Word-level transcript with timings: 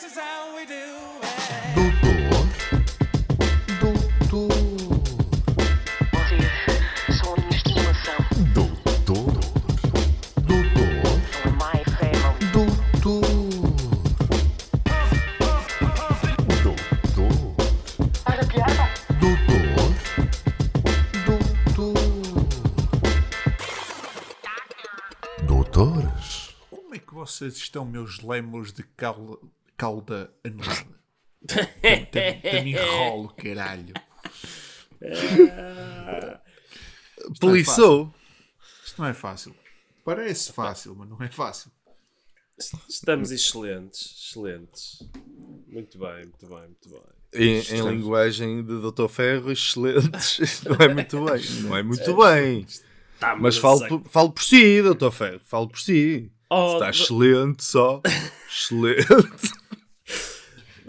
Doutor. 0.00 0.16
Doutor. 3.78 4.48
Vocês 6.14 7.18
são 7.18 7.28
a 7.34 7.36
minha 7.36 7.50
estimação. 7.50 8.18
Doutor. 8.54 9.30
Doutor. 10.46 11.04
São 11.30 11.52
my 11.52 11.84
family. 11.98 12.40
Doutor. 12.50 13.20
Doutor. 16.62 17.54
Olha 18.24 18.40
a 18.40 18.46
piada. 18.46 18.84
Doutor. 19.20 19.68
Doutor. 21.76 21.94
Doutores. 25.46 26.56
Como 26.70 26.94
é 26.94 26.98
que 26.98 27.12
vocês 27.12 27.56
estão, 27.56 27.84
meus 27.84 28.22
lemos 28.22 28.72
de 28.72 28.82
cauda, 28.82 29.36
cauda 29.80 30.30
anulada? 30.44 31.00
Também 31.46 32.68
enrolo, 32.68 33.28
caralho. 33.30 33.94
Poliçou. 37.40 38.12
Isto 38.84 39.00
não 39.00 39.08
é 39.08 39.14
fácil. 39.14 39.56
Parece 40.04 40.52
fácil, 40.52 40.94
mas 40.94 41.08
não 41.08 41.16
é 41.22 41.30
fácil. 41.30 41.70
Estamos 42.86 43.30
excelentes, 43.30 44.28
excelentes. 44.28 45.08
Muito 45.66 45.98
bem, 45.98 46.26
muito 46.26 46.46
bem, 46.46 46.58
muito 46.58 46.90
bem. 46.90 47.02
Em, 47.32 47.60
em 47.74 47.88
linguagem 47.88 48.62
de 48.62 48.80
Dr. 48.82 49.08
Ferro, 49.08 49.50
excelentes. 49.50 50.62
Não 50.66 50.76
é 50.76 50.92
muito 50.92 51.24
bem. 51.24 51.44
Não 51.62 51.76
é 51.76 51.82
muito 51.82 52.16
bem. 52.16 52.66
Tá, 53.20 53.36
Mas 53.36 53.56
falo 53.56 53.86
por, 53.86 54.02
falo 54.10 54.32
por 54.32 54.42
si, 54.42 54.82
Dr. 54.82 55.10
Ferro. 55.10 55.40
Falo 55.44 55.68
por 55.68 55.78
si. 55.78 56.30
Oh, 56.50 56.74
Está 56.74 56.90
excelente 56.90 57.64
só. 57.64 58.02
Excelente. 58.50 59.06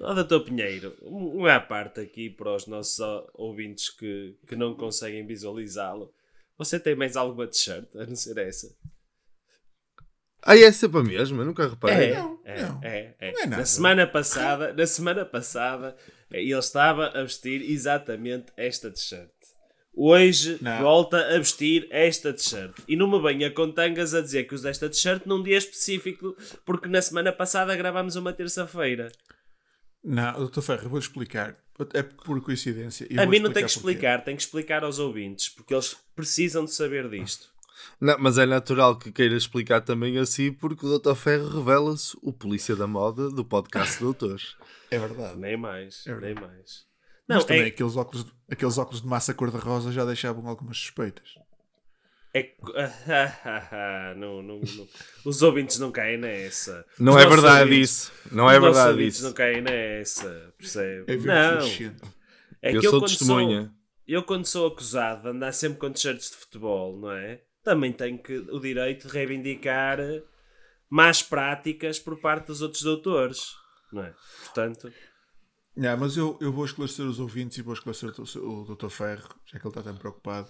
Oh, 0.03 0.15
doutor 0.15 0.43
Pinheiro, 0.43 0.97
um 1.03 1.41
um 1.41 1.45
à 1.45 1.59
parte 1.59 1.99
aqui 1.99 2.27
para 2.27 2.55
os 2.55 2.65
nossos 2.65 2.99
ouvintes 3.35 3.89
que, 3.89 4.35
que 4.47 4.55
não 4.55 4.73
conseguem 4.73 5.25
visualizá-lo. 5.27 6.11
Você 6.57 6.79
tem 6.79 6.95
mais 6.95 7.15
alguma 7.15 7.47
t-shirt, 7.47 7.85
a 7.95 8.05
não 8.05 8.15
ser 8.15 8.37
essa? 8.39 8.75
Ah, 10.41 10.57
é 10.57 10.71
sempre 10.71 10.99
a 10.99 11.03
mesma? 11.03 11.45
Nunca 11.45 11.67
reparei. 11.67 12.15
Não, 12.15 12.39
é, 12.43 12.61
não. 12.61 12.79
é, 12.83 13.15
é. 13.19 13.31
Não 13.31 13.39
é 13.41 13.45
nada. 13.45 13.57
Na 13.57 13.65
semana 13.65 14.07
passada, 14.07 14.73
na 14.73 14.87
semana 14.87 15.23
passada, 15.23 15.95
ele 16.31 16.51
estava 16.57 17.09
a 17.09 17.21
vestir 17.21 17.61
exatamente 17.61 18.51
esta 18.57 18.89
t-shirt. 18.89 19.29
Hoje 19.93 20.57
Não. 20.61 20.81
volta 20.81 21.35
a 21.35 21.37
vestir 21.37 21.87
esta 21.91 22.33
t-shirt. 22.33 22.75
E 22.87 22.95
não 22.95 23.07
me 23.07 23.21
venha 23.21 23.51
com 23.51 23.71
tangas 23.71 24.15
a 24.15 24.21
dizer 24.21 24.45
que 24.45 24.55
usa 24.55 24.69
esta 24.69 24.89
t-shirt 24.89 25.27
num 25.27 25.43
dia 25.43 25.57
específico, 25.57 26.35
porque 26.65 26.87
na 26.87 27.03
semana 27.03 27.31
passada 27.31 27.75
gravámos 27.75 28.15
uma 28.15 28.33
terça-feira. 28.33 29.11
Não, 30.03 30.33
doutor 30.33 30.61
Ferro, 30.61 30.83
eu 30.83 30.89
vou-lhe 30.89 31.03
explicar. 31.05 31.55
É 31.93 32.03
por 32.03 32.39
coincidência. 32.41 33.07
eu 33.09 33.19
A 33.19 33.23
vou 33.23 33.31
mim 33.31 33.39
não 33.39 33.51
tem 33.51 33.65
que 33.65 33.73
porquê. 33.73 33.89
explicar, 33.89 34.23
tem 34.23 34.35
que 34.35 34.41
explicar 34.43 34.83
aos 34.83 34.99
ouvintes, 34.99 35.49
porque 35.49 35.73
eles 35.73 35.95
precisam 36.15 36.65
de 36.65 36.71
saber 36.73 37.09
disto. 37.09 37.49
Não, 37.99 38.15
mas 38.19 38.37
é 38.37 38.45
natural 38.45 38.97
que 38.97 39.11
queira 39.11 39.35
explicar 39.35 39.81
também 39.81 40.17
assim, 40.19 40.51
porque 40.53 40.85
o 40.85 40.99
Dr. 40.99 41.15
Ferro 41.15 41.49
revela-se 41.49 42.15
o 42.21 42.31
polícia 42.31 42.75
da 42.75 42.85
moda 42.85 43.29
do 43.31 43.43
podcast 43.43 43.97
Doutores. 44.03 44.55
É 44.91 44.99
verdade. 44.99 45.39
Nem 45.39 45.57
mais, 45.57 46.05
É 46.05 46.11
nem 46.11 46.19
verdade. 46.33 46.47
mais. 46.47 46.85
Mas 47.27 47.37
Não, 47.39 47.45
também 47.45 47.63
é, 47.63 47.67
aqueles, 47.67 47.95
óculos, 47.95 48.25
aqueles 48.49 48.77
óculos 48.77 49.01
de 49.01 49.07
massa 49.07 49.33
cor-de-rosa 49.33 49.91
já 49.91 50.05
deixavam 50.05 50.47
algumas 50.47 50.77
suspeitas. 50.77 51.29
É 52.33 52.53
não, 54.15 54.41
não, 54.41 54.59
não. 54.59 54.87
Os 55.25 55.41
ouvintes 55.41 55.79
não 55.79 55.91
caem 55.91 56.17
nessa. 56.17 56.85
Não 56.99 57.15
Os 57.15 57.21
é 57.21 57.27
verdade 57.27 57.63
ouvintes- 57.63 57.89
isso. 57.89 58.11
Não 58.31 58.49
é 58.49 58.57
os 58.57 58.63
verdade 58.63 58.89
ouvintes 58.91 59.15
isso. 59.17 59.25
não 59.25 59.33
caem 59.33 59.61
nessa, 59.61 60.53
percebe? 60.57 61.11
É 61.11 61.17
não, 61.17 61.93
é 62.61 62.75
Eu 62.75 62.81
sou 62.81 62.91
quando 62.99 63.07
testemunha. 63.09 63.61
Sou, 63.63 63.71
eu 64.07 64.23
quando 64.23 64.45
sou 64.45 64.67
acusado 64.67 65.23
de 65.23 65.29
andar 65.29 65.51
sempre 65.51 65.79
com 65.79 65.91
t-shirts 65.91 66.31
de 66.31 66.37
futebol, 66.37 66.97
não 66.97 67.11
é? 67.11 67.41
Também 67.63 67.91
tenho 67.91 68.17
que, 68.21 68.37
o 68.37 68.59
direito 68.59 69.07
de 69.07 69.13
reivindicar 69.13 69.99
más 70.89 71.21
práticas 71.21 71.99
por 71.99 72.19
parte 72.19 72.47
dos 72.47 72.61
outros 72.61 72.81
doutores, 72.83 73.53
não 73.91 74.03
é? 74.03 74.13
Portanto... 74.45 74.91
Yeah, 75.77 75.99
mas 75.99 76.17
eu, 76.17 76.37
eu 76.41 76.51
vou 76.51 76.65
esclarecer 76.65 77.05
os 77.05 77.19
ouvintes 77.19 77.57
e 77.57 77.61
vou 77.61 77.73
esclarecer 77.73 78.11
o, 78.19 78.61
o 78.71 78.75
Dr. 78.75 78.89
Ferro, 78.89 79.29
já 79.45 79.57
que 79.57 79.65
ele 79.65 79.69
está 79.69 79.81
tão 79.81 79.95
preocupado, 79.95 80.49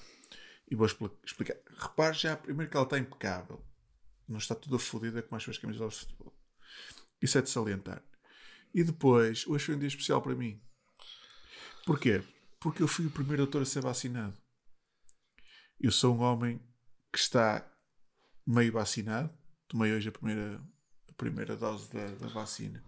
e 0.71 0.75
vou 0.75 0.85
expli- 0.87 1.11
explicar. 1.25 1.57
Repare 1.77 2.17
já, 2.17 2.37
primeiro 2.37 2.71
que 2.71 2.77
ela 2.77 2.85
está 2.85 2.97
impecável. 2.97 3.61
Não 4.25 4.37
está 4.37 4.55
toda 4.55 4.79
fodida 4.79 5.21
como 5.21 5.35
as 5.35 5.43
suas 5.43 5.57
camisolas 5.57 5.95
de 5.95 5.99
futebol. 5.99 6.33
Isso 7.21 7.37
é 7.37 7.41
de 7.41 7.49
salientar. 7.49 8.01
E 8.73 8.81
depois, 8.81 9.45
hoje 9.45 9.65
foi 9.65 9.75
um 9.75 9.79
dia 9.79 9.89
especial 9.89 10.21
para 10.21 10.33
mim. 10.33 10.63
Porquê? 11.85 12.23
Porque 12.57 12.81
eu 12.81 12.87
fui 12.87 13.05
o 13.05 13.11
primeiro 13.11 13.43
doutor 13.43 13.63
a 13.63 13.65
ser 13.65 13.81
vacinado. 13.81 14.37
Eu 15.77 15.91
sou 15.91 16.15
um 16.15 16.21
homem 16.21 16.57
que 17.11 17.19
está 17.19 17.69
meio 18.47 18.71
vacinado. 18.71 19.29
Tomei 19.67 19.93
hoje 19.93 20.07
a 20.07 20.11
primeira, 20.11 20.63
a 21.09 21.13
primeira 21.13 21.57
dose 21.57 21.91
da, 21.91 22.05
da 22.15 22.27
vacina. 22.27 22.81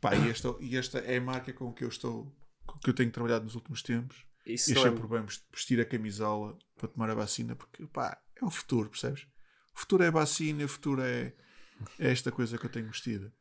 Pá, 0.00 0.16
e 0.16 0.28
esta, 0.28 0.56
e 0.60 0.76
esta 0.76 0.98
é 0.98 1.18
a 1.18 1.20
marca 1.20 1.52
com 1.52 1.72
que 1.72 1.84
eu 1.84 1.88
estou, 1.88 2.36
com 2.66 2.78
que 2.80 2.90
eu 2.90 2.94
tenho 2.94 3.12
trabalhado 3.12 3.44
nos 3.44 3.54
últimos 3.54 3.80
tempos. 3.80 4.25
Isso 4.46 4.70
E 4.70 4.74
não 4.74 4.82
achei 4.82 4.92
é- 4.92 4.96
por 4.96 5.08
bem 5.08 5.24
vestir 5.52 5.80
a 5.80 5.84
camisola 5.84 6.56
para 6.78 6.88
tomar 6.88 7.10
a 7.10 7.14
vacina, 7.14 7.56
porque 7.56 7.84
pá, 7.86 8.16
é 8.40 8.44
o 8.44 8.50
futuro, 8.50 8.88
percebes? 8.88 9.22
O 9.74 9.80
futuro 9.80 10.02
é 10.04 10.08
a 10.08 10.10
vacina, 10.12 10.64
o 10.64 10.68
futuro 10.68 11.02
é, 11.02 11.34
é 11.98 12.10
esta 12.12 12.30
coisa 12.30 12.56
que 12.56 12.64
eu 12.66 12.70
tenho 12.70 12.86
vestida. 12.86 13.32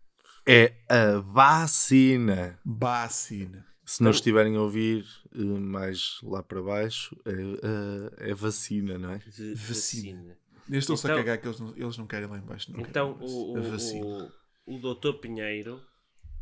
É 0.47 0.73
a 0.89 1.19
vacina. 1.19 2.59
Vacina. 2.65 3.65
Se 3.85 4.01
não 4.01 4.09
estiverem 4.11 4.55
a 4.55 4.61
ouvir 4.61 5.05
eh, 5.35 5.43
mais 5.43 6.17
lá 6.23 6.41
para 6.41 6.61
baixo, 6.61 7.15
é, 7.25 7.31
eh, 7.31 8.31
é 8.31 8.33
vacina, 8.33 8.97
não 8.97 9.11
é? 9.11 9.19
Vacina. 9.55 10.37
Eles 10.67 10.83
estão-se 10.83 11.05
Então- 11.05 11.15
a 11.15 11.19
cagar 11.19 11.37
que 11.39 11.47
eles 11.47 11.59
não, 11.59 11.73
eles 11.77 11.97
não 11.97 12.07
querem 12.07 12.27
lá 12.27 12.37
em 12.39 12.41
baixo. 12.41 12.71
Não 12.71 12.79
Então, 12.79 13.13
querem 13.13 13.31
o, 13.33 13.57
a 13.57 13.59
o, 13.59 13.71
vacina. 13.71 14.31
o, 14.65 14.75
o 14.75 14.79
doutor 14.79 15.19
Pinheiro, 15.19 15.79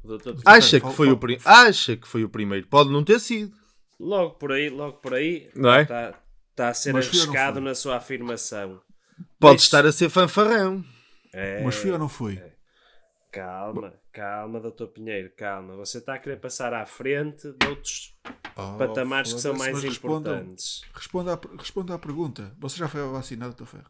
o 0.02 0.08
doutor 0.08 0.32
Pinheiro, 0.36 0.50
Acha 0.50 0.80
que 0.80 0.90
foi 0.94 1.12
o. 1.12 1.20
Acha 1.44 1.98
que 1.98 2.08
foi 2.08 2.24
o 2.24 2.30
primeiro. 2.30 2.66
Pode 2.68 2.90
não 2.90 3.04
ter 3.04 3.20
sido. 3.20 3.54
Logo 4.04 4.36
por 4.36 4.52
aí, 4.52 4.70
logo 4.70 4.98
por 4.98 5.14
aí, 5.14 5.50
Não 5.56 5.74
é? 5.74 5.82
está, 5.84 6.20
está 6.52 6.68
a 6.70 6.74
ser 6.74 6.94
Mas 6.94 7.08
arriscado 7.08 7.60
na 7.62 7.74
sua 7.76 7.98
afirmação. 7.98 8.82
Pode 9.40 9.56
Mas- 9.56 9.62
estar 9.64 9.86
a 9.86 9.92
ser 9.92 10.10
fanfarrão. 10.10 10.84
É, 11.34 11.64
Mas 11.64 11.76
foi 11.76 11.92
ou 11.92 11.98
não 12.00 12.08
foi? 12.10 12.42
Calma, 13.32 13.94
calma, 14.12 14.60
doutor 14.60 14.90
Pinheiro, 14.90 15.32
calma. 15.36 15.76
Você 15.78 15.98
está 15.98 16.14
a 16.14 16.20
querer 16.20 16.38
passar 16.40 16.74
à 16.74 16.86
frente 16.86 17.52
de 17.52 17.68
outros 17.68 18.16
Oh, 18.56 18.78
patamares 18.78 19.34
que 19.34 19.42
são 19.42 19.56
mais 19.56 19.84
importantes. 19.84 20.82
Responda, 20.94 21.34
à, 21.34 21.40
responda 21.58 21.96
à 21.96 21.98
pergunta. 22.00 22.56
Você 22.60 22.78
já 22.78 22.88
foi 22.88 23.02
vacinado, 23.08 23.56
Dr. 23.56 23.66
Ferro? 23.66 23.90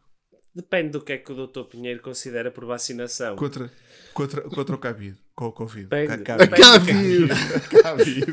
Depende 0.54 0.90
do 0.90 1.02
que 1.02 1.12
é 1.12 1.18
que 1.18 1.30
o 1.30 1.34
doutor 1.34 1.66
Pinheiro 1.66 2.00
considera 2.00 2.50
por 2.50 2.64
vacinação. 2.64 3.36
Contra, 3.36 3.70
contra, 4.14 4.40
contra 4.48 4.74
o 4.74 4.78
Covid. 4.78 5.18
Com 5.34 5.46
o 5.46 5.52
Covid. 5.52 5.86
Depende, 5.86 6.22
Ca- 6.22 6.36
depende. 6.36 6.62
Covid. 6.62 7.28
Covid. 7.82 8.26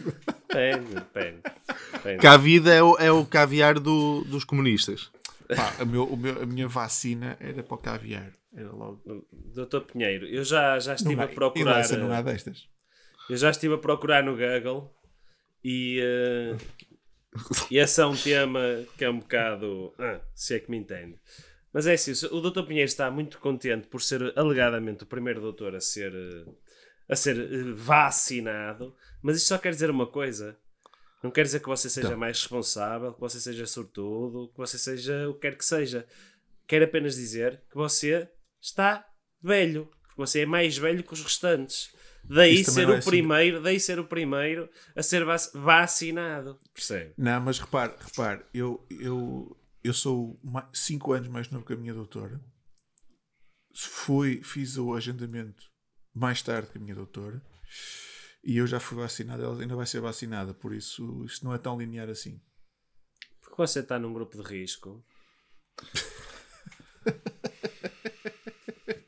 Depende, 0.48 0.94
depende. 0.96 1.42
depende. 1.94 2.18
Que 2.20 2.28
a 2.28 2.38
vida 2.38 2.74
é 2.74 2.84
o, 2.84 2.96
é 2.98 3.12
o 3.12 3.26
caviar 3.26 3.80
do- 3.80 4.24
dos 4.26 4.44
comunistas. 4.44 5.12
Pá, 5.56 5.74
a, 5.80 5.86
meu- 5.86 6.06
o 6.06 6.16
meu- 6.16 6.42
a 6.44 6.46
minha 6.46 6.68
vacina 6.68 7.36
era 7.40 7.64
para 7.64 7.76
o 7.76 7.78
caviar. 7.78 8.32
Era 8.56 8.72
logo. 8.72 9.02
Doutor 9.32 9.82
Pinheiro, 9.82 10.26
eu 10.28 10.44
já, 10.44 10.78
já 10.78 10.94
estive 10.94 11.16
Não 11.16 11.24
a 11.24 11.28
procurar. 11.28 11.88
não 11.98 12.12
há 12.12 12.20
eh, 12.20 12.24
destas. 12.24 12.68
Eu 13.30 13.38
já 13.38 13.50
estive 13.50 13.74
a 13.74 13.78
procurar 13.78 14.24
no 14.24 14.36
Google 14.38 14.94
e, 15.64 16.00
eh, 16.02 16.58
e 17.72 17.78
esse 17.78 18.00
é 18.02 18.06
um 18.06 18.16
tema 18.16 18.60
que 18.98 19.06
é 19.06 19.10
um 19.10 19.20
bocado. 19.20 19.94
ah, 19.98 20.20
se 20.36 20.54
é 20.56 20.60
que 20.60 20.70
me 20.70 20.78
entende. 20.78 21.16
Mas 21.74 21.88
é 21.88 21.94
assim, 21.94 22.12
o 22.32 22.42
Dr. 22.42 22.64
Pinheiro 22.64 22.88
está 22.90 23.10
muito 23.10 23.40
contente 23.40 23.88
por 23.88 24.02
ser 24.02 24.34
alegadamente 24.38 25.04
o 25.04 25.08
primeiro 25.08 25.40
doutor 25.40 25.74
a 25.74 25.80
ser, 25.80 26.14
eh, 26.14 26.46
a 27.10 27.16
ser 27.16 27.38
eh, 27.38 27.74
vacinado, 27.76 28.96
mas 29.22 29.38
isto 29.38 29.48
só 29.48 29.58
quer 29.58 29.72
dizer 29.72 29.90
uma 29.90 30.08
coisa. 30.08 30.58
Não 31.24 31.30
quer 31.30 31.44
dizer 31.44 31.60
que 31.60 31.68
você 31.68 31.90
seja 31.90 32.08
Então. 32.08 32.20
mais 32.20 32.40
responsável, 32.40 33.14
que 33.14 33.20
você 33.20 33.40
seja 33.40 33.66
sortudo, 33.68 34.50
que 34.52 34.58
você 34.58 34.78
seja 34.80 35.30
o 35.30 35.34
que 35.36 35.42
quer 35.42 35.56
que 35.58 35.64
seja. 35.66 36.08
Quer 36.68 36.82
apenas 36.84 37.16
dizer 37.16 37.62
que 37.70 37.76
você 37.76 38.28
está 38.60 39.06
velho. 39.42 39.86
Porque 40.04 40.16
você 40.18 40.42
é 40.42 40.46
mais 40.46 40.78
velho 40.78 41.04
que 41.04 41.14
os 41.14 41.22
restantes. 41.22 41.94
Daí 42.24 42.56
Isso 42.62 42.72
também 42.72 42.86
ser 42.86 42.92
o 42.92 42.96
é 42.96 42.98
assim. 42.98 43.10
primeiro, 43.10 43.62
daí 43.62 43.80
ser 43.80 44.00
o 44.00 44.06
primeiro 44.06 44.70
a 44.96 45.04
ser 45.04 45.24
vac- 45.26 45.52
vacinado. 45.54 46.58
Percebe? 46.74 47.14
Não, 47.18 47.40
mas 47.42 47.60
repare, 47.60 47.94
repare, 48.00 48.44
eu, 48.54 48.86
eu, 49.00 49.58
eu 49.84 49.94
sou 49.94 50.40
5 50.74 51.14
anos 51.14 51.28
mais 51.30 51.50
novo 51.50 51.66
que 51.66 51.74
a 51.74 51.78
minha 51.78 51.94
doutora. 51.94 52.40
Fui, 53.74 54.42
fiz 54.44 54.78
o 54.78 54.94
agendamento 54.94 55.71
mais 56.14 56.42
tarde 56.42 56.70
que 56.70 56.78
a 56.78 56.82
minha 56.82 56.96
doutora. 56.96 57.42
E 58.44 58.58
eu 58.58 58.66
já 58.66 58.80
fui 58.80 58.98
vacinado, 58.98 59.44
ela 59.44 59.62
ainda 59.62 59.76
vai 59.76 59.86
ser 59.86 60.02
vacinada, 60.02 60.54
por 60.54 60.74
isso 60.74 61.24
isto 61.26 61.46
não 61.46 61.54
é 61.54 61.58
tão 61.58 61.80
linear 61.80 62.10
assim. 62.10 62.42
Porque 63.40 63.56
você 63.58 63.80
está 63.82 64.00
num 64.00 64.14
grupo 64.14 64.42
de 64.42 64.44
risco. 64.44 65.04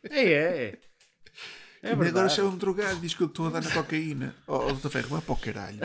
é, 0.09 0.31
é. 0.31 0.79
É 1.81 1.89
e 1.89 1.91
agora 1.91 2.29
chama-me 2.29 2.57
drogado, 2.57 3.01
diz 3.01 3.13
que 3.13 3.21
eu 3.23 3.27
estou 3.27 3.47
a 3.47 3.49
dar 3.49 3.61
na 3.61 3.71
cocaína. 3.71 4.33
Oh, 4.47 4.55
oh 4.55 4.67
doutor 4.71 4.89
Ferro, 4.89 5.09
vai 5.09 5.21
para 5.21 5.33
o 5.33 5.37
caralho. 5.37 5.79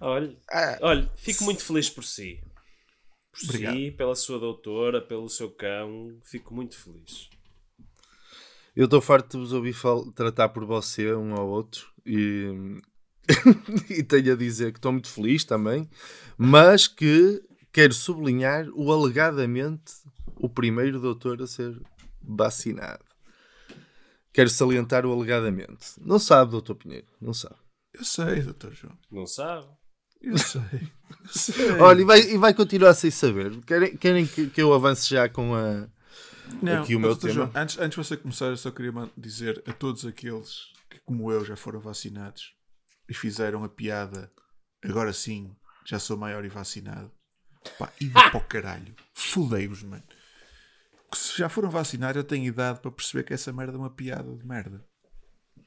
Olha, 0.00 0.36
Ah. 0.50 0.78
olha, 0.82 1.10
fico 1.16 1.44
muito 1.44 1.64
feliz 1.64 1.88
por 1.88 2.04
si. 2.04 2.42
Por 3.32 3.44
Obrigado. 3.44 3.74
si, 3.74 3.90
pela 3.92 4.14
sua 4.14 4.38
doutora, 4.38 5.00
pelo 5.00 5.28
seu 5.30 5.50
cão. 5.50 6.20
Fico 6.24 6.52
muito 6.54 6.76
feliz. 6.76 7.30
Eu 8.74 8.86
estou 8.86 9.00
farto 9.00 9.32
de 9.32 9.38
vos 9.38 9.52
ouvir 9.52 9.76
tratar 10.14 10.48
por 10.48 10.64
você 10.64 11.12
um 11.14 11.34
ao 11.34 11.46
outro 11.46 11.86
e, 12.06 12.80
e 13.90 14.02
tenho 14.02 14.32
a 14.32 14.36
dizer 14.36 14.72
que 14.72 14.78
estou 14.78 14.92
muito 14.92 15.08
feliz 15.08 15.44
também, 15.44 15.88
mas 16.38 16.88
que 16.88 17.42
quero 17.72 17.92
sublinhar 17.92 18.68
o 18.74 18.90
alegadamente 18.92 19.92
o 20.36 20.48
primeiro 20.48 21.00
doutor 21.00 21.40
a 21.42 21.46
ser 21.46 21.80
vacinado. 22.22 23.04
Quero 24.32 24.48
salientar 24.48 25.04
o 25.04 25.12
alegadamente. 25.12 25.92
Não 26.00 26.18
sabe, 26.18 26.52
doutor 26.52 26.74
Pinheiro, 26.74 27.06
não 27.20 27.34
sabe. 27.34 27.56
Eu 27.92 28.04
sei, 28.04 28.40
doutor 28.40 28.72
João. 28.72 28.96
Não 29.10 29.26
sabe? 29.26 29.66
Eu 30.20 30.38
sei. 30.38 30.62
Eu 30.62 31.28
sei. 31.28 31.70
Olha, 31.72 32.00
e 32.00 32.04
vai, 32.04 32.20
e 32.20 32.38
vai 32.38 32.54
continuar 32.54 32.94
sem 32.94 33.10
saber. 33.10 33.60
Querem, 33.64 33.96
querem 33.96 34.26
que, 34.26 34.48
que 34.48 34.62
eu 34.62 34.72
avance 34.72 35.08
já 35.08 35.28
com 35.28 35.54
a. 35.54 35.86
Não, 36.60 36.82
aqui 36.82 36.96
o 36.96 37.00
meu 37.00 37.16
tema. 37.16 37.32
João, 37.32 37.50
antes, 37.54 37.78
antes 37.78 37.90
de 37.90 37.96
você 38.04 38.16
começar, 38.16 38.46
eu 38.46 38.56
só 38.56 38.70
queria 38.70 38.92
dizer 39.16 39.62
a 39.66 39.72
todos 39.72 40.04
aqueles 40.04 40.66
que, 40.90 40.98
como 41.00 41.30
eu, 41.32 41.44
já 41.44 41.56
foram 41.56 41.80
vacinados 41.80 42.54
e 43.08 43.14
fizeram 43.14 43.64
a 43.64 43.68
piada, 43.68 44.30
agora 44.84 45.12
sim, 45.12 45.54
já 45.84 45.98
sou 45.98 46.16
maior 46.16 46.44
e 46.44 46.48
vacinado. 46.48 47.10
Pá, 47.78 47.92
ida 48.00 48.30
para 48.30 48.38
o 48.38 48.44
caralho. 48.44 48.94
Fudei-vos, 49.14 49.82
mano. 49.82 50.02
Que 51.10 51.18
se 51.18 51.38
já 51.38 51.48
foram 51.48 51.70
vacinados, 51.70 52.16
eu 52.16 52.24
tenho 52.24 52.44
idade 52.44 52.80
para 52.80 52.90
perceber 52.90 53.22
que 53.24 53.34
essa 53.34 53.52
merda 53.52 53.74
é 53.74 53.78
uma 53.78 53.90
piada 53.90 54.34
de 54.34 54.44
merda. 54.46 54.84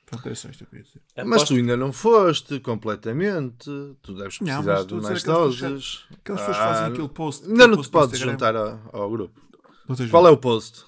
Pronto, 0.06 0.26
era 0.28 0.36
só 0.36 0.50
isto 0.50 0.60
que 0.60 0.64
eu 0.66 0.68
queria 0.68 0.84
dizer. 0.84 1.02
Mas 1.26 1.44
tu 1.44 1.54
ainda 1.56 1.76
não 1.76 1.92
foste 1.92 2.60
completamente. 2.60 3.66
Tu 4.02 4.14
deves 4.16 4.40
Não, 4.40 4.64
precisar 4.64 4.76
mas 4.76 4.86
de 4.88 4.96
mais 4.96 5.24
doses. 5.24 6.06
Aquelas 6.20 6.42
pessoas 6.42 6.58
Ah, 6.58 6.68
fazem 6.68 6.94
aquele 6.94 7.10
post. 7.10 7.46
Ainda 7.48 7.68
não 7.68 7.82
te 7.82 7.90
post 7.90 7.92
no 7.92 7.92
podes 7.92 8.20
juntar 8.20 8.56
ao, 8.56 8.80
ao 8.94 9.10
grupo. 9.10 9.42
Doutor 9.88 10.08
João, 10.08 10.12
Qual 10.12 10.28
é 10.28 10.32
o 10.32 10.38
post? 10.38 10.86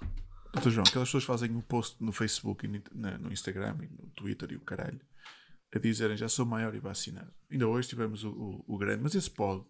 Doutor 0.53 0.71
João, 0.71 0.85
aquelas 0.87 1.07
pessoas 1.07 1.23
fazem 1.23 1.51
um 1.51 1.61
post 1.61 2.03
no 2.03 2.11
Facebook 2.11 2.65
e 2.65 2.69
no, 2.69 3.31
Instagram 3.31 3.77
e 3.83 4.01
no 4.01 4.09
Twitter 4.09 4.51
e 4.51 4.55
o 4.55 4.61
caralho 4.61 4.99
a 5.73 5.79
dizerem 5.79 6.17
já 6.17 6.27
sou 6.27 6.45
maior 6.45 6.73
e 6.75 6.79
vacinado. 6.79 7.31
Ainda 7.51 7.67
hoje 7.67 7.89
tivemos 7.89 8.23
o, 8.23 8.31
o, 8.31 8.65
o 8.67 8.77
grande, 8.77 9.03
mas 9.03 9.15
esse 9.15 9.29
pode, 9.29 9.63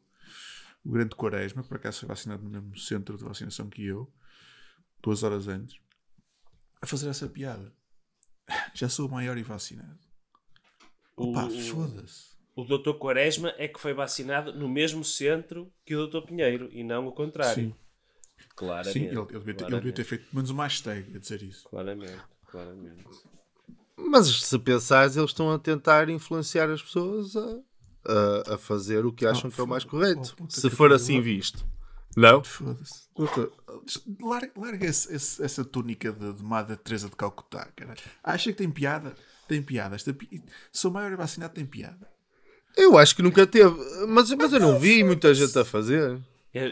o 0.83 0.91
grande 0.91 1.15
Quaresma, 1.15 1.63
por 1.63 1.77
acaso 1.77 1.99
foi 1.99 2.07
vacinado 2.07 2.43
no 2.43 2.49
mesmo 2.49 2.77
centro 2.77 3.17
de 3.17 3.23
vacinação 3.23 3.69
que 3.69 3.85
eu, 3.85 4.11
duas 5.01 5.23
horas 5.23 5.47
antes, 5.47 5.77
a 6.81 6.85
fazer 6.85 7.09
essa 7.09 7.27
piada. 7.27 7.73
Já 8.73 8.87
sou 8.87 9.09
maior 9.09 9.37
e 9.37 9.43
vacinado. 9.43 9.99
O, 11.15 11.31
Opa, 11.31 11.49
foda-se. 11.49 12.37
o 12.55 12.63
Dr. 12.63 12.93
Quaresma 12.97 13.53
é 13.57 13.67
que 13.67 13.79
foi 13.79 13.93
vacinado 13.93 14.53
no 14.53 14.69
mesmo 14.69 15.03
centro 15.03 15.71
que 15.83 15.95
o 15.95 16.07
Dr. 16.07 16.25
Pinheiro 16.25 16.69
e 16.71 16.83
não 16.83 17.07
o 17.07 17.11
contrário. 17.11 17.65
Sim, 17.65 17.75
Claramente. 18.57 18.93
sim 18.93 19.05
ele, 19.05 19.17
ele 19.19 19.25
devia 19.39 19.53
ter, 19.53 19.63
ele 19.65 19.75
devia 19.75 19.93
ter 19.93 20.03
feito 20.03 20.25
menos 20.33 20.49
uma 20.49 20.63
hashtag 20.63 21.15
a 21.15 21.19
dizer 21.19 21.41
isso. 21.43 21.69
Claramente, 21.69 22.17
claramente. 22.51 23.05
Mas 23.95 24.27
se 24.27 24.59
pensares, 24.59 25.15
eles 25.15 25.29
estão 25.29 25.51
a 25.51 25.57
tentar 25.59 26.09
influenciar 26.09 26.69
as 26.69 26.81
pessoas 26.81 27.35
a, 27.35 27.59
a, 28.05 28.53
a 28.55 28.57
fazer 28.57 29.05
o 29.05 29.11
que 29.13 29.25
acham 29.25 29.49
que 29.49 29.59
é 29.59 29.63
o 29.63 29.67
mais 29.67 29.83
correto. 29.83 30.35
oh, 30.41 30.49
se 30.49 30.69
for 30.69 30.91
assim 30.91 31.21
visto. 31.21 31.65
Não? 32.15 32.43
Foda-se. 32.43 33.07
Larga, 34.21 34.51
larga 34.55 34.85
esse- 34.87 35.13
esse- 35.13 35.43
essa 35.43 35.63
túnica 35.63 36.11
de, 36.11 36.33
de 36.33 36.43
Madre 36.43 36.75
Teresa 36.77 37.09
de 37.09 37.15
Calcutá, 37.15 37.67
caralho. 37.75 37.99
Acha 38.23 38.51
que 38.51 38.57
tem 38.57 38.69
piada? 38.71 39.13
Tem 39.47 39.61
piada. 39.61 39.95
Esta 39.95 40.11
pi... 40.13 40.43
Sou 40.71 40.89
maior 40.91 41.15
vacinado, 41.15 41.53
tem 41.53 41.65
piada. 41.65 42.07
Eu 42.75 42.97
acho 42.97 43.15
que 43.15 43.21
nunca 43.23 43.45
teve. 43.47 43.75
Mas, 44.07 44.31
mas 44.31 44.51
eu 44.53 44.59
não 44.59 44.79
vi 44.79 45.03
muita 45.03 45.33
gente 45.33 45.57
a 45.57 45.63
fazer. 45.65 46.19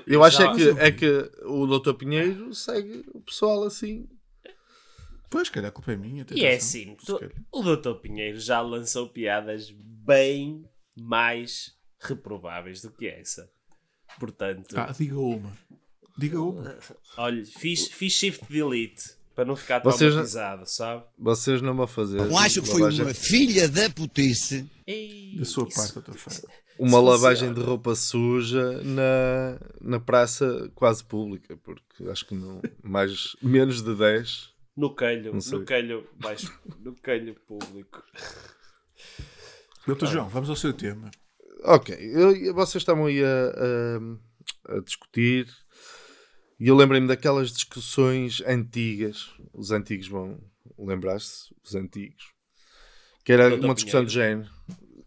Eu 0.08 0.24
acho 0.24 0.42
é 0.42 0.56
que, 0.56 0.70
é 0.80 0.92
que 0.92 1.32
o 1.44 1.66
Dr. 1.80 1.94
Pinheiro 1.94 2.54
segue 2.54 3.04
o 3.14 3.22
pessoal 3.22 3.64
assim. 3.64 4.08
Pois, 5.30 5.50
calhar 5.50 5.70
a 5.70 5.72
culpa 5.72 5.92
é 5.92 5.98
minha. 5.98 6.26
E 6.34 6.46
é 6.46 6.56
assim, 6.56 6.96
o 7.52 7.62
Dr. 7.64 7.96
Pinheiro 8.02 8.40
já 8.40 8.62
lançou 8.62 9.10
piadas 9.10 9.72
bem 9.72 10.64
mais 10.96 11.76
reprováveis 12.00 12.82
do 12.82 12.92
que 12.92 13.08
essa. 13.08 13.50
Portanto, 14.20 14.78
Ah, 14.78 14.94
diga 14.98 15.20
uma. 15.20 15.52
Diga 16.18 16.40
uma. 16.40 16.78
olha, 17.18 17.44
fiz, 17.46 17.88
fiz 17.90 18.14
shift 18.14 18.46
delete 18.50 19.04
para 19.36 19.44
não 19.44 19.56
ficar 19.56 19.80
Vocês- 19.84 20.12
traumatizado, 20.12 20.64
sabe? 20.66 21.04
Vocês 21.20 21.62
não 21.62 21.76
vão 21.76 21.88
fazer. 21.88 22.20
Eu 22.20 22.38
acho 22.38 22.62
que 22.62 22.70
foi 22.70 22.82
uma 22.94 23.14
filha 23.14 23.68
da 23.68 23.90
putice. 23.90 24.70
Ei, 24.88 25.36
Da 25.38 25.46
sua 25.46 25.68
isso- 25.68 25.76
parte, 25.78 25.94
doutor 25.94 26.16
Fábio. 26.16 26.50
uma 26.80 27.00
lavagem 27.00 27.54
de 27.54 27.62
roupa 27.62 27.96
suja 27.96 28.82
na, 28.84 29.60
na 29.82 30.00
praça 30.00 30.70
quase 30.76 31.04
pública, 31.04 31.58
porque 31.58 32.04
acho 32.10 32.26
que 32.28 32.36
não, 32.36 32.62
mais, 32.84 33.36
menos 33.42 33.82
de 33.84 33.96
10. 33.96 34.54
No 34.78 34.94
calho, 34.94 35.34
no 35.34 35.66
calho 35.66 36.08
baixo, 36.20 36.54
no 36.80 36.94
calho 36.96 37.34
público. 37.48 38.04
Doutor 39.88 40.08
João, 40.08 40.28
vamos 40.30 40.50
ao 40.50 40.56
seu 40.56 40.74
tema. 40.74 41.10
Ok, 41.64 41.96
eu- 41.98 42.54
vocês 42.54 42.82
estavam 42.82 43.06
aí 43.06 43.24
a, 43.24 43.28
a- 44.70 44.76
a 44.78 44.80
discutir 44.82 45.48
e 46.60 46.68
eu 46.68 46.76
lembrei-me 46.76 47.08
daquelas 47.08 47.52
discussões 47.52 48.42
antigas. 48.46 49.32
Os 49.54 49.72
antigos 49.72 50.08
vão 50.08 50.40
lembrar-se, 50.78 51.56
os 51.64 51.74
antigos, 51.76 52.34
que 53.26 53.34
era 53.34 53.50
Doutor 53.50 53.66
uma 53.66 53.74
discussão 53.76 54.06
de 54.06 54.14
género. 54.14 54.50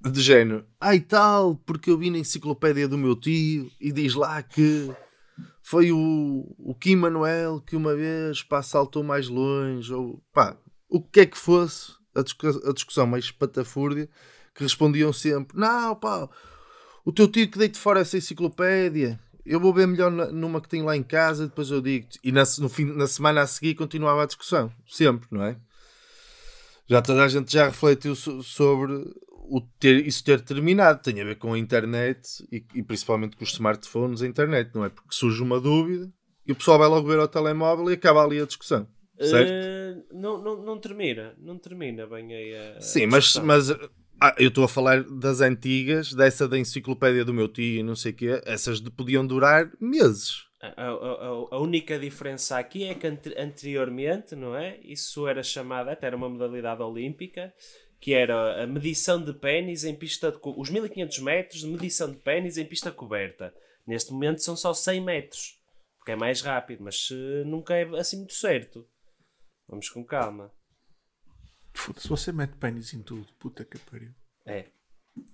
De 0.01 0.21
género, 0.21 0.65
ai 0.81 1.01
tal, 1.01 1.57
porque 1.67 1.91
eu 1.91 1.99
vi 1.99 2.11
na 2.11 2.19
enciclopédia 2.19 2.87
do 2.87 2.97
meu 2.99 3.17
tio 3.17 3.71
e 3.81 3.91
diz 3.91 4.15
lá 4.15 4.41
que 4.43 4.91
foi 5.63 5.91
o, 5.93 6.55
o 6.59 6.75
Kim 6.75 6.97
Manuel 6.97 7.61
que 7.61 7.75
uma 7.75 7.95
vez 7.97 8.43
pá, 8.43 8.63
saltou 8.63 9.03
mais 9.03 9.29
longe, 9.29 9.93
ou 9.93 10.23
pá, 10.33 10.57
o 10.89 11.03
que 11.03 11.21
é 11.21 11.27
que 11.27 11.37
fosse 11.37 11.93
a, 12.15 12.23
discu- 12.23 12.69
a 12.69 12.73
discussão 12.73 13.07
mais 13.07 13.31
patafúrdia, 13.31 14.09
que 14.55 14.63
respondiam 14.63 15.13
sempre: 15.13 15.59
Não, 15.59 15.97
pá, 15.97 16.29
o 17.05 17.13
teu 17.13 17.27
tio 17.27 17.51
que 17.51 17.59
deite 17.59 17.77
fora 17.79 18.01
essa 18.01 18.17
enciclopédia, 18.17 19.19
eu 19.45 19.59
vou 19.59 19.75
ver 19.75 19.87
melhor 19.89 20.11
na- 20.13 20.31
numa 20.31 20.61
que 20.61 20.69
tenho 20.69 20.85
lá 20.85 20.97
em 20.97 21.03
casa, 21.03 21.49
depois 21.49 21.71
eu 21.71 21.81
digo-te. 21.83 22.21
E 22.23 22.31
na, 22.31 22.45
no 22.61 22.69
fim, 22.69 22.85
na 22.85 23.07
semana 23.09 23.43
a 23.43 23.47
seguir 23.49 23.75
continuava 23.75 24.23
a 24.23 24.27
discussão, 24.27 24.73
sempre, 24.87 25.27
não 25.31 25.43
é? 25.43 25.57
Já 26.89 27.03
toda 27.03 27.23
a 27.25 27.29
gente 27.29 27.53
já 27.53 27.67
refletiu 27.67 28.15
so- 28.15 28.43
sobre 28.43 28.93
o 29.51 29.61
ter, 29.79 30.07
isso 30.07 30.25
ter 30.25 30.41
terminado. 30.41 31.03
Tem 31.03 31.21
a 31.21 31.25
ver 31.25 31.37
com 31.37 31.53
a 31.53 31.59
internet 31.59 32.21
e, 32.51 32.65
e 32.75 32.83
principalmente 32.83 33.37
com 33.37 33.45
os 33.45 33.51
smartphones, 33.53 34.23
a 34.23 34.27
internet, 34.27 34.71
não 34.75 34.85
é? 34.85 34.89
Porque 34.89 35.09
surge 35.15 35.43
uma 35.43 35.61
dúvida 35.61 36.11
e 36.47 36.53
o 36.53 36.57
pessoal 36.57 36.79
vai 36.79 36.89
logo 36.89 37.07
ver 37.09 37.19
ao 37.19 37.29
telemóvel 37.29 37.91
e 37.91 37.95
acaba 37.95 38.25
ali 38.25 38.41
a 38.41 38.47
discussão. 38.47 38.89
Certo? 39.21 39.51
Eh, 39.53 39.97
não, 40.13 40.41
não, 40.43 40.63
não 40.65 40.79
termina, 40.79 41.35
não 41.39 41.59
termina 41.59 42.07
bem 42.07 42.33
aí 42.35 42.55
a. 42.77 42.81
Sim, 42.81 43.05
a 43.05 43.09
mas, 43.09 43.25
discussão. 43.25 43.47
mas 43.47 43.71
ah, 44.21 44.35
eu 44.39 44.49
estou 44.49 44.65
a 44.65 44.69
falar 44.69 45.03
das 45.05 45.41
antigas, 45.41 46.13
dessa 46.15 46.47
da 46.49 46.59
enciclopédia 46.59 47.25
do 47.25 47.35
meu 47.35 47.49
tio 47.49 47.81
e 47.81 47.83
não 47.83 47.97
sei 47.97 48.13
o 48.13 48.15
quê. 48.15 48.41
Essas 48.47 48.81
de- 48.81 48.91
podiam 48.91 49.27
durar 49.27 49.71
meses. 49.81 50.48
A, 50.61 50.67
a- 50.67 51.47
a- 51.53 51.59
única 51.59 51.99
diferença 51.99 52.59
aqui 52.59 52.85
é 52.85 52.95
que 52.95 53.07
ante- 53.07 53.35
anteriormente, 53.39 54.35
não 54.35 54.57
é? 54.57 54.79
Isso 54.83 55.29
era 55.29 55.43
chamada, 55.43 55.93
até 55.93 56.07
era 56.09 56.17
uma 56.17 56.29
modalidade 56.29 56.83
olímpica, 56.83 57.55
que 58.01 58.13
era 58.13 58.63
a 58.63 58.67
medição 58.67 59.23
de 59.23 59.33
pênis 59.33 59.85
em 59.85 59.95
pista 59.95 60.33
de, 60.33 60.39
os 60.43 60.69
1500 60.71 61.19
metros 61.21 61.61
de 61.61 61.67
medição 61.69 62.11
de 62.11 62.17
pênis 62.19 62.59
em 62.59 62.65
pista 62.65 62.91
coberta. 62.91 63.55
Neste 63.87 64.13
momento 64.13 64.43
são 64.43 64.57
só 64.57 64.75
100 64.75 65.01
metros, 65.01 65.61
porque 65.97 66.13
é 66.13 66.17
mais 66.17 66.41
rápido, 66.41 66.83
mas 66.83 67.09
eh, 67.13 67.45
nunca 67.45 67.75
é 67.75 67.85
assim 67.99 68.19
muito 68.19 68.35
certo. 68.35 68.87
Vamos 69.69 69.89
com 69.89 70.05
calma. 70.05 70.51
Foda-se, 71.73 72.09
você 72.09 72.33
mete 72.33 72.57
pênis 72.57 72.93
em 72.93 73.03
tudo. 73.03 73.27
Puta 73.39 73.65
que 73.65 73.79
pariu. 73.79 74.11
É. 74.45 74.65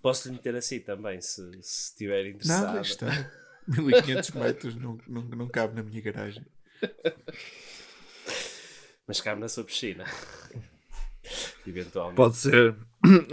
Posso 0.03 0.29
lhe 0.29 0.35
meter 0.35 0.55
assim 0.55 0.81
também, 0.81 1.21
se, 1.21 1.43
se 1.63 1.91
estiver 1.91 2.27
interessado. 2.27 2.67
Nada, 2.67 2.81
está. 2.83 3.07
1500 3.67 4.31
metros 4.33 4.75
não, 4.77 4.99
não, 5.09 5.23
não 5.23 5.49
cabe 5.49 5.75
na 5.75 5.83
minha 5.83 6.01
garagem. 6.01 6.45
Mas 9.07 9.21
cabe 9.21 9.41
na 9.41 9.49
sua 9.49 9.65
piscina. 9.65 10.05
Eventualmente. 11.67 12.17
Pode 12.17 12.37
ser. 12.37 12.77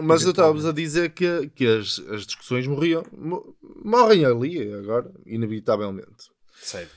Mas 0.02 0.24
eu 0.24 0.32
estava-vos 0.32 0.66
a 0.66 0.72
dizer 0.72 1.12
que, 1.12 1.50
que 1.56 1.66
as, 1.66 2.00
as 2.10 2.26
discussões 2.26 2.68
morriam, 2.68 3.04
mo- 3.12 3.56
morrem 3.84 4.26
ali 4.26 4.74
agora, 4.74 5.12
inevitavelmente. 5.26 6.30
Certo. 6.56 6.96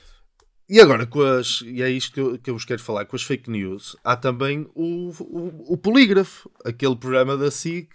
E 0.67 0.81
agora, 0.81 1.05
com 1.05 1.21
as, 1.21 1.61
e 1.61 1.81
é 1.81 1.89
isto 1.89 2.11
que 2.13 2.19
eu, 2.19 2.39
que 2.39 2.49
eu 2.49 2.53
vos 2.55 2.65
quero 2.65 2.81
falar, 2.81 3.05
com 3.05 3.15
as 3.15 3.23
fake 3.23 3.49
news, 3.49 3.95
há 4.03 4.15
também 4.17 4.69
o, 4.73 5.09
o, 5.21 5.73
o 5.73 5.77
polígrafo, 5.77 6.49
aquele 6.65 6.95
programa 6.95 7.37
da 7.37 7.51
SIC 7.51 7.89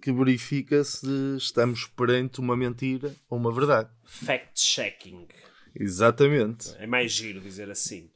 que 0.00 0.12
verifica 0.12 0.82
se 0.84 1.06
estamos 1.36 1.86
perante 1.86 2.40
uma 2.40 2.56
mentira 2.56 3.14
ou 3.28 3.38
uma 3.38 3.52
verdade. 3.52 3.88
Fact-checking. 4.04 5.26
Exatamente. 5.74 6.74
É 6.78 6.86
mais 6.86 7.12
giro 7.12 7.40
dizer 7.40 7.70
assim. 7.70 8.10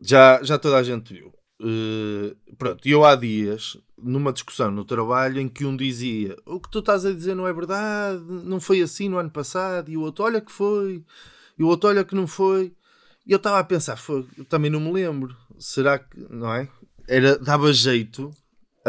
Já, 0.00 0.42
já 0.42 0.58
toda 0.58 0.76
a 0.76 0.82
gente 0.82 1.12
viu. 1.14 1.32
eh, 1.62 2.34
pronto, 2.58 2.86
eu 2.88 3.04
há 3.04 3.14
dias, 3.14 3.76
numa 3.96 4.32
discussão 4.32 4.70
no 4.70 4.84
trabalho, 4.84 5.40
em 5.40 5.48
que 5.48 5.64
um 5.64 5.76
dizia 5.76 6.36
o 6.44 6.60
que 6.60 6.70
tu 6.70 6.80
estás 6.80 7.04
a 7.06 7.12
dizer 7.12 7.34
não 7.34 7.46
é 7.46 7.52
verdade, 7.52 8.22
não 8.24 8.60
foi 8.60 8.82
assim 8.82 9.08
no 9.08 9.16
ano 9.18 9.30
passado, 9.30 9.90
e 9.90 9.96
o 9.96 10.02
outro 10.02 10.24
olha 10.24 10.40
que 10.40 10.52
foi, 10.52 11.04
e 11.58 11.62
o 11.62 11.66
outro 11.68 11.88
olha 11.88 12.04
que 12.04 12.14
não 12.14 12.26
foi. 12.26 12.74
E 13.24 13.32
eu 13.32 13.36
estava 13.38 13.58
a 13.58 13.64
pensar, 13.64 13.96
foi, 13.96 14.26
eu 14.36 14.44
também 14.44 14.70
não 14.70 14.80
me 14.80 14.92
lembro, 14.92 15.36
será 15.58 15.98
que, 15.98 16.18
não 16.30 16.52
é? 16.52 16.68
Era, 17.08 17.38
dava 17.38 17.72
jeito 17.72 18.30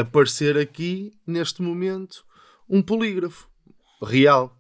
aparecer 0.01 0.58
aqui, 0.58 1.12
neste 1.25 1.62
momento, 1.62 2.25
um 2.70 2.82
polígrafo 2.82 3.50
real. 4.01 4.56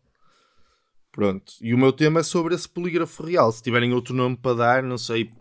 Pronto, 1.11 1.53
e 1.61 1.73
o 1.73 1.77
meu 1.77 1.91
tema 1.91 2.19
é 2.19 2.23
sobre 2.23 2.53
esse 2.53 2.69
polígrafo 2.69 3.23
real. 3.23 3.51
Se 3.51 3.63
tiverem 3.63 3.93
outro 3.93 4.13
nome 4.13 4.37
para 4.37 4.55
dar, 4.55 4.83
não 4.83 4.97
sei, 4.97 5.31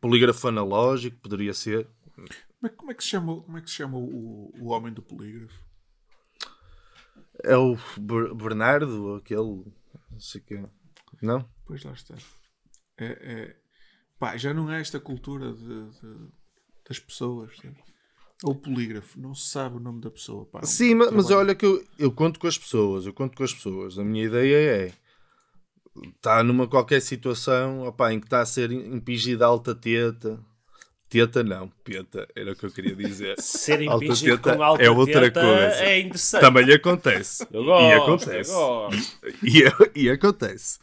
polígrafo 0.00 0.48
analógico, 0.48 1.16
poderia 1.20 1.54
ser. 1.54 1.88
Como 2.14 2.66
é, 2.66 2.68
como 2.68 2.90
é 2.90 2.94
que 2.94 3.02
se 3.02 3.10
chama, 3.10 3.40
como 3.42 3.58
é 3.58 3.60
que 3.62 3.70
se 3.70 3.76
chama 3.76 3.96
o, 3.98 4.52
o 4.60 4.68
homem 4.68 4.92
do 4.92 5.02
polígrafo? 5.02 5.58
É 7.44 7.56
o 7.56 7.76
Ber- 7.98 8.34
Bernardo, 8.34 9.16
aquele. 9.16 9.64
Não 10.10 10.20
sei 10.20 10.40
quê. 10.42 10.62
Não? 11.20 11.48
Pois 11.64 11.82
lá 11.82 11.92
está. 11.92 12.14
É, 12.98 13.06
é- 13.06 13.56
pá, 14.18 14.36
já 14.36 14.52
não 14.52 14.70
é 14.70 14.80
esta 14.80 15.00
cultura 15.00 15.52
de, 15.52 15.90
de- 16.00 16.28
das 16.88 16.98
pessoas. 17.00 17.50
percebes? 17.52 17.82
É 18.44 18.50
o 18.50 18.54
polígrafo, 18.54 19.20
não 19.20 19.34
se 19.34 19.48
sabe 19.50 19.76
o 19.76 19.80
nome 19.80 20.00
da 20.00 20.10
pessoa. 20.10 20.44
Pá, 20.46 20.62
Sim, 20.64 20.94
ma- 20.96 21.10
mas 21.12 21.26
trabalho- 21.26 21.36
olha 21.48 21.54
que 21.54 21.64
eu, 21.66 21.84
eu 21.98 22.10
conto 22.10 22.40
com 22.40 22.46
as 22.46 22.58
pessoas, 22.58 23.06
eu 23.06 23.12
conto 23.12 23.36
com 23.36 23.44
as 23.44 23.54
pessoas. 23.54 23.98
A 23.98 24.04
minha 24.04 24.24
ideia 24.24 24.56
é 24.86 24.92
está 26.16 26.42
numa 26.42 26.66
qualquer 26.66 27.00
situação 27.02 27.86
opá, 27.86 28.12
em 28.12 28.18
que 28.18 28.26
está 28.26 28.40
a 28.40 28.46
ser 28.46 28.72
impingida 28.72 29.44
alta 29.46 29.74
teta. 29.74 30.40
Teta 31.08 31.44
não, 31.44 31.68
peta, 31.84 32.26
era 32.34 32.52
o 32.52 32.56
que 32.56 32.64
eu 32.64 32.70
queria 32.70 32.96
dizer. 32.96 33.34
Ser 33.38 33.86
Alta 33.86 34.02
impingido 34.02 34.38
teta 34.38 34.56
com 34.56 34.62
alta 34.62 34.82
é 34.82 34.88
outra 34.90 35.20
teta 35.20 35.40
coisa. 35.42 35.74
é 35.84 36.00
interessante. 36.00 36.40
Também 36.40 36.64
lhe 36.64 36.72
acontece. 36.72 37.46
Eu 37.52 37.60
e 37.60 37.64
gosto, 37.66 38.02
acontece. 38.02 38.50
eu 38.50 38.56
gosto. 38.56 39.16
E, 39.94 40.00
e 40.04 40.08
acontece. 40.10 40.78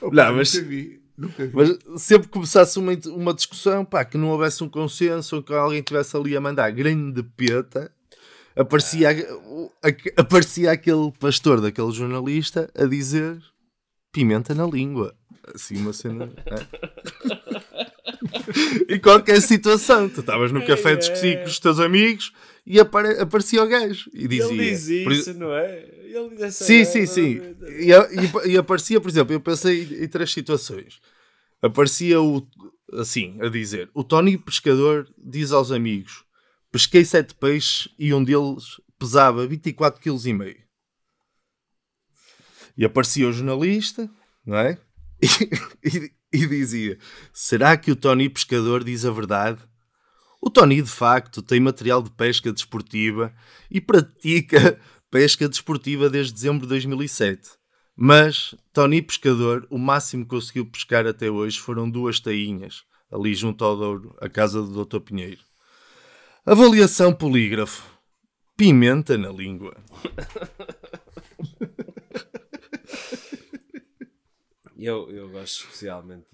Opa, 0.00 0.14
Não, 0.14 0.36
mas- 0.36 0.54
vi. 0.54 1.01
Mas 1.52 1.78
sempre 2.02 2.26
que 2.28 2.32
começasse 2.32 2.78
uma, 2.78 2.92
uma 3.06 3.34
discussão, 3.34 3.84
pá, 3.84 4.04
que 4.04 4.16
não 4.18 4.30
houvesse 4.30 4.62
um 4.64 4.68
consenso 4.68 5.36
ou 5.36 5.42
que 5.42 5.52
alguém 5.52 5.78
estivesse 5.80 6.16
ali 6.16 6.36
a 6.36 6.40
mandar 6.40 6.70
grande 6.70 7.22
peta, 7.22 7.92
aparecia, 8.56 9.10
o- 9.44 9.70
a- 9.82 10.20
aparecia 10.20 10.72
aquele 10.72 11.12
pastor 11.18 11.60
daquele 11.60 11.92
jornalista 11.92 12.70
a 12.74 12.84
dizer 12.86 13.38
pimenta 14.12 14.54
na 14.54 14.66
língua. 14.66 15.14
Assim, 15.54 15.76
uma 15.76 15.92
cena. 15.92 16.30
é. 16.46 16.66
em 18.94 18.98
qualquer 19.00 19.40
situação, 19.40 20.08
tu 20.08 20.20
estavas 20.20 20.52
no 20.52 20.64
café 20.64 20.92
a 20.92 20.96
discutir 20.96 21.38
com 21.42 21.48
os 21.48 21.58
teus 21.58 21.80
amigos 21.80 22.32
e 22.66 22.78
apare- 22.80 23.18
aparecia 23.20 23.62
o 23.62 23.66
gajo 23.68 24.10
e 24.14 24.28
dizia. 24.28 24.44
Ele 24.52 24.70
diz 24.70 25.04
por- 25.04 25.12
isso, 25.12 25.34
não 25.34 25.52
é? 25.52 25.78
Ele 26.04 26.30
diz 26.30 26.40
essa 26.42 26.64
Sim, 26.64 26.84
sim, 26.84 27.06
sim. 27.06 27.40
E, 27.80 27.92
a- 27.92 28.08
e- 28.46 28.50
e 28.52 28.56
aparecia, 28.58 29.00
por 29.00 29.08
exemplo, 29.10 29.32
eu 29.32 29.40
pensei 29.40 29.82
em 30.04 30.08
três 30.08 30.30
situações. 30.32 31.00
Aparecia 31.60 32.20
o 32.20 32.46
assim, 32.92 33.38
a 33.40 33.48
dizer: 33.48 33.90
O 33.94 34.04
Tony 34.04 34.36
Pescador 34.36 35.08
diz 35.18 35.50
aos 35.52 35.70
amigos: 35.72 36.24
Pesquei 36.70 37.04
sete 37.04 37.34
peixes 37.34 37.88
e 37.98 38.12
um 38.14 38.22
deles 38.22 38.80
pesava 38.98 39.46
24,5 39.46 39.98
kg. 40.00 40.56
E 42.76 42.84
aparecia 42.84 43.28
o 43.28 43.32
jornalista, 43.32 44.08
não 44.46 44.56
é? 44.56 44.78
E, 45.84 45.88
e- 45.98 46.12
e 46.32 46.46
dizia: 46.46 46.98
Será 47.32 47.76
que 47.76 47.90
o 47.90 47.96
Tony 47.96 48.28
Pescador 48.28 48.82
diz 48.82 49.04
a 49.04 49.10
verdade? 49.10 49.60
O 50.44 50.50
Tony, 50.50 50.82
de 50.82 50.90
facto, 50.90 51.40
tem 51.40 51.60
material 51.60 52.02
de 52.02 52.10
pesca 52.10 52.52
desportiva 52.52 53.32
e 53.70 53.80
pratica 53.80 54.76
pesca 55.08 55.48
desportiva 55.48 56.10
desde 56.10 56.32
dezembro 56.32 56.62
de 56.62 56.66
2007. 56.66 57.50
Mas 57.94 58.52
Tony 58.72 59.00
Pescador, 59.00 59.64
o 59.70 59.78
máximo 59.78 60.24
que 60.24 60.30
conseguiu 60.30 60.66
pescar 60.66 61.06
até 61.06 61.30
hoje 61.30 61.60
foram 61.60 61.88
duas 61.88 62.18
tainhas, 62.18 62.82
ali 63.08 63.32
junto 63.36 63.64
ao 63.64 63.76
Douro, 63.76 64.16
a 64.20 64.28
casa 64.28 64.60
do 64.60 64.84
Dr. 64.84 64.98
Pinheiro. 64.98 65.42
Avaliação 66.44 67.14
polígrafo. 67.14 67.88
Pimenta 68.56 69.16
na 69.16 69.30
língua. 69.30 69.76
Eu, 74.76 75.08
eu 75.08 75.30
gosto 75.30 75.60
especialmente 75.60 76.26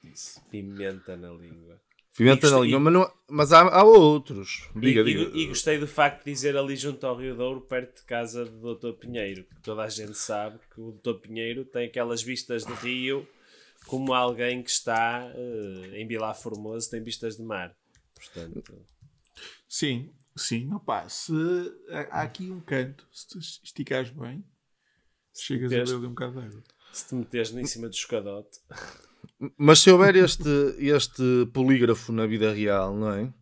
disso. 0.00 0.40
Pimenta 0.48 1.16
na 1.16 1.32
língua. 1.32 1.80
Pimenta 2.16 2.46
E 2.46 2.50
na 2.50 2.60
língua, 2.60 2.80
mas, 2.80 2.92
não- 2.92 3.12
mas 3.30 3.52
há, 3.52 3.60
há 3.62 3.82
outros. 3.84 4.68
E, 4.76 4.80
Diga, 4.80 5.00
e- 5.00 5.04
diga. 5.04 5.30
e 5.38 5.46
gostei 5.46 5.78
do 5.78 5.86
facto 5.86 6.24
de 6.24 6.32
dizer 6.32 6.56
ali 6.56 6.76
junto 6.76 7.06
ao 7.06 7.16
Rio 7.16 7.34
Douro, 7.34 7.60
perto 7.62 8.00
de 8.00 8.06
casa 8.06 8.44
do 8.44 8.74
Dr. 8.74 8.92
Pinheiro, 8.98 9.44
que 9.44 9.60
toda 9.62 9.82
a 9.82 9.88
gente 9.88 10.14
sabe 10.16 10.58
que 10.74 10.80
o 10.80 10.92
Dr. 11.02 11.14
Pinheiro 11.20 11.64
tem 11.64 11.86
aquelas 11.86 12.22
vistas 12.22 12.64
de 12.66 12.72
rio 12.74 13.26
como 13.86 14.12
alguém 14.12 14.62
que 14.62 14.70
está 14.70 15.32
eh, 15.34 16.00
em 16.00 16.06
Vila 16.06 16.34
Formoso 16.34 16.90
tem 16.90 17.02
vistas 17.02 17.36
de 17.36 17.42
mar. 17.42 17.74
Portanto, 18.14 18.62
Sim, 19.68 20.12
sim. 20.36 20.72
Opa, 20.74 21.08
se 21.08 21.32
há 22.10 22.22
aqui 22.22 22.50
um 22.50 22.60
canto, 22.60 23.06
se 23.10 23.26
tu 23.26 23.38
esticares 23.38 24.10
bem, 24.10 24.44
chegas 25.34 25.72
a 25.72 25.76
meteres- 25.76 25.90
ler 25.90 25.96
ali 25.96 26.06
um 26.06 26.10
bocado 26.10 26.32
de 26.40 26.46
água. 26.46 26.62
Se 26.92 27.08
te 27.08 27.14
meteres 27.14 27.52
em 27.54 27.64
cima 27.66 27.88
do 27.88 27.94
escadote, 27.94 28.58
Mas 29.56 29.80
se 29.80 29.90
houver 29.90 30.14
este, 30.14 30.48
este 30.78 31.46
polígrafo 31.52 32.12
na 32.12 32.26
vida 32.26 32.52
real, 32.52 32.94
não 32.96 33.10
é? 33.12 33.32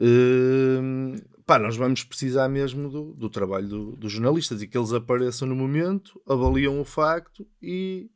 Hum, 0.00 1.16
pá, 1.46 1.58
nós 1.58 1.76
vamos 1.76 2.02
precisar 2.04 2.48
mesmo 2.48 2.90
do, 2.90 3.12
do 3.14 3.30
trabalho 3.30 3.68
do- 3.68 3.96
dos 3.96 4.12
jornalistas 4.12 4.62
e 4.62 4.66
que 4.66 4.76
eles 4.76 4.92
apareçam 4.92 5.46
no 5.48 5.54
momento, 5.54 6.20
avaliam 6.26 6.80
o 6.80 6.84
facto 6.84 7.46
e, 7.62 8.10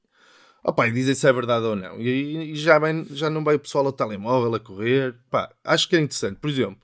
opá, 0.64 0.88
e 0.88 0.92
dizem 0.92 1.14
se 1.14 1.26
é 1.28 1.32
verdade 1.32 1.64
ou 1.66 1.76
não. 1.76 2.00
E, 2.00 2.52
e 2.52 2.56
já, 2.56 2.78
vem, 2.78 3.04
já 3.10 3.30
não 3.30 3.44
vai 3.44 3.56
o 3.56 3.60
pessoal 3.60 3.86
ao 3.86 3.92
telemóvel 3.92 4.54
a 4.54 4.60
correr. 4.60 5.16
Pá, 5.30 5.54
acho 5.64 5.88
que 5.88 5.96
é 5.96 6.00
interessante. 6.00 6.38
Por 6.40 6.50
exemplo, 6.50 6.80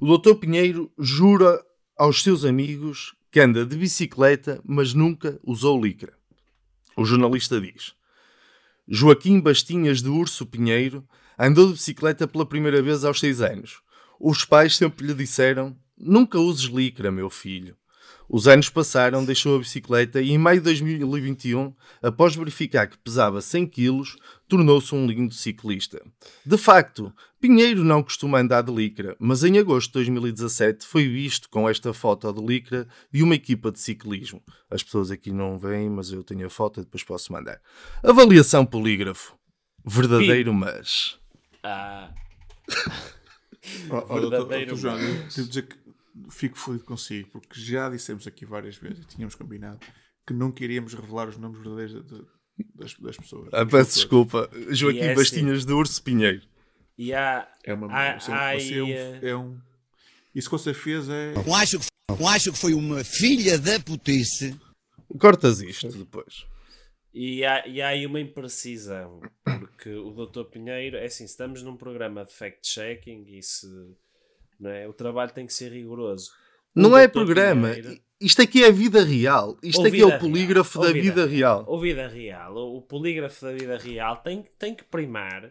o 0.00 0.06
doutor 0.06 0.36
Pinheiro 0.36 0.90
jura 0.98 1.62
aos 1.96 2.22
seus 2.22 2.44
amigos 2.44 3.14
que 3.30 3.40
anda 3.40 3.64
de 3.64 3.76
bicicleta, 3.76 4.60
mas 4.64 4.92
nunca 4.94 5.38
usou 5.44 5.80
licra. 5.82 6.12
O 7.00 7.04
jornalista 7.06 7.58
diz. 7.58 7.94
Joaquim 8.86 9.40
Bastinhas 9.40 10.02
de 10.02 10.10
Urso 10.10 10.44
Pinheiro 10.44 11.02
andou 11.38 11.68
de 11.68 11.72
bicicleta 11.72 12.28
pela 12.28 12.44
primeira 12.44 12.82
vez 12.82 13.06
aos 13.06 13.20
6 13.20 13.40
anos. 13.40 13.80
Os 14.20 14.44
pais 14.44 14.76
sempre 14.76 15.06
lhe 15.06 15.14
disseram: 15.14 15.74
Nunca 15.96 16.38
uses 16.38 16.64
licra, 16.64 17.10
meu 17.10 17.30
filho. 17.30 17.74
Os 18.28 18.46
anos 18.46 18.68
passaram, 18.70 19.24
deixou 19.24 19.56
a 19.56 19.58
bicicleta 19.58 20.20
e 20.20 20.30
em 20.30 20.38
maio 20.38 20.58
de 20.60 20.64
2021, 20.64 21.74
após 22.02 22.36
verificar 22.36 22.86
que 22.86 22.96
pesava 22.98 23.40
100 23.40 23.66
kg, 23.66 24.02
tornou-se 24.48 24.94
um 24.94 25.06
lindo 25.06 25.34
ciclista. 25.34 26.00
De 26.46 26.56
facto, 26.56 27.12
Pinheiro 27.40 27.82
não 27.82 28.02
costuma 28.02 28.38
andar 28.38 28.62
de 28.62 28.72
licra, 28.72 29.16
mas 29.18 29.42
em 29.42 29.58
agosto 29.58 29.88
de 29.88 29.94
2017 29.94 30.86
foi 30.86 31.08
visto 31.08 31.48
com 31.50 31.68
esta 31.68 31.92
foto 31.92 32.32
de 32.32 32.40
licra 32.44 32.86
de 33.12 33.22
uma 33.22 33.34
equipa 33.34 33.72
de 33.72 33.80
ciclismo. 33.80 34.42
As 34.70 34.82
pessoas 34.82 35.10
aqui 35.10 35.32
não 35.32 35.58
veem, 35.58 35.90
mas 35.90 36.12
eu 36.12 36.22
tenho 36.22 36.46
a 36.46 36.50
foto 36.50 36.80
e 36.80 36.84
depois 36.84 37.02
posso 37.02 37.32
mandar. 37.32 37.60
Avaliação 38.02 38.64
polígrafo. 38.64 39.34
Verdadeiro, 39.84 40.52
mas. 40.54 41.18
ah, 41.64 42.12
ó, 43.90 44.00
doutor- 44.20 44.30
Verdadeiro 44.30 44.66
doutor 44.70 44.76
João, 44.76 44.98
mas. 44.98 45.34
devo 45.34 45.48
dizer 45.48 45.62
que 45.66 45.76
fico 46.30 46.58
fodido 46.58 46.84
consigo, 46.84 47.28
porque 47.30 47.60
já 47.60 47.88
dissemos 47.88 48.26
aqui 48.26 48.44
várias 48.44 48.76
vezes, 48.76 49.04
e 49.04 49.06
tínhamos 49.06 49.34
combinado, 49.34 49.78
que 50.26 50.32
nunca 50.32 50.62
iríamos 50.64 50.92
revelar 50.94 51.28
os 51.28 51.36
nomes 51.36 51.58
verdadeiros 51.58 51.92
de- 52.06 52.18
de- 52.18 52.26
das, 52.74 52.94
das 52.94 53.16
pessoas. 53.16 53.48
Ah, 53.52 53.64
peço 53.64 53.94
desculpa. 53.94 54.50
Joaquim 54.70 54.98
E 54.98 55.02
é 55.02 55.14
Bastinhas 55.14 55.64
de 55.64 55.72
Urso 55.72 56.02
Pinheiro. 56.02 56.42
e 56.98 57.12
há, 57.14 57.48
É 57.64 57.72
uma. 57.74 57.86
há, 57.92 58.18
você, 58.20 58.30
há 58.32 58.58
você 58.58 58.74
é, 58.78 58.82
um, 58.82 58.86
aí, 58.86 58.92
eh, 58.92 59.20
é 59.22 59.36
um. 59.36 59.58
Isso 60.34 60.48
que 60.48 60.52
você 60.58 60.74
fez 60.74 61.08
é. 61.08 61.32
Eu 61.34 61.54
acho 61.54 61.78
que, 61.80 61.86
eu 62.08 62.28
acho 62.28 62.52
que 62.52 62.58
foi 62.58 62.74
uma 62.74 63.02
filha 63.02 63.58
da 63.58 63.80
putice. 63.80 64.54
Cortas 65.18 65.60
isto 65.60 65.88
depois. 65.88 66.46
E 67.12 67.44
há, 67.44 67.66
e 67.66 67.82
há 67.82 67.88
aí 67.88 68.06
uma 68.06 68.20
imprecisão, 68.20 69.20
porque 69.42 69.90
o 69.90 70.10
Dr. 70.12 70.44
Pinheiro, 70.44 70.96
é 70.96 71.06
assim, 71.06 71.24
estamos 71.24 71.60
num 71.62 71.76
programa 71.76 72.24
de 72.24 72.32
fact-checking 72.32 73.24
e 73.26 73.42
se, 73.42 73.66
não 74.60 74.70
é, 74.70 74.86
o 74.86 74.92
trabalho 74.92 75.32
tem 75.32 75.46
que 75.46 75.54
ser 75.54 75.72
rigoroso. 75.72 76.30
O 76.76 76.80
Não 76.80 76.96
é 76.96 77.08
programa. 77.08 77.70
Pinheiro- 77.70 78.00
Isto 78.20 78.42
aqui 78.42 78.62
é 78.62 78.68
a 78.68 78.70
vida 78.72 79.02
real. 79.02 79.56
Isto 79.62 79.80
aqui 79.86 79.88
é 80.02 80.04
vida 80.04 80.16
o 80.16 80.18
polígrafo 80.20 80.78
real. 80.80 80.92
da 80.92 80.96
Ou 80.98 81.02
vida 81.02 81.26
real. 81.26 81.64
O 81.66 81.80
vida 81.80 82.08
real, 82.08 82.54
o, 82.54 82.76
o 82.76 82.82
polígrafo 82.82 83.44
da 83.44 83.52
vida 83.52 83.76
real 83.78 84.16
tem, 84.18 84.44
tem 84.58 84.74
que 84.74 84.84
primar 84.84 85.50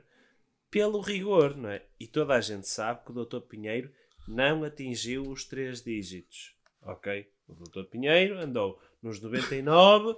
pelo 0.72 1.02
rigor, 1.02 1.58
não 1.58 1.70
é? 1.70 1.82
E 2.00 2.06
toda 2.08 2.36
a 2.36 2.42
gente 2.42 2.68
sabe 2.70 3.00
que 3.04 3.12
o 3.12 3.26
Dr. 3.26 3.40
Pinheiro 3.40 3.90
não 4.28 4.64
atingiu 4.64 5.24
os 5.24 5.44
três 5.44 5.82
dígitos, 5.82 6.54
ok? 6.84 7.26
O 7.48 7.54
Dr. 7.56 7.86
Pinheiro 7.90 8.38
andou 8.40 8.80
nos 9.02 9.20
99 9.20 10.16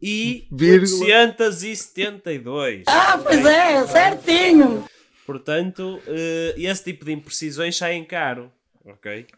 e 0.00 0.48
Vírgula. 0.50 1.04
872. 1.04 2.84
Ah, 2.88 3.18
pois 3.22 3.44
é, 3.44 3.86
certinho. 3.86 4.84
Portanto, 5.30 6.02
eh, 6.08 6.54
esse 6.56 6.82
tipo 6.82 7.04
de 7.04 7.12
imprecisões 7.12 7.76
saem 7.76 8.04
caro. 8.04 8.50
Ok? 8.84 9.28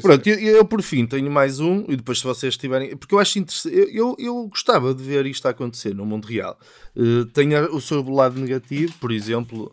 Pronto, 0.00 0.26
eu, 0.26 0.38
eu, 0.38 0.64
por 0.64 0.80
fim 0.80 1.06
tenho 1.06 1.30
mais 1.30 1.60
um, 1.60 1.84
e 1.86 1.94
depois 1.94 2.20
se 2.20 2.24
vocês 2.24 2.56
tiverem. 2.56 2.96
Porque 2.96 3.14
eu 3.14 3.18
acho 3.18 3.38
interessante. 3.38 3.76
Eu, 3.94 4.16
eu, 4.18 4.48
gostava 4.48 4.94
de 4.94 5.02
ver 5.02 5.26
isto 5.26 5.46
acontecer 5.46 5.94
no 5.94 6.06
mundo 6.06 6.24
real. 6.24 6.58
Uh, 6.96 7.76
o 7.76 7.80
seu 7.82 8.02
lado 8.08 8.40
negativo, 8.40 8.94
por 8.98 9.12
exemplo, 9.12 9.70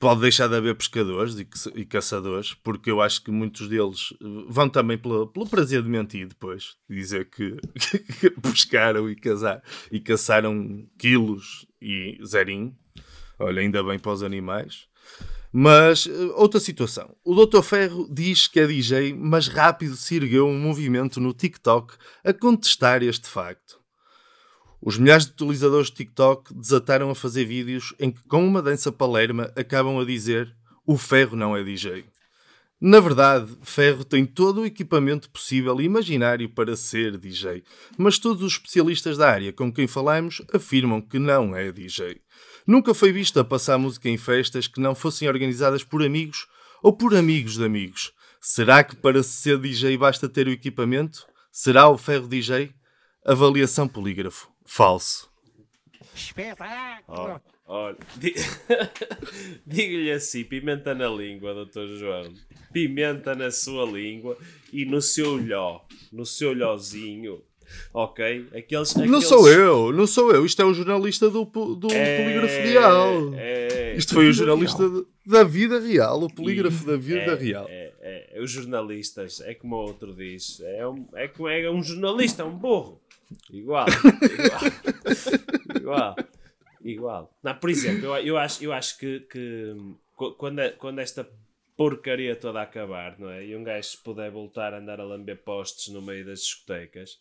pode 0.00 0.20
deixar 0.20 0.48
de 0.48 0.56
haver 0.56 0.74
pescadores 0.74 1.38
e, 1.38 1.46
e 1.76 1.84
caçadores, 1.84 2.52
porque 2.52 2.90
eu 2.90 3.00
acho 3.00 3.22
que 3.22 3.30
muitos 3.30 3.68
deles 3.68 4.10
uh, 4.20 4.46
vão 4.48 4.68
também 4.68 4.98
pelo 4.98 5.28
prazer 5.48 5.84
de 5.84 5.88
mentir 5.88 6.26
depois, 6.26 6.74
dizer 6.90 7.30
que, 7.30 7.56
que 8.18 8.30
pescaram 8.30 9.08
e, 9.08 9.14
casar, 9.14 9.62
e 9.92 10.00
caçaram 10.00 10.84
quilos 10.98 11.64
e 11.80 12.18
zerinho. 12.26 12.76
Olha, 13.38 13.60
ainda 13.60 13.82
bem 13.82 13.98
para 13.98 14.12
os 14.12 14.22
animais. 14.22 14.86
Mas, 15.52 16.08
eh, 16.08 16.32
outra 16.34 16.58
situação. 16.58 17.14
O 17.24 17.34
Dr. 17.34 17.62
Ferro 17.62 18.08
diz 18.12 18.48
que 18.48 18.58
é 18.58 18.66
DJ, 18.66 19.14
mas 19.14 19.46
rápido 19.46 19.96
se 19.96 20.16
ergueu 20.16 20.48
um 20.48 20.58
movimento 20.58 21.20
no 21.20 21.32
TikTok 21.32 21.94
a 22.24 22.32
contestar 22.32 23.02
este 23.02 23.28
facto. 23.28 23.78
Os 24.82 24.98
milhares 24.98 25.24
de 25.24 25.32
utilizadores 25.32 25.88
de 25.88 25.94
TikTok 25.94 26.52
desataram 26.52 27.08
a 27.08 27.14
fazer 27.14 27.44
vídeos 27.44 27.94
em 27.98 28.10
que, 28.10 28.22
com 28.24 28.46
uma 28.46 28.60
dança 28.60 28.92
palerma, 28.92 29.50
acabam 29.56 29.98
a 29.98 30.04
dizer 30.04 30.54
o 30.86 30.98
Ferro 30.98 31.36
não 31.36 31.56
é 31.56 31.62
DJ. 31.62 32.04
Na 32.80 33.00
verdade, 33.00 33.50
Ferro 33.62 34.04
tem 34.04 34.26
todo 34.26 34.60
o 34.60 34.66
equipamento 34.66 35.30
possível 35.30 35.80
e 35.80 35.84
imaginário 35.84 36.50
para 36.50 36.76
ser 36.76 37.16
DJ, 37.16 37.62
mas 37.96 38.18
todos 38.18 38.42
os 38.42 38.54
especialistas 38.54 39.16
da 39.16 39.30
área 39.30 39.52
com 39.52 39.72
quem 39.72 39.86
falamos 39.86 40.42
afirmam 40.52 41.00
que 41.00 41.18
não 41.18 41.56
é 41.56 41.72
DJ. 41.72 42.20
Nunca 42.66 42.94
foi 42.94 43.12
visto 43.12 43.38
a 43.38 43.44
passar 43.44 43.78
música 43.78 44.08
em 44.08 44.16
festas 44.16 44.66
que 44.66 44.80
não 44.80 44.94
fossem 44.94 45.28
organizadas 45.28 45.84
por 45.84 46.02
amigos 46.02 46.46
ou 46.82 46.92
por 46.92 47.14
amigos 47.14 47.54
de 47.54 47.64
amigos. 47.64 48.12
Será 48.40 48.82
que 48.84 48.96
para 48.96 49.22
ser 49.22 49.58
DJ 49.58 49.96
basta 49.96 50.28
ter 50.28 50.46
o 50.46 50.50
equipamento? 50.50 51.26
Será 51.52 51.88
o 51.88 51.96
ferro 51.98 52.26
DJ? 52.28 52.72
Avaliação 53.24 53.86
polígrafo. 53.88 54.50
Falso. 54.66 55.30
Ó, 57.08 57.38
Olha, 57.66 57.96
di- 58.16 58.34
digo-lhe 59.66 60.12
assim: 60.12 60.44
pimenta 60.44 60.94
na 60.94 61.08
língua, 61.08 61.54
doutor 61.54 61.86
João. 61.96 62.32
Pimenta 62.72 63.34
na 63.34 63.50
sua 63.50 63.84
língua 63.86 64.36
e 64.72 64.84
no 64.84 65.00
seu 65.00 65.34
olhó, 65.34 65.80
no 66.12 66.26
seu 66.26 66.50
olhozinho. 66.50 67.42
Ok? 67.92 68.46
Aqueles, 68.56 68.94
Não 68.94 69.04
aqueles- 69.04 69.26
sou 69.26 69.48
eu, 69.48 69.92
não 69.92 70.06
sou 70.06 70.32
eu. 70.32 70.44
Isto 70.44 70.62
é 70.62 70.64
o 70.64 70.74
jornalista 70.74 71.28
do, 71.30 71.44
do 71.44 71.88
É, 71.92 72.22
polígrafo 72.24 72.54
real. 72.68 73.34
é, 73.34 73.94
Isto 73.96 74.14
foi 74.14 74.28
o 74.28 74.32
jornalista 74.32 74.88
de- 74.88 75.04
da 75.26 75.44
vida 75.44 75.78
real, 75.80 76.22
o 76.22 76.32
polígrafo 76.34 76.84
da 76.86 76.96
vida 76.96 77.32
é, 77.32 77.34
real. 77.34 77.66
É, 77.68 77.92
é, 78.34 78.40
os 78.40 78.50
jornalistas, 78.50 79.40
é 79.40 79.54
como 79.54 79.76
o 79.76 79.80
outro 79.80 80.12
diz, 80.14 80.60
é 80.60 80.86
um, 80.86 81.06
é, 81.14 81.28
como- 81.28 81.48
é 81.48 81.70
um 81.70 81.82
jornalista, 81.82 82.42
é 82.42 82.44
um 82.44 82.56
burro. 82.56 83.00
Igual, 83.50 83.86
igual, 84.22 84.60
igual, 85.80 86.16
igual. 86.84 87.34
Não, 87.42 87.54
por 87.54 87.70
exemplo, 87.70 88.04
eu, 88.06 88.16
eu 88.18 88.38
acho, 88.38 88.62
eu 88.62 88.72
acho 88.72 88.98
que, 88.98 89.20
que 89.20 89.74
qu- 90.16 90.32
quando, 90.32 90.58
é- 90.60 90.70
quando 90.70 90.98
esta 91.00 91.26
porcaria 91.76 92.36
toda 92.36 92.60
acabar, 92.62 93.16
não 93.18 93.30
é? 93.30 93.44
E 93.46 93.56
um 93.56 93.64
gajo 93.64 93.98
puder 94.04 94.30
voltar 94.30 94.74
a 94.74 94.78
andar 94.78 95.00
a 95.00 95.04
lamber 95.04 95.38
postes 95.38 95.92
no 95.92 96.00
meio 96.02 96.24
das 96.24 96.40
discotecas, 96.40 97.18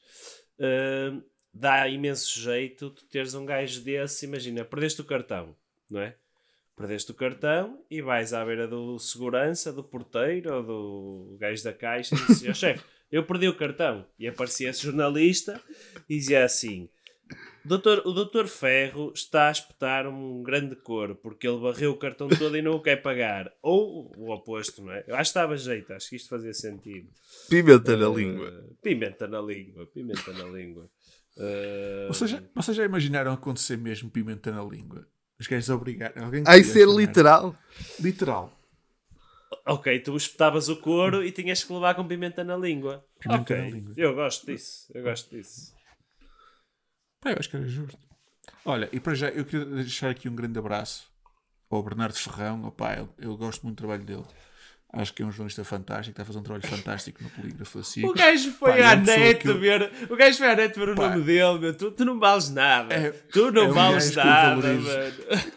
hum, 0.59 1.21
dá 1.53 1.87
imenso 1.87 2.39
jeito 2.39 2.89
tu 2.89 3.05
teres 3.05 3.33
um 3.33 3.45
gajo 3.45 3.81
desse, 3.81 4.25
imagina, 4.25 4.65
perdeste 4.65 5.01
o 5.01 5.05
cartão, 5.05 5.55
não 5.89 6.01
é? 6.01 6.15
Perdeste 6.75 7.11
o 7.11 7.13
cartão 7.13 7.83
e 7.89 8.01
vais 8.01 8.33
à 8.33 8.43
beira 8.43 8.67
do 8.67 8.97
segurança, 8.97 9.71
do 9.71 9.83
porteiro 9.83 10.55
ou 10.55 10.63
do 10.63 11.37
gajo 11.37 11.63
da 11.63 11.71
caixa 11.71 12.15
e 12.15 12.17
dizes, 12.25 12.49
"Ó, 12.49 12.53
chefe, 12.53 12.83
eu 13.11 13.23
perdi 13.23 13.47
o 13.47 13.55
cartão. 13.55 14.07
E 14.17 14.27
aparecia 14.27 14.71
esse 14.71 14.81
jornalista 14.81 15.61
e 16.09 16.17
dizia 16.17 16.43
assim: 16.43 16.89
doutor, 17.63 18.01
O 18.05 18.11
doutor 18.11 18.47
Ferro 18.47 19.11
está 19.13 19.47
a 19.47 19.51
espetar 19.51 20.07
um 20.07 20.43
grande 20.43 20.75
coro 20.75 21.15
porque 21.15 21.47
ele 21.47 21.59
varreu 21.59 21.91
o 21.91 21.97
cartão 21.97 22.27
todo 22.27 22.57
e 22.57 22.61
não 22.61 22.73
o 22.73 22.81
quer 22.81 22.97
pagar. 22.97 23.51
Ou 23.61 24.11
o 24.17 24.31
oposto, 24.31 24.83
não 24.83 24.91
é? 24.91 25.03
Eu 25.07 25.15
acho 25.15 25.31
que 25.31 25.39
dava 25.39 25.57
jeito, 25.57 25.93
acho 25.93 26.09
que 26.09 26.15
isto 26.15 26.29
fazia 26.29 26.53
sentido. 26.53 27.09
Pimenta 27.49 27.95
na 27.95 28.09
língua. 28.09 28.49
Uh, 28.49 28.75
pimenta 28.81 29.27
na 29.27 29.41
língua, 29.41 29.85
pimenta 29.87 30.33
na 30.33 30.45
língua. 30.45 30.89
Uh, 31.37 32.07
Vocês 32.07 32.29
já, 32.29 32.43
vocês 32.53 32.77
já 32.77 32.85
imaginaram 32.85 33.33
acontecer 33.33 33.77
mesmo 33.77 34.09
pimenta 34.09 34.51
na 34.51 34.63
língua? 34.63 35.07
Os 35.39 35.47
gajos 35.47 35.69
obrigar 35.69 36.13
alguém 36.17 36.43
que 36.43 36.63
ser 36.63 36.87
literal. 36.87 37.55
Literal. 37.99 38.53
Ok, 39.65 39.99
tu 39.99 40.15
espetavas 40.15 40.67
o 40.67 40.77
couro 40.77 41.23
e 41.23 41.31
tinhas 41.31 41.63
que 41.63 41.73
levar 41.73 41.95
com 41.95 42.07
pimenta 42.07 42.43
na 42.43 42.55
língua. 42.55 43.05
Pimenta 43.19 43.41
ok, 43.41 43.57
na 43.57 43.69
língua. 43.69 43.93
eu 43.97 44.13
gosto 44.13 44.45
disso, 44.45 44.91
eu 44.93 45.03
gosto 45.03 45.35
disso. 45.35 45.73
Pá, 47.23 47.31
eu 47.31 47.37
acho 47.39 47.49
que 47.49 47.55
era 47.55 47.67
justo. 47.67 47.97
Olha, 48.65 48.89
e 48.91 48.99
para 48.99 49.13
já, 49.15 49.29
eu 49.29 49.45
queria 49.45 49.65
deixar 49.65 50.09
aqui 50.09 50.27
um 50.29 50.35
grande 50.35 50.57
abraço 50.59 51.05
ao 51.69 51.81
Bernardo 51.83 52.15
Ferrão. 52.15 52.65
Opá, 52.65 52.95
eu, 52.95 53.09
eu 53.17 53.37
gosto 53.37 53.63
muito 53.63 53.75
do 53.77 53.79
trabalho 53.79 54.03
dele. 54.03 54.23
Acho 54.95 55.11
que 55.11 55.23
é 55.23 55.25
um 55.25 55.31
jornalista 55.31 55.63
fantástico, 55.63 56.11
está 56.11 56.21
a 56.21 56.25
fazer 56.25 56.37
um 56.37 56.43
trabalho 56.43 56.67
fantástico 56.67 57.23
no 57.23 57.29
polígrafo 57.31 57.79
assim. 57.79 58.05
O 58.05 58.13
gajo 58.13 58.51
foi 58.51 58.73
Pá, 58.73 58.77
é 58.77 58.83
à 58.85 58.95
net 58.95 59.47
eu- 59.47 59.59
ver. 59.59 59.91
O 60.07 60.15
gajo 60.15 60.37
foi 60.37 60.47
à 60.51 60.55
net 60.55 60.77
ver 60.77 60.89
o 60.89 60.95
Pá. 60.95 61.09
nome 61.09 61.23
dele, 61.23 61.57
meu. 61.59 61.73
Tu, 61.75 61.89
tu 61.91 62.05
não 62.05 62.19
vales 62.19 62.49
nada. 62.51 62.93
É- 62.93 63.09
tu 63.11 63.51
não 63.51 63.63
é 63.63 63.69
um 63.69 63.73
vales 63.73 64.15
eu 64.15 64.23
nada, 64.23 64.61
valorizo. 64.61 64.87
mano. 64.87 65.13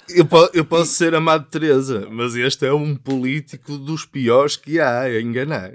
Eu, 0.09 0.50
eu 0.55 0.64
posso 0.64 0.92
ser 0.92 1.14
amado 1.14 1.50
Teresa, 1.50 2.09
mas 2.11 2.35
este 2.35 2.64
é 2.64 2.72
um 2.72 2.96
político 2.96 3.76
dos 3.76 4.07
piores 4.07 4.57
que 4.57 4.81
há 4.81 5.00
a 5.00 5.20
enganar. 5.20 5.72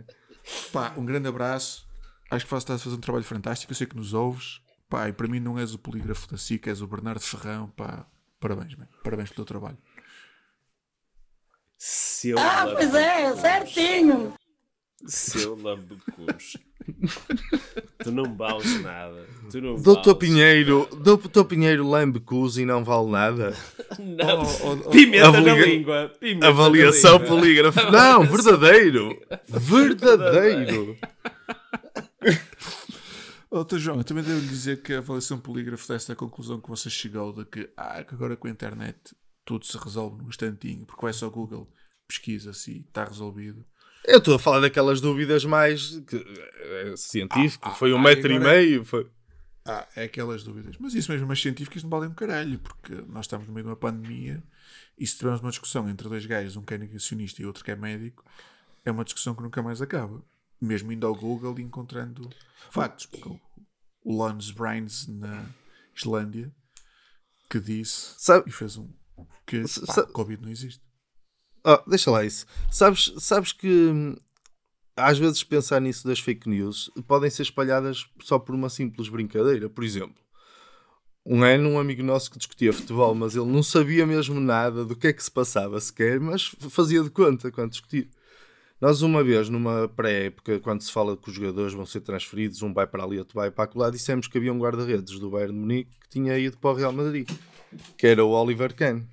Pá, 0.74 0.92
um 0.98 1.06
grande 1.06 1.28
abraço. 1.28 1.86
Acho 2.32 2.48
que 2.48 2.56
estás 2.56 2.82
a 2.82 2.84
fazer 2.84 2.96
um 2.96 3.00
trabalho 3.00 3.26
fantástico. 3.26 3.72
Eu 3.72 3.76
sei 3.76 3.86
que 3.86 3.96
nos 3.96 4.14
ouves. 4.14 4.60
Pá, 4.92 5.08
e 5.08 5.14
para 5.14 5.26
mim 5.30 5.40
não 5.40 5.58
és 5.58 5.74
o 5.74 5.80
polígrafo 5.80 6.30
da 6.30 6.36
SIC, 6.38 6.68
és 6.68 6.82
o 6.82 6.86
Bernardo 6.88 7.22
Ferrão. 7.22 7.70
Pá, 7.70 8.06
parabéns, 8.42 8.76
man. 8.76 8.86
Parabéns 9.02 9.30
pelo 9.30 9.38
teu 9.38 9.46
trabalho. 9.46 9.78
Seu 11.78 12.38
Ah, 12.38 12.68
pois 12.76 12.94
é, 12.94 13.34
certinho. 13.38 14.34
Seu 15.08 15.56
lambecus. 15.56 16.58
tu 18.04 18.12
não 18.12 18.36
vales 18.36 18.82
nada. 18.82 19.26
Tu 19.50 19.62
não 19.62 19.76
Doutor 19.76 20.14
vales. 20.16 20.20
Pinheiro, 20.30 20.88
Doutor 21.02 21.46
Pinheiro 21.46 21.88
lambe-cus 21.88 22.58
e 22.58 22.66
não 22.66 22.84
vale 22.84 23.10
nada. 23.10 23.56
Não. 23.98 24.44
Oh, 24.44 24.68
oh, 24.74 24.82
oh, 24.88 24.90
Pimenta 24.92 25.32
na 25.32 25.38
Avalia- 25.40 25.66
língua. 25.66 26.12
Pimenta 26.20 26.48
Avaliação 26.50 27.14
na 27.18 27.24
língua. 27.24 27.38
polígrafo. 27.40 27.92
Não, 27.92 28.24
verdadeiro. 28.28 29.18
Verdadeiro. 29.48 30.98
Outra 33.52 33.78
João, 33.78 33.98
eu 33.98 34.04
também 34.06 34.24
devo 34.24 34.40
dizer 34.48 34.82
que 34.82 34.94
a 34.94 35.00
avaliação 35.00 35.38
polígrafo 35.38 35.86
desta 35.86 36.16
conclusão 36.16 36.62
que 36.62 36.70
você 36.70 36.90
chegou 36.90 37.34
de 37.34 37.44
que, 37.44 37.70
ah, 37.76 38.02
que 38.02 38.16
agora 38.16 38.38
com 38.38 38.48
a 38.48 38.50
internet 38.50 38.98
tudo 39.44 39.66
se 39.66 39.78
resolve 39.78 40.24
num 40.24 40.30
instantinho, 40.30 40.86
porque 40.86 41.02
vai 41.02 41.12
só 41.12 41.26
ao 41.26 41.32
Google, 41.32 41.70
pesquisa-se 42.08 42.72
e 42.72 42.80
está 42.80 43.04
resolvido. 43.04 43.66
Eu 44.06 44.20
estou 44.20 44.36
a 44.36 44.40
falar 44.40 44.62
daquelas 44.62 45.02
dúvidas 45.02 45.44
mais 45.44 46.00
que, 46.08 46.16
é, 46.16 46.96
científico. 46.96 47.68
Ah, 47.68 47.72
foi 47.72 47.92
um 47.92 47.98
ah, 47.98 48.02
metro 48.02 48.32
e 48.32 48.40
meio. 48.40 48.86
Foi... 48.86 49.06
Ah, 49.66 49.86
é 49.98 50.06
aquelas 50.06 50.44
dúvidas. 50.44 50.78
Mas 50.80 50.94
isso 50.94 51.12
mesmo, 51.12 51.30
as 51.30 51.42
científicas 51.42 51.84
não 51.84 51.90
valem 51.90 52.10
um 52.10 52.14
caralho, 52.14 52.58
porque 52.58 52.96
nós 53.10 53.26
estamos 53.26 53.48
no 53.48 53.54
meio 53.54 53.66
de 53.66 53.70
uma 53.70 53.76
pandemia 53.76 54.42
e 54.98 55.06
se 55.06 55.18
tivermos 55.18 55.42
uma 55.42 55.50
discussão 55.50 55.90
entre 55.90 56.08
dois 56.08 56.26
gajos, 56.26 56.56
um 56.56 56.64
que 56.64 56.74
é 56.74 56.78
negacionista 56.78 57.42
e 57.42 57.46
outro 57.46 57.66
que 57.66 57.72
é 57.72 57.76
médico, 57.76 58.24
é 58.86 58.92
uma 58.92 59.04
discussão 59.04 59.36
que 59.36 59.44
nunca 59.44 59.62
mais 59.62 59.82
acaba. 59.82 60.24
Mesmo 60.62 60.92
indo 60.92 61.08
ao 61.08 61.16
Google 61.16 61.58
e 61.60 61.64
encontrando 61.64 62.30
factos. 62.70 63.06
Porque 63.08 63.28
o- 63.28 63.40
o 64.04 64.16
Lons 64.16 64.52
Brains 64.52 65.08
na 65.08 65.46
Islândia 65.96 66.54
que 67.50 67.60
disse 67.60 68.14
Sabe- 68.18 68.48
e 68.50 68.52
fez 68.52 68.78
um 68.78 68.88
que 69.46 69.64
pá, 69.88 70.04
Covid 70.08 70.42
não 70.42 70.50
existe. 70.50 70.82
Ah, 71.64 71.84
deixa 71.88 72.10
lá 72.10 72.24
isso. 72.24 72.46
Sabes, 72.72 73.14
sabes 73.20 73.52
que 73.52 73.68
hum, 73.68 74.16
às 74.96 75.18
vezes 75.18 75.44
pensar 75.44 75.80
nisso 75.82 76.08
das 76.08 76.20
fake 76.20 76.48
news 76.50 76.90
podem 77.08 77.30
ser 77.30 77.44
espalhadas 77.44 78.06
só 78.22 78.40
por 78.40 78.56
uma 78.56 78.70
simples 78.70 79.10
brincadeira. 79.10 79.70
Por 79.70 79.84
exemplo, 79.84 80.16
um 81.26 81.44
ano 81.44 81.70
um 81.70 81.80
amigo 81.80 82.02
nosso 82.02 82.32
que 82.32 82.38
discutia 82.38 82.74
futebol, 82.74 83.14
mas 83.14 83.36
ele 83.36 83.46
não 83.46 83.62
sabia 83.62 84.06
mesmo 84.08 84.40
nada 84.40 84.84
do 84.86 84.96
que 84.96 85.08
é 85.08 85.14
que 85.14 85.24
se 85.24 85.30
passava 85.30 85.80
sequer, 85.80 86.20
mas 86.20 86.46
fazia 86.70 87.04
de 87.04 87.10
conta 87.12 87.52
quando 87.52 87.72
discutia. 87.72 88.08
Nós 88.82 89.04
uma 89.04 89.24
vez, 89.24 89.48
numa 89.48 89.88
pré-época, 89.88 90.60
quando 90.60 90.82
se 90.82 90.92
fala 90.92 91.16
que 91.16 91.30
os 91.30 91.36
jogadores 91.36 91.72
vão 91.72 91.86
ser 91.86 92.02
transferidos, 92.02 92.64
um 92.64 92.74
vai 92.74 92.88
para 92.88 93.04
ali, 93.04 93.20
outro 93.20 93.36
vai 93.36 93.52
para 93.52 93.66
acolá, 93.66 93.92
dissemos 93.92 94.28
que 94.28 94.40
havia 94.40 94.52
um 94.52 94.58
guarda-redes 94.58 95.20
do 95.20 95.30
Bayern 95.30 95.54
de 95.54 95.60
Munique 95.60 96.00
que 96.00 96.10
tinha 96.10 96.36
ido 96.40 96.58
para 96.58 96.72
o 96.72 96.74
Real 96.74 96.92
Madrid, 96.92 97.30
que 97.96 98.08
era 98.08 98.26
o 98.26 98.32
Oliver 98.32 98.76
Kahn. 98.76 99.04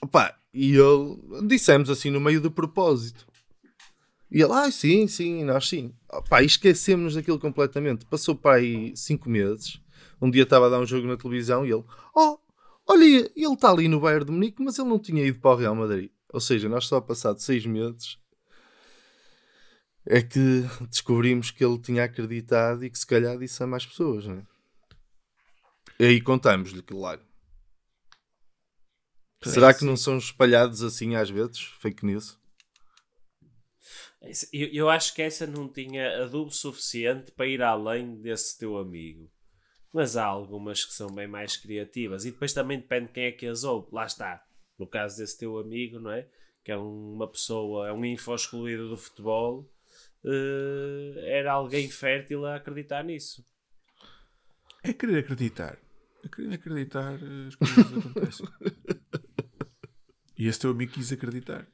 Opa, 0.00 0.34
e 0.54 0.74
ele 0.74 1.46
dissemos 1.46 1.90
assim 1.90 2.10
no 2.10 2.18
meio 2.18 2.40
do 2.40 2.50
propósito. 2.50 3.26
E 4.30 4.40
ele, 4.40 4.52
ah, 4.54 4.70
sim, 4.70 5.06
sim, 5.06 5.44
nós 5.44 5.68
sim. 5.68 5.94
Opa, 6.10 6.42
esquecemos 6.42 7.14
daquilo 7.14 7.38
completamente. 7.38 8.06
Passou 8.06 8.34
para 8.34 8.56
aí 8.56 8.96
cinco 8.96 9.28
meses. 9.28 9.78
Um 10.20 10.30
dia 10.30 10.44
estava 10.44 10.66
a 10.66 10.70
dar 10.70 10.80
um 10.80 10.86
jogo 10.86 11.06
na 11.06 11.16
televisão 11.16 11.64
e 11.66 11.72
ele, 11.72 11.84
oh, 12.14 12.38
Olha, 12.88 13.04
ele 13.04 13.30
está 13.52 13.70
ali 13.70 13.88
no 13.88 13.98
Bayern 13.98 14.24
de 14.24 14.30
Munique, 14.30 14.62
mas 14.62 14.78
ele 14.78 14.88
não 14.88 14.98
tinha 14.98 15.26
ido 15.26 15.40
para 15.40 15.50
o 15.50 15.56
Real 15.56 15.74
Madrid. 15.74 16.08
Ou 16.36 16.40
seja, 16.40 16.68
nós 16.68 16.86
só 16.86 17.00
passado 17.00 17.40
seis 17.40 17.64
meses 17.64 18.18
é 20.04 20.20
que 20.20 20.64
descobrimos 20.86 21.50
que 21.50 21.64
ele 21.64 21.80
tinha 21.80 22.04
acreditado 22.04 22.84
e 22.84 22.90
que 22.90 22.98
se 22.98 23.06
calhar 23.06 23.38
disse 23.38 23.62
a 23.62 23.66
mais 23.66 23.86
pessoas, 23.86 24.26
não 24.26 24.36
é? 24.36 24.46
E 25.98 26.04
aí 26.04 26.20
contamos-lhe, 26.20 26.82
claro. 26.82 27.22
Será 29.42 29.72
que 29.72 29.86
não 29.86 29.96
são 29.96 30.18
espalhados 30.18 30.82
assim 30.82 31.14
às 31.16 31.30
vezes, 31.30 31.58
fake 31.80 32.04
news? 32.04 32.38
Eu, 34.52 34.68
eu 34.74 34.90
acho 34.90 35.14
que 35.14 35.22
essa 35.22 35.46
não 35.46 35.66
tinha 35.72 36.22
adubo 36.22 36.50
suficiente 36.50 37.32
para 37.32 37.46
ir 37.46 37.62
além 37.62 38.20
desse 38.20 38.58
teu 38.58 38.76
amigo. 38.76 39.32
Mas 39.90 40.18
há 40.18 40.26
algumas 40.26 40.84
que 40.84 40.92
são 40.92 41.08
bem 41.08 41.26
mais 41.26 41.56
criativas. 41.56 42.26
E 42.26 42.30
depois 42.30 42.52
também 42.52 42.78
depende 42.78 43.06
de 43.06 43.12
quem 43.14 43.24
é 43.24 43.32
que 43.32 43.46
as 43.46 43.64
ouve. 43.64 43.88
Lá 43.90 44.04
está. 44.04 44.46
No 44.78 44.86
caso 44.86 45.18
desse 45.18 45.38
teu 45.38 45.58
amigo, 45.58 45.98
não 45.98 46.10
é? 46.10 46.28
Que 46.64 46.72
é 46.72 46.76
uma 46.76 47.28
pessoa, 47.30 47.88
é 47.88 47.92
um 47.92 48.04
info 48.04 48.34
excluído 48.34 48.88
do 48.88 48.96
futebol. 48.96 49.70
eh, 50.24 51.38
era 51.38 51.52
alguém 51.52 51.88
fértil 51.88 52.44
a 52.46 52.56
acreditar 52.56 53.04
nisso. 53.04 53.44
É 54.82 54.92
querer 54.92 55.18
acreditar. 55.20 55.78
É 56.24 56.28
querer 56.28 56.54
acreditar, 56.54 57.14
eh, 57.22 57.46
as 57.48 57.54
coisas 57.54 57.98
acontecem. 57.98 58.46
E 60.38 60.46
esse 60.48 60.58
teu 60.60 60.70
amigo 60.70 60.92
quis 60.92 61.12
acreditar. 61.12 61.66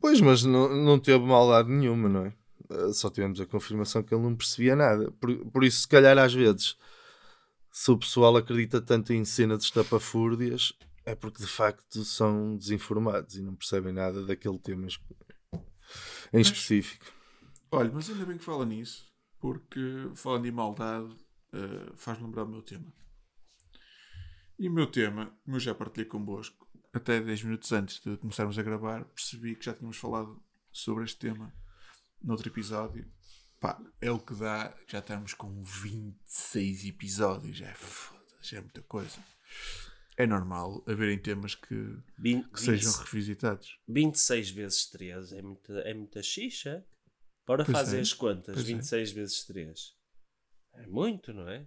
Pois, 0.00 0.20
mas 0.20 0.44
não, 0.44 0.68
não 0.84 0.98
teve 0.98 1.24
maldade 1.24 1.68
nenhuma, 1.70 2.08
não 2.08 2.26
é? 2.26 2.34
Eh, 2.70 2.92
Só 2.92 3.10
tivemos 3.10 3.40
a 3.40 3.46
confirmação 3.46 4.02
que 4.02 4.14
ele 4.14 4.22
não 4.22 4.36
percebia 4.36 4.76
nada. 4.76 5.10
Por, 5.20 5.36
por 5.50 5.64
isso, 5.64 5.80
se 5.82 5.88
calhar, 5.88 6.16
às 6.18 6.32
vezes, 6.34 6.76
se 7.72 7.90
o 7.90 7.98
pessoal 7.98 8.36
acredita 8.36 8.80
tanto 8.80 9.12
em 9.12 9.24
cenas 9.24 9.60
de 9.60 9.64
estapafúrdias, 9.66 10.72
é 11.04 11.14
porque 11.14 11.42
de 11.42 11.48
facto 11.48 12.04
são 12.04 12.56
desinformados 12.56 13.36
e 13.36 13.42
não 13.42 13.54
percebem 13.54 13.92
nada 13.92 14.24
daquele 14.24 14.58
tema 14.58 14.86
em 16.32 16.40
específico. 16.40 17.06
Olha, 17.70 17.90
mas 17.92 18.10
ainda 18.10 18.26
bem 18.26 18.38
que 18.38 18.44
fala 18.44 18.64
nisso, 18.64 19.06
porque 19.40 20.10
falando 20.14 20.46
em 20.46 20.50
maldade, 20.50 21.14
eh, 21.52 21.92
faz 21.96 22.20
lembrar 22.20 22.44
o 22.44 22.48
meu 22.48 22.62
tema. 22.62 22.92
E 24.58 24.68
o 24.68 24.72
meu 24.72 24.86
tema, 24.86 25.32
como 25.44 25.56
eu 25.56 25.60
já 25.60 25.74
partilhei 25.74 26.06
convosco, 26.06 26.68
até 26.92 27.20
10 27.20 27.44
minutos 27.44 27.70
antes 27.72 28.00
de 28.00 28.16
começarmos 28.16 28.58
a 28.58 28.62
gravar, 28.62 29.04
percebi 29.04 29.54
que 29.54 29.64
já 29.64 29.72
tínhamos 29.72 29.96
falado 29.96 30.42
sobre 30.72 31.04
este 31.04 31.18
tema 31.18 31.54
noutro 32.22 32.48
episódio. 32.48 33.10
Pá, 33.60 33.80
é 34.00 34.10
o 34.10 34.18
que 34.20 34.34
dá, 34.34 34.72
já 34.86 35.00
estamos 35.00 35.34
com 35.34 35.62
26 35.62 36.84
episódios, 36.84 37.56
já 37.56 37.66
é 37.66 37.74
foda, 37.74 38.20
já 38.40 38.58
é 38.58 38.60
muita 38.60 38.82
coisa. 38.82 39.18
É 40.16 40.26
normal 40.26 40.82
haverem 40.86 41.18
temas 41.18 41.54
que, 41.54 41.74
Vin- 42.18 42.42
que 42.42 42.60
sejam 42.60 42.92
20 42.92 43.00
revisitados. 43.04 43.78
26 43.88 44.50
vezes 44.50 44.86
3 44.90 45.32
é 45.32 45.42
muita, 45.42 45.72
é 45.80 45.94
muita 45.94 46.22
xixa. 46.22 46.84
Bora 47.46 47.64
Pois 47.64 47.76
fazer 47.78 47.98
é, 47.98 48.00
as 48.00 48.12
contas. 48.12 48.54
pois 48.54 48.68
é. 48.68 48.72
26 48.74 49.12
vezes 49.12 49.44
3. 49.44 49.80
É 50.74 50.86
muito, 50.86 51.32
não 51.32 51.48
é? 51.48 51.66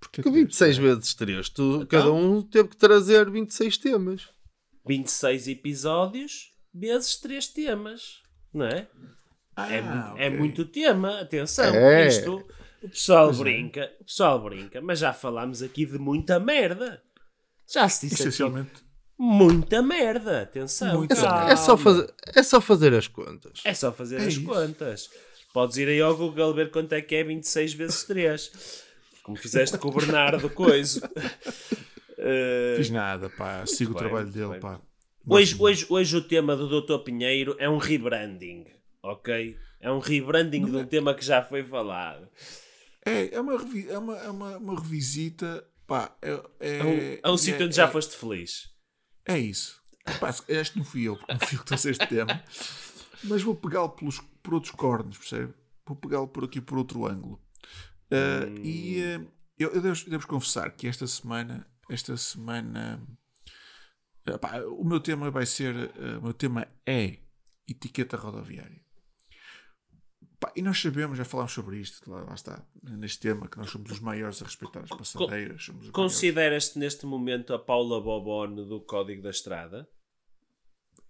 Porque 0.00 0.22
Que 0.22 0.30
26 0.30 0.76
vezes 0.78 1.14
3, 1.14 1.48
tu, 1.48 1.76
Então? 1.76 1.86
cada 1.86 2.12
um 2.12 2.42
teve 2.42 2.68
que 2.70 2.76
trazer 2.76 3.30
26 3.30 3.78
temas. 3.78 4.28
26 4.86 5.48
episódios 5.48 6.52
vezes 6.74 7.16
3 7.16 7.46
temas, 7.48 8.22
não 8.52 8.66
é? 8.66 8.90
Ah, 9.56 9.72
É, 9.72 9.80
mu- 9.80 10.12
ok. 10.12 10.24
é 10.24 10.30
muito 10.30 10.64
tema, 10.64 11.20
atenção. 11.20 11.74
É. 11.74 12.06
Isto, 12.08 12.44
o 12.82 12.88
pessoal 12.88 13.26
Pois 13.28 13.40
é. 13.40 13.42
brinca, 13.42 13.92
o 14.00 14.04
pessoal 14.04 14.42
brinca, 14.42 14.80
mas 14.80 14.98
já 14.98 15.12
falámos 15.12 15.62
aqui 15.62 15.86
de 15.86 15.98
muita 15.98 16.38
merda. 16.40 17.02
Já 17.72 17.88
se 17.88 18.06
disse 18.08 18.22
aqui 18.22 18.28
Essencialmente, 18.28 18.72
muita 19.18 19.80
merda, 19.80 20.42
atenção. 20.42 20.98
Muita 20.98 21.14
calma. 21.16 21.50
É 21.50 21.56
só, 21.56 21.76
fazer, 21.76 22.12
é 22.34 22.42
só 22.42 22.60
fazer 22.60 22.94
as 22.94 23.06
contas. 23.08 23.60
É 23.64 23.72
só 23.72 23.92
fazer 23.92 24.16
É 24.16 24.26
as 24.26 24.34
isso. 24.34 24.44
contas. 24.44 25.08
Podes 25.52 25.76
ir 25.76 25.88
aí 25.88 26.00
ao 26.00 26.16
Google 26.16 26.52
ver 26.52 26.70
quanto 26.70 26.92
é 26.94 27.00
que 27.00 27.14
é 27.14 27.22
26 27.24 27.74
vezes 27.74 28.02
3. 28.04 28.82
Como 29.22 29.36
fizeste 29.38 29.78
com 29.78 29.88
o 29.88 29.92
Bernardo 29.92 30.50
Coiso. 30.50 31.00
Eh, 32.26 32.74
fiz 32.76 32.90
nada, 32.90 33.28
pá. 33.28 33.66
Sigo 33.66 33.92
o 33.92 33.94
trabalho 33.94 34.24
muito 34.26 34.38
dele, 34.38 34.50
bem. 34.52 34.60
pá. 34.60 34.80
Hoje, 35.28 35.56
hoje, 35.58 35.86
hoje 35.88 36.16
o 36.16 36.22
tema 36.22 36.54
do 36.56 36.80
Dr. 36.80 36.98
Pinheiro 37.02 37.56
é 37.58 37.68
um 37.68 37.76
rebranding, 37.76 38.66
ok? 39.04 39.56
É 39.80 39.90
um 39.90 39.98
rebranding 39.98 40.64
de 40.64 40.76
um 40.76 40.86
tema 40.86 41.14
que 41.14 41.24
já 41.24 41.42
foi 41.42 41.62
falado. 41.62 42.28
É, 43.04 43.34
é, 43.34 43.40
uma, 43.40 43.52
é, 43.54 43.98
uma, 43.98 44.16
é 44.16 44.30
uma, 44.30 44.56
uma 44.56 44.80
revisita, 44.80 45.66
pá. 45.86 46.16
É, 46.22 46.32
é, 46.58 46.78
É 46.78 46.84
um, 46.84 47.30
é 47.30 47.34
um 47.34 47.36
sítio 47.36 47.66
onde 47.66 47.76
já 47.76 47.84
é, 47.84 47.90
foste 47.90 48.16
feliz. 48.16 48.70
É 49.26 49.38
isso. 49.38 49.80
Pá, 50.18 50.34
este 50.48 50.78
não 50.78 50.84
fui 50.84 51.02
eu, 51.02 51.16
porque 51.16 51.32
não 51.32 51.40
fui 51.40 51.56
eu 51.56 51.60
que 51.60 51.66
trouxe 51.66 51.90
este 51.90 52.06
tema. 52.06 52.42
Mas 53.24 53.42
vou 53.42 53.54
pegá-lo 53.54 53.90
pelos, 53.90 54.20
por 54.42 54.54
outros 54.54 54.72
cornos, 54.72 55.18
percebe? 55.18 55.52
Vou 55.86 55.96
pegá-lo 55.96 56.28
por 56.28 56.44
aqui 56.44 56.60
por 56.60 56.78
outro 56.78 57.06
ângulo. 57.06 57.42
Ah, 58.10 58.46
E 58.62 59.02
ah, 59.02 59.20
eu, 59.58 59.70
eu 59.70 59.80
devo, 59.82 60.10
devo 60.10 60.26
confessar 60.26 60.70
que 60.70 60.86
esta 60.86 61.06
semana, 61.06 61.66
esta 61.90 62.16
semana, 62.16 63.02
pá, 64.40 64.60
o 64.62 64.84
meu 64.84 65.00
tema 65.00 65.30
vai 65.30 65.46
ser, 65.46 65.74
ah, 65.74 66.18
o 66.18 66.22
meu 66.22 66.34
tema 66.34 66.66
é 66.86 67.18
etiqueta 67.68 68.16
rodoviária. 68.16 68.83
Pá, 70.44 70.52
e 70.54 70.60
nós 70.60 70.78
sabemos, 70.78 71.16
já 71.16 71.24
falámos 71.24 71.52
sobre 71.52 71.78
isto, 71.78 72.10
lá, 72.10 72.22
lá 72.22 72.34
está, 72.34 72.62
neste 72.82 73.20
tema, 73.20 73.48
que 73.48 73.56
nós 73.56 73.70
somos 73.70 73.90
os 73.90 73.98
maiores 74.00 74.42
a 74.42 74.44
respeitar 74.44 74.80
as 74.80 74.90
passadeiras. 74.90 75.70
Consideras-te 75.90 76.78
neste 76.78 77.06
momento 77.06 77.54
a 77.54 77.58
Paula 77.58 77.98
Bobone 77.98 78.56
do 78.68 78.78
Código 78.82 79.22
da 79.22 79.30
Estrada? 79.30 79.88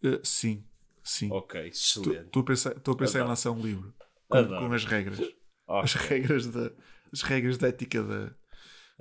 Ah, 0.05 0.21
sim, 0.23 0.65
sim. 1.03 1.33
Ok, 1.33 1.67
excelente. 1.67 2.27
Estou 2.27 2.43
a 2.43 2.45
pensar, 2.45 2.77
estou 2.77 2.95
a 2.95 2.97
pensar 2.97 3.21
em 3.21 3.27
lançar 3.27 3.51
um 3.51 3.61
livro 3.61 3.93
com, 4.29 4.47
com 4.47 4.73
as 4.73 4.85
regras. 4.85 5.19
As 5.67 5.97
Ok. 5.97 6.09
regras 6.09 6.47
da, 6.47 6.71
as 7.13 7.23
regras 7.23 7.59
da 7.59 7.69
ética 7.69 8.03
da, 8.05 8.27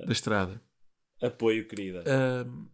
da 0.06 0.12
estrada. 0.12 0.60
Apoio, 1.22 1.68
querida. 1.68 2.04
Ahm, 2.08 2.68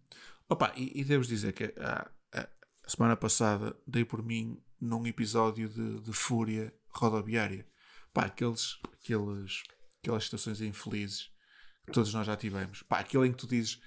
opa, 0.48 0.72
e, 0.78 1.02
e 1.02 1.04
devo 1.04 1.26
dizer 1.26 1.52
que 1.52 1.74
a, 1.78 2.10
a- 2.34 2.50
a 2.86 2.90
semana 2.90 3.18
passada 3.18 3.76
dei 3.86 4.06
por 4.06 4.24
mim 4.24 4.64
num 4.80 5.06
episódio 5.06 5.68
de, 5.68 6.00
de 6.00 6.14
fúria 6.14 6.74
rodoviária. 6.94 7.66
Pá, 8.14 8.26
aqueles, 8.26 8.78
aqueles, 8.94 9.64
aquelas 10.02 10.24
situações 10.24 10.62
infelizes 10.62 11.30
que 11.86 11.92
todos 11.94 12.14
nós 12.14 12.26
já 12.28 12.36
tivemos. 12.36 12.84
Pá, 12.84 13.00
aquele 13.00 13.28
em 13.28 13.32
que 13.32 13.38
tu 13.38 13.48
dizes 13.48 13.80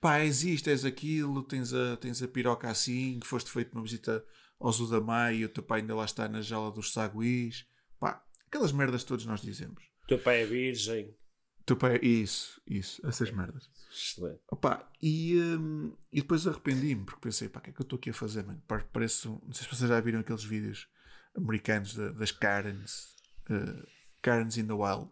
pá, 0.00 0.18
és 0.18 0.42
isto, 0.42 0.68
és 0.68 0.84
aquilo, 0.84 1.42
tens 1.42 1.72
a, 1.72 1.96
tens 1.96 2.22
a 2.22 2.28
piroca 2.28 2.68
assim, 2.68 3.18
que 3.20 3.26
foste 3.26 3.50
feito 3.50 3.72
uma 3.72 3.82
visita 3.82 4.24
ao 4.58 4.72
Zudamai 4.72 5.36
e 5.36 5.44
o 5.44 5.48
teu 5.48 5.62
pai 5.62 5.80
ainda 5.80 5.94
lá 5.94 6.04
está 6.04 6.28
na 6.28 6.40
jala 6.40 6.70
dos 6.70 6.92
saguis. 6.92 7.66
Pá, 7.98 8.22
aquelas 8.46 8.72
merdas 8.72 9.02
que 9.02 9.08
todos 9.08 9.26
nós 9.26 9.40
dizemos. 9.40 9.82
Teu 10.08 10.18
pai 10.18 10.42
é 10.42 10.46
virgem. 10.46 11.16
Teu 11.64 11.76
pai, 11.76 11.98
isso, 12.02 12.60
isso, 12.66 13.06
essas 13.06 13.30
merdas. 13.30 13.70
Excelente. 13.90 14.40
Opa, 14.50 14.90
e, 15.00 15.38
hum, 15.40 15.96
e 16.12 16.20
depois 16.20 16.44
arrependi-me, 16.46 17.04
porque 17.04 17.20
pensei, 17.20 17.48
pá, 17.48 17.60
o 17.60 17.62
que 17.62 17.70
é 17.70 17.72
que 17.72 17.80
eu 17.80 17.84
estou 17.84 17.96
aqui 17.96 18.10
a 18.10 18.14
fazer, 18.14 18.44
mano? 18.44 18.60
Pa- 18.66 18.84
Parece, 18.92 19.28
um- 19.28 19.40
não 19.44 19.52
sei 19.52 19.64
se 19.68 19.74
vocês 19.74 19.88
já 19.88 20.00
viram 20.00 20.18
aqueles 20.20 20.42
vídeos 20.42 20.88
americanos 21.36 21.94
da- 21.94 22.10
das 22.12 22.30
Karens, 22.32 23.14
eh, 23.50 23.86
Karens 24.20 24.56
in 24.56 24.66
the 24.66 24.72
Wild. 24.72 25.10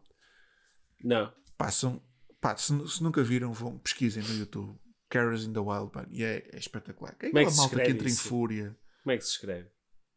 Não. 1.02 1.32
São, 1.70 2.02
pá, 2.40 2.56
se, 2.56 2.72
se 2.88 3.02
nunca 3.02 3.22
viram, 3.22 3.52
vão, 3.52 3.78
pesquisem 3.78 4.22
no 4.22 4.34
YouTube. 4.34 4.78
Karens 5.08 5.44
in 5.44 5.52
the 5.52 5.58
Wild, 5.60 5.90
pá, 5.92 6.06
e 6.10 6.22
é, 6.22 6.48
é 6.52 6.58
espetacular. 6.58 7.16
É 7.20 7.26
Como 7.28 7.38
é 7.38 7.44
que 7.44 7.50
se 7.50 7.56
malta 7.56 7.70
que 7.74 7.80
escreve 7.80 7.90
entra 7.98 8.08
em 8.08 8.12
isso? 8.12 8.28
fúria. 8.28 8.78
Como 9.02 9.12
é 9.12 9.16
que 9.18 9.24
se 9.24 9.30
escreve? 9.30 9.68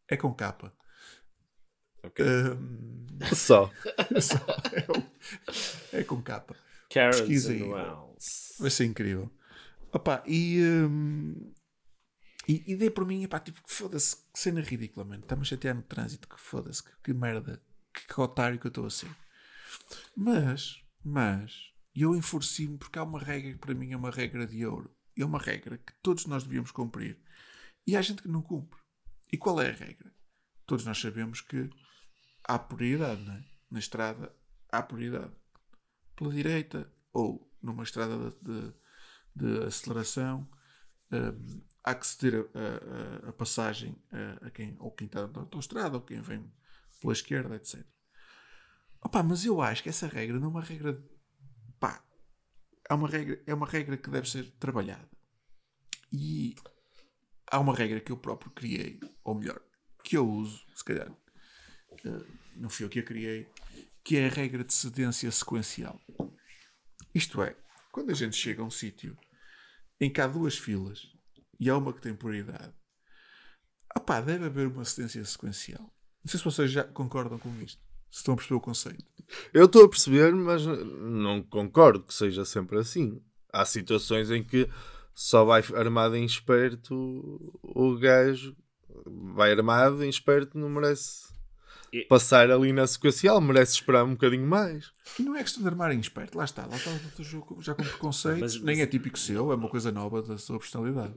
É 0.08 0.18
com 0.18 0.34
capa. 0.34 0.74
Ok. 2.04 2.24
Hum, 2.26 3.08
Só. 3.36 3.72
é, 5.92 6.04
com 6.04 6.22
capa. 6.22 6.56
Karen's 6.90 7.46
and 7.48 7.52
aí. 7.52 7.64
Wells. 7.64 8.56
Vai 8.60 8.70
ser 8.70 8.86
incrível. 8.86 9.32
Opa, 9.92 10.24
e, 10.28 10.62
hum, 10.64 11.54
e, 12.48 12.64
e 12.72 12.76
dei 12.76 12.90
por 12.90 13.06
mim, 13.06 13.24
epá, 13.24 13.40
tipo, 13.40 13.62
foda-se, 13.66 14.18
que 14.32 14.40
cena 14.40 14.62
ridícula, 14.62 15.06
mano. 15.06 15.24
Está-me 15.24 15.42
a 15.42 15.46
chatear 15.46 15.76
no 15.76 15.82
trânsito, 15.84 16.28
que 16.28 16.40
foda-se, 16.40 16.84
que, 16.84 16.92
que 17.04 17.14
merda, 17.14 17.62
que, 17.94 18.06
que 18.06 18.22
otário 18.22 18.60
que 18.60 18.68
eu 18.68 18.70
estou 18.70 18.86
a 18.86 18.90
ser. 18.90 19.10
Mas, 20.16 20.82
mas, 21.04 21.72
eu 21.96 22.16
enfureci-me 22.16 22.78
porque 22.78 23.00
há 23.00 23.04
uma 23.04 23.20
regra 23.20 23.52
que 23.54 23.60
para 23.60 23.74
mim 23.74 23.92
é 23.92 23.98
uma 23.98 24.12
regra 24.12 24.46
de 24.46 24.66
ouro. 24.66 24.94
É 25.16 25.24
uma 25.24 25.40
regra 25.40 25.78
que 25.78 25.94
todos 26.02 26.26
nós 26.26 26.44
devíamos 26.44 26.72
cumprir. 26.72 27.20
E 27.86 27.96
há 27.96 28.02
gente 28.02 28.22
que 28.24 28.28
não 28.28 28.42
cumpre. 28.42 28.80
E 29.32 29.38
qual 29.38 29.62
é 29.62 29.70
a 29.70 29.74
regra? 29.74 30.12
Todos 30.66 30.86
nós 30.86 31.00
sabemos 31.00 31.42
que 31.42 31.70
há 32.44 32.58
prioridade, 32.58 33.22
não 33.24 33.34
é? 33.34 33.44
Na 33.70 33.80
estrada 33.80 34.36
há 34.72 34.82
prioridade. 34.82 35.32
Pela 36.16 36.34
direita 36.34 36.92
ou 37.12 37.52
numa 37.62 37.84
estrada 37.84 38.32
de, 38.32 38.38
de- 38.42 38.74
de 39.36 39.64
aceleração 39.66 40.48
hum, 41.14 41.62
há 41.84 41.96
que 41.96 42.08
ceder 42.08 42.46
a, 42.54 43.26
a- 43.28 43.30
a 43.30 43.34
passagem 43.34 43.96
a, 44.12 44.48
a 44.48 44.52
quem, 44.52 44.76
ou 44.80 44.92
quem 44.92 45.08
está 45.08 45.28
na 45.28 45.40
autostrada 45.42 45.96
ou 45.98 46.02
quem 46.02 46.22
vem 46.22 46.52
pela 47.02 47.14
esquerda, 47.14 47.56
etc. 47.56 47.86
Opa, 49.02 49.22
mas 49.22 49.46
eu 49.46 49.62
acho 49.62 49.84
que 49.84 49.90
essa 49.90 50.08
regra 50.08 50.40
não 50.40 50.48
é 50.48 50.52
uma 50.52 50.62
regra 50.62 51.02
pá, 51.80 52.04
é 52.90 52.94
uma 52.94 53.08
regra, 53.08 53.42
é 53.46 53.54
uma 53.54 53.68
regra 53.68 53.98
que 53.98 54.10
deve 54.10 54.30
ser 54.30 54.50
trabalhada. 54.60 55.10
E 56.12 56.56
há 57.52 57.60
uma 57.60 57.76
regra 57.76 58.00
que 58.00 58.12
eu 58.12 58.18
próprio 58.18 58.52
criei, 58.52 59.00
ou 59.24 59.36
melhor, 59.36 59.60
que 60.04 60.16
eu 60.16 60.28
uso, 60.28 60.64
se 60.76 60.84
calhar, 60.86 61.12
eh, 62.06 62.26
não 62.56 62.70
fui 62.70 62.86
eu 62.86 62.90
que 62.90 63.00
a 63.00 63.04
criei, 63.04 63.48
que 64.04 64.18
é 64.18 64.28
a 64.28 64.30
regra 64.30 64.64
de 64.64 64.74
cedência 64.74 65.30
sequencial. 65.32 66.00
Isto 67.14 67.42
é, 67.44 67.56
quando 67.92 68.12
a 68.12 68.14
gente 68.14 68.36
chega 68.36 68.62
a 68.62 68.66
um 68.66 68.72
sítio 68.72 69.18
em 70.04 70.10
que 70.10 70.22
há 70.22 70.28
duas 70.28 70.58
filas 70.58 71.08
e 71.60 71.70
há 71.70 71.78
uma 71.78 71.94
que 71.94 72.02
tem 72.02 72.14
prioridade, 72.14 72.74
opá, 73.96 74.22
deve 74.22 74.46
haver 74.46 74.68
uma 74.68 74.86
cedência 74.86 75.24
sequencial. 75.26 75.82
Não 76.24 76.30
sei 76.30 76.38
se 76.38 76.46
vocês 76.46 76.72
já 76.72 76.84
concordam 76.84 77.38
com 77.38 77.50
isto. 77.62 77.82
Se 78.10 78.20
estão 78.20 78.34
a 78.34 78.38
perceber 78.38 78.56
o 78.56 78.62
conceito. 78.62 79.06
Eu 79.54 79.66
estou 79.66 79.86
a 79.86 79.90
perceber, 79.90 80.34
mas 80.36 80.66
não 80.66 81.42
concordo 81.42 82.04
que 82.04 82.14
seja 82.14 82.46
sempre 82.46 82.78
assim. 82.78 83.20
Há 83.52 83.66
situações 83.66 84.30
em 84.30 84.44
que 84.44 84.70
só 85.16 85.44
vai 85.46 85.64
armado 85.76 86.16
em 86.16 86.26
esperto 86.26 86.94
o 87.62 87.98
gajo 87.98 88.56
vai 89.36 89.52
armado 89.52 90.04
em 90.04 90.10
esperto 90.10 90.58
não 90.58 90.70
merece 90.70 91.32
passar 92.08 92.50
ali 92.52 92.74
na 92.74 92.88
sequencial, 92.88 93.40
merece 93.40 93.74
esperar 93.74 94.04
um 94.04 94.12
bocadinho 94.12 94.46
mais. 94.46 94.92
E 95.20 95.24
não 95.24 95.36
é 95.36 95.44
questão 95.44 95.62
de 95.62 95.70
armar 95.70 95.92
em 95.92 96.00
esperto. 96.00 96.38
Lá 96.38 96.46
está. 96.46 96.66
Lá 96.66 96.76
está 96.76 96.92
o 97.20 97.24
jogo 97.24 97.62
já 97.62 97.74
com 97.74 97.84
preconceito. 97.84 98.40
Mas- 98.40 98.60
Nem 98.62 98.82
é 98.82 98.88
típico 98.88 99.18
seu. 99.18 99.52
É 99.52 99.56
uma 99.56 99.70
coisa 99.70 99.92
nova 99.92 100.22
da 100.22 100.38
sua 100.38 100.60
personalidade. 100.60 101.14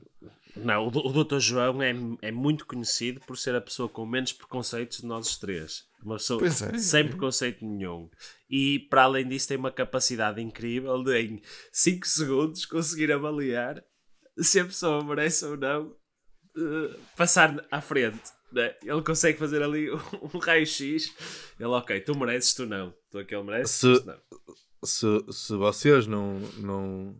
Não, 0.56 0.86
o, 0.86 1.24
Dr. 1.24 1.38
João 1.38 1.82
é, 1.82 1.94
é 2.22 2.32
muito 2.32 2.66
conhecido 2.66 3.20
por 3.20 3.36
ser 3.36 3.54
a 3.54 3.60
pessoa 3.60 3.88
com 3.88 4.06
menos 4.06 4.32
preconceitos 4.32 4.98
de 4.98 5.06
nós 5.06 5.28
os 5.28 5.36
três. 5.36 5.84
Uma 6.02 6.16
pessoa 6.16 6.40
é. 6.46 6.78
sem 6.78 7.08
preconceito 7.08 7.64
nenhum. 7.64 8.08
E 8.48 8.80
para 8.88 9.04
além 9.04 9.28
disso, 9.28 9.48
tem 9.48 9.56
uma 9.56 9.70
capacidade 9.70 10.40
incrível 10.40 11.02
de 11.02 11.20
em 11.20 11.42
5 11.72 12.06
segundos 12.06 12.64
conseguir 12.64 13.12
avaliar 13.12 13.82
se 14.38 14.60
a 14.60 14.64
pessoa 14.64 15.04
merece 15.04 15.44
ou 15.44 15.56
não 15.56 15.94
eh, 16.56 16.96
passar 17.16 17.66
à 17.70 17.80
frente. 17.80 18.35
Né? 18.56 18.74
Ele 18.82 19.02
consegue 19.02 19.38
fazer 19.38 19.62
ali 19.62 19.90
um, 19.92 20.38
raio-x. 20.38 21.12
Ele, 21.58 21.68
ok, 21.68 22.00
tu 22.00 22.16
mereces, 22.18 22.54
tu 22.54 22.66
não. 22.66 22.92
Tu 23.10 23.18
aquele 23.18 23.42
merece, 23.42 23.72
Se- 23.72 24.00
tu 24.00 24.06
não. 24.06 24.16
Se, 24.84 25.06
se 25.32 25.54
vocês 25.54 26.06
não, 26.06 26.38
não, 26.58 27.16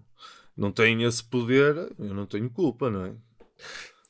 não 0.56 0.70
têm 0.72 1.02
esse 1.04 1.22
poder, 1.24 1.74
eu 1.98 2.14
não 2.14 2.26
tenho 2.26 2.48
culpa, 2.50 2.90
não 2.90 3.04
é? 3.06 3.14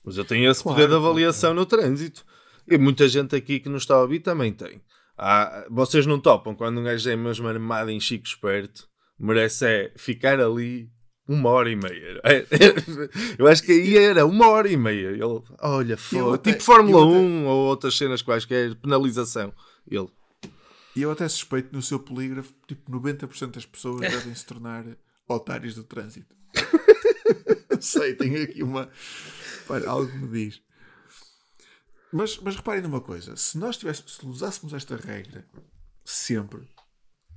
Mas 0.04 0.16
eu 0.18 0.24
tenho 0.24 0.50
esse 0.50 0.62
Claro, 0.62 0.76
poder 0.76 0.88
de 0.88 0.94
claro, 0.94 1.06
avaliação 1.06 1.54
no 1.54 1.64
trânsito. 1.66 2.24
E 2.68 2.76
muita 2.76 3.08
gente 3.08 3.34
aqui 3.36 3.60
que 3.60 3.68
nos 3.68 3.82
está 3.82 3.94
a 3.94 4.02
ouvir 4.02 4.20
também 4.20 4.52
tem. 4.52 4.80
Há- 5.16 5.66
vocês 5.70 6.04
não 6.06 6.20
topam 6.20 6.54
quando 6.54 6.80
um 6.80 6.84
gajo 6.84 7.08
é 7.08 7.16
mesmo 7.16 7.46
armado 7.48 7.90
em 7.90 7.98
chico 8.00 8.26
esperto, 8.26 8.86
merece 9.18 9.64
é 9.66 9.92
ficar 9.96 10.38
ali 10.40 10.90
uma 11.28 11.50
hora 11.50 11.70
e 11.70 11.76
meia. 11.76 12.20
Eu 13.38 13.46
acho 13.46 13.62
que 13.62 13.72
aí 13.72 13.96
era 13.96 14.24
uma 14.26 14.48
hora 14.48 14.68
e 14.68 14.76
meia. 14.76 15.08
Ele, 15.10 15.20
olha, 15.60 15.96
foda 15.96 16.38
tipo 16.38 16.62
Fórmula 16.62 17.04
até- 17.04 17.18
1 17.18 17.46
ou 17.46 17.66
outras 17.68 17.96
cenas 17.96 18.22
quaisquer, 18.22 18.74
penalização. 18.76 19.52
Ele, 19.90 20.08
E 20.94 21.02
eu 21.02 21.10
até 21.10 21.28
suspeito 21.28 21.74
no 21.74 21.82
seu 21.82 21.98
polígrafo, 21.98 22.52
tipo, 22.66 22.90
90% 22.90 23.52
das 23.52 23.66
pessoas 23.66 24.00
devem 24.00 24.34
se 24.34 24.46
tornar 24.46 24.84
otários 25.28 25.74
do 25.74 25.84
trânsito. 25.84 26.34
Sei, 27.80 28.14
tenho 28.14 28.42
aqui 28.42 28.62
uma. 28.62 28.88
Algo 29.86 30.10
me 30.16 30.28
diz. 30.28 30.60
Mas, 32.12 32.38
mas 32.38 32.56
reparem 32.56 32.82
numa 32.82 33.00
coisa: 33.00 33.36
se 33.36 33.58
nós 33.58 33.76
tivéssemos, 33.76 34.14
se 34.16 34.26
usássemos 34.26 34.72
esta 34.72 34.96
regra 34.96 35.44
sempre, 36.04 36.60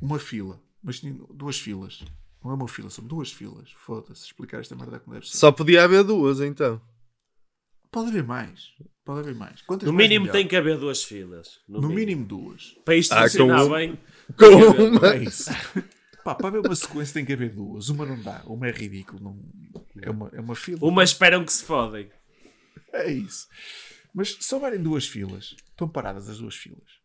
uma 0.02 0.18
fila, 0.20 0.62
mas 0.82 1.02
duas 1.34 1.60
filas, 1.60 2.04
não 2.44 2.52
é 2.52 2.54
uma 2.54 2.68
fila, 2.68 2.90
são 2.90 3.04
duas 3.06 3.32
filas. 3.32 3.72
Foda-se, 3.78 4.26
explicar 4.26 4.60
esta 4.60 4.76
merda 4.76 5.00
como 5.00 5.14
deve 5.16 5.28
ser. 5.28 5.38
só 5.38 5.52
podia 5.52 5.84
haver 5.84 6.04
duas 6.04 6.40
então. 6.42 6.82
Pode 7.92 8.10
haver 8.10 8.24
mais. 8.24 8.74
Pode 9.04 9.22
haver 9.22 9.34
mais. 9.36 9.62
Quantas 9.64 9.88
No 9.88 9.94
mais, 9.94 10.08
mínimo 10.08 10.26
melhor. 10.26 10.34
tem 10.38 10.48
que 10.48 10.56
haver 10.56 10.78
duas 10.78 11.04
filas. 11.04 11.60
No, 11.68 11.82
No 11.82 11.88
mínimo. 11.90 12.00
mínimo 12.22 12.26
duas. 12.28 12.76
Para 12.86 12.96
isto 12.96 13.12
Ah, 13.14 13.24
funcionar 13.24 13.64
com 13.64 13.70
bem. 13.72 14.00
Com 14.38 14.46
haver- 14.46 14.80
uma. 14.92 15.08
É 15.16 15.24
isso. 15.24 15.50
Pá, 16.24 16.36
para 16.36 16.48
haver 16.50 16.60
uma 16.66 16.76
sequência 16.76 17.14
tem 17.16 17.26
que 17.26 17.34
haver 17.34 17.50
duas. 17.56 17.90
Uma 17.90 18.06
não 18.06 18.22
dá. 18.22 18.44
Uma 18.46 18.68
é 18.68 18.72
ridículo. 18.72 19.20
Não... 19.24 19.40
É, 20.04 20.10
uma, 20.12 20.30
é 20.34 20.40
uma 20.40 20.54
fila. 20.56 20.80
Uma 20.84 21.04
esperam 21.04 21.44
que 21.44 21.52
se 21.52 21.64
fodem. 21.64 22.12
É 22.94 23.12
isso. 23.12 23.48
Mas 24.14 24.38
se 24.40 24.54
houverem 24.54 24.82
duas 24.82 25.08
filas, 25.08 25.56
estão 25.72 25.88
paradas 25.90 26.30
as 26.30 26.38
duas 26.38 26.56
filas. 26.56 26.99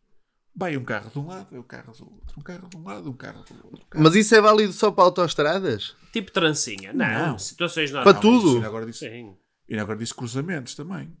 Vai 0.57 0.77
um 0.77 0.85
carro 0.85 1.09
de 1.09 1.19
um 1.19 1.27
lado, 1.27 1.47
vai 1.51 1.59
o 1.59 1.63
carro 1.63 1.91
do 1.93 2.03
outro. 2.05 2.39
Um 2.39 2.41
carro 2.41 2.69
de 2.69 2.77
um 2.77 2.83
lado, 2.83 3.09
um 3.09 3.13
carro 3.13 3.43
do 3.43 3.53
outro. 3.65 3.67
Um 3.85 3.89
carro- 3.89 4.03
Mas 4.03 4.15
isso 4.15 4.33
é 4.35 4.39
válido 4.41 4.71
só 4.71 4.89
para 4.89 5.03
autoestradas? 5.03 5.95
Tipo 6.13 6.31
trancinha. 6.31 6.93
Não, 6.93 7.27
Não. 7.31 7.37
situações 7.39 7.91
Para 7.91 8.05
normais. 8.05 8.21
tudo. 8.21 8.47
Isso 8.47 8.55
ainda 8.55 8.67
agora 8.67 8.85
disse, 8.85 9.05
ainda 9.05 9.81
agora 9.81 9.97
disse 9.99 10.13
cruzamentos 10.13 10.73
também. 10.75 11.15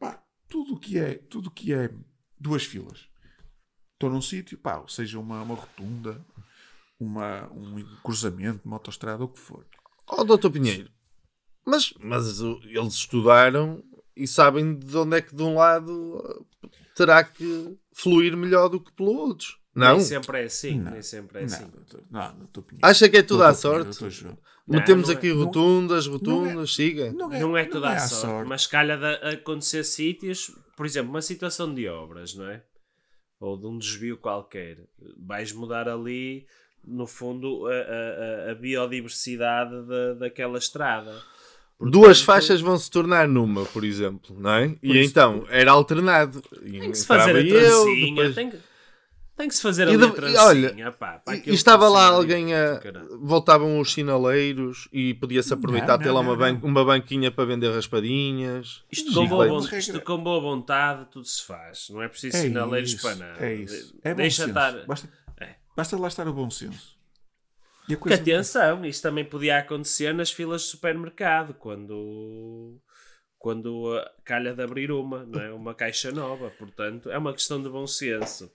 Pá, 0.00 0.20
tudo 0.48 0.74
o 0.74 0.80
que 0.80 0.98
é, 0.98 1.14
tudo 1.14 1.46
o 1.46 1.50
que 1.50 1.72
é 1.72 1.90
duas 2.40 2.64
filas. 2.64 3.06
Estou 3.94 4.10
num 4.10 4.20
sítio, 4.20 4.58
pá, 4.58 4.82
seja 4.88 5.20
uma, 5.20 5.40
uma 5.42 5.54
rotunda, 5.54 6.20
uma, 6.98 7.48
um 7.52 7.84
cruzamento, 8.02 8.62
uma 8.64 8.76
autoestrada, 8.76 9.22
o 9.22 9.28
que 9.28 9.38
for. 9.38 9.64
Oh, 10.08 10.24
doutor 10.24 10.50
Pinheiro, 10.50 10.90
mas, 11.64 11.94
mas 12.00 12.40
eles 12.40 12.94
estudaram 12.94 13.80
e 14.16 14.26
sabem 14.26 14.74
de 14.76 14.96
onde 14.96 15.16
é 15.18 15.22
que 15.22 15.34
de 15.34 15.42
um 15.44 15.54
lado 15.54 16.44
terá 16.96 17.22
que 17.22 17.78
fluir 17.94 18.36
melhor 18.36 18.68
do 18.68 18.80
que 18.80 18.92
pelo 18.92 19.12
outro. 19.14 19.48
Não? 19.74 19.92
Nem 19.96 20.00
sempre 20.00 20.40
é 20.40 20.44
assim. 20.44 20.78
Não. 20.80 20.92
Nem 20.92 21.02
sempre 21.02 21.38
é 21.38 21.40
Não, 21.40 21.46
assim. 21.46 21.64
não, 22.10 22.34
doutor 22.38 22.62
Pinheiro. 22.62 22.86
Acha 22.86 23.08
que 23.08 23.16
é 23.16 23.22
tudo 23.22 23.42
à 23.44 23.54
sorte? 23.54 23.98
doutor. 23.98 24.36
Metemos 24.68 25.08
Não, 25.08 25.14
não 25.14 25.18
aqui 25.18 25.28
é- 25.30 25.32
rotundas, 25.32 26.06
rotundas, 26.06 26.74
siga. 26.74 27.12
Não 27.12 27.32
é, 27.32 27.40
Não 27.40 27.56
é 27.56 27.64
toda 27.64 27.86
não 27.86 27.92
a 27.94 27.96
à 27.96 28.00
sorte, 28.00 28.48
mas 28.48 28.66
calha 28.66 28.96
de 28.96 29.34
acontecer 29.34 29.82
sítios, 29.82 30.52
por 30.76 30.86
exemplo, 30.86 31.10
uma 31.10 31.22
situação 31.22 31.74
de 31.74 31.88
obras, 31.88 32.34
não 32.34 32.46
é? 32.48 32.62
Ou 33.40 33.56
de 33.58 33.66
um 33.66 33.76
desvio 33.78 34.18
qualquer. 34.18 34.78
Vais 35.26 35.52
mudar 35.52 35.88
ali, 35.88 36.46
no 36.84 37.06
fundo, 37.08 37.66
a, 37.66 37.72
a- 37.72 37.74
a- 37.74 38.50
a 38.52 38.54
biodiversidade 38.54 39.86
da, 39.86 40.14
daquela 40.14 40.58
estrada. 40.58 41.12
Duas 41.90 42.18
Portanto, 42.18 42.24
faixas 42.26 42.60
vão 42.60 42.76
se 42.78 42.90
tornar 42.90 43.26
numa, 43.28 43.64
por 43.66 43.84
exemplo, 43.84 44.36
não 44.38 44.50
é? 44.50 44.76
E 44.82 45.00
isso- 45.00 45.10
então 45.10 45.44
era 45.48 45.70
alternado. 45.72 46.40
Tem 46.42 46.90
que 46.90 46.98
se 46.98 47.06
fazer 47.06 47.36
a 47.36 47.40
eu, 47.40 47.48
trancinha, 47.84 48.06
depois- 48.14 48.34
tem, 48.34 48.50
que, 48.50 48.56
tem 49.36 49.48
que 49.48 49.54
se 49.54 49.62
fazer 49.62 49.86
E 49.88 49.90
ali 49.90 49.98
de- 49.98 50.04
a 50.04 50.10
trancinha, 50.10 50.42
olha, 50.42 50.92
pá, 50.92 51.22
E, 51.46 51.52
estava 51.54 51.88
lá 51.88 52.06
alguém 52.08 52.54
a. 52.54 52.80
Voltavam 53.20 53.80
os 53.80 53.92
sinaleiros 53.92 54.88
e 54.92 55.14
podia-se 55.14 55.52
aproveitar 55.52 55.96
Não, 55.96 55.98
ter 55.98 56.10
lá 56.10 56.22
não, 56.22 56.30
uma, 56.30 56.32
não, 56.32 56.38
ban- 56.38 56.60
não. 56.62 56.68
uma 56.68 56.84
banquinha 56.84 57.30
para 57.30 57.44
vender 57.46 57.72
raspadinhas. 57.74 58.82
Isto 58.90 59.12
com, 59.12 59.26
boa, 59.26 59.44
chicletes. 59.46 59.70
von- 59.70 59.76
isto 59.78 60.00
com 60.02 60.18
boa 60.22 60.40
vontade 60.40 61.06
tudo 61.10 61.26
se 61.26 61.42
faz. 61.42 61.88
Não 61.90 62.02
é 62.02 62.08
preciso 62.08 62.36
sinaleiros 62.36 62.92
isso, 62.92 63.02
para 63.02 63.16
nada. 63.16 63.44
É 63.44 63.54
isso. 63.54 63.94
É 64.04 64.14
Deixa 64.14 64.36
senso. 64.44 64.48
estar. 64.50 64.86
Basta, 64.86 65.08
É. 65.40 65.48
basta 65.76 65.96
lá 65.98 66.08
estar 66.08 66.28
o 66.28 66.32
bom 66.32 66.48
senso. 66.50 66.92
E 67.88 67.94
a 67.94 68.14
atenção, 68.14 68.84
isto 68.84 69.02
também 69.02 69.24
podia 69.24 69.58
acontecer 69.58 70.14
nas 70.14 70.30
filas 70.30 70.62
de 70.62 70.68
supermercado, 70.68 71.54
quando, 71.54 72.80
quando 73.38 74.00
calha 74.24 74.54
de 74.54 74.62
abrir 74.62 74.92
uma, 74.92 75.24
não 75.24 75.40
é? 75.40 75.52
uma 75.52 75.74
caixa 75.74 76.12
nova. 76.12 76.50
Portanto, 76.50 77.10
é 77.10 77.18
uma 77.18 77.32
questão 77.32 77.62
de 77.62 77.68
bom 77.68 77.86
senso. 77.86 78.52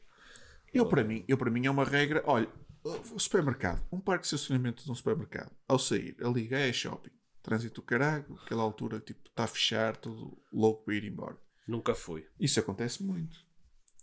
Eu 0.73 0.87
para, 0.87 1.03
mim, 1.03 1.25
eu, 1.27 1.37
para 1.37 1.51
mim, 1.51 1.65
é 1.65 1.71
uma 1.71 1.83
regra. 1.83 2.23
Olha, 2.25 2.47
o 2.83 3.19
supermercado, 3.19 3.85
um 3.91 3.99
parque 3.99 4.27
de 4.27 4.35
estacionamento 4.35 4.83
de 4.83 4.91
um 4.91 4.95
supermercado, 4.95 5.51
ao 5.67 5.77
sair, 5.77 6.15
ali 6.23 6.47
é 6.53 6.71
shopping, 6.71 7.11
trânsito 7.43 7.81
do 7.81 7.85
caralho, 7.85 8.39
aquela 8.43 8.63
altura 8.63 8.99
tipo, 8.99 9.27
está 9.27 9.43
a 9.43 9.47
fechar, 9.47 9.97
tudo 9.97 10.37
louco 10.51 10.85
para 10.85 10.95
ir 10.95 11.03
embora. 11.03 11.37
Nunca 11.67 11.93
fui. 11.93 12.25
Isso 12.39 12.59
acontece 12.59 13.03
muito. 13.03 13.45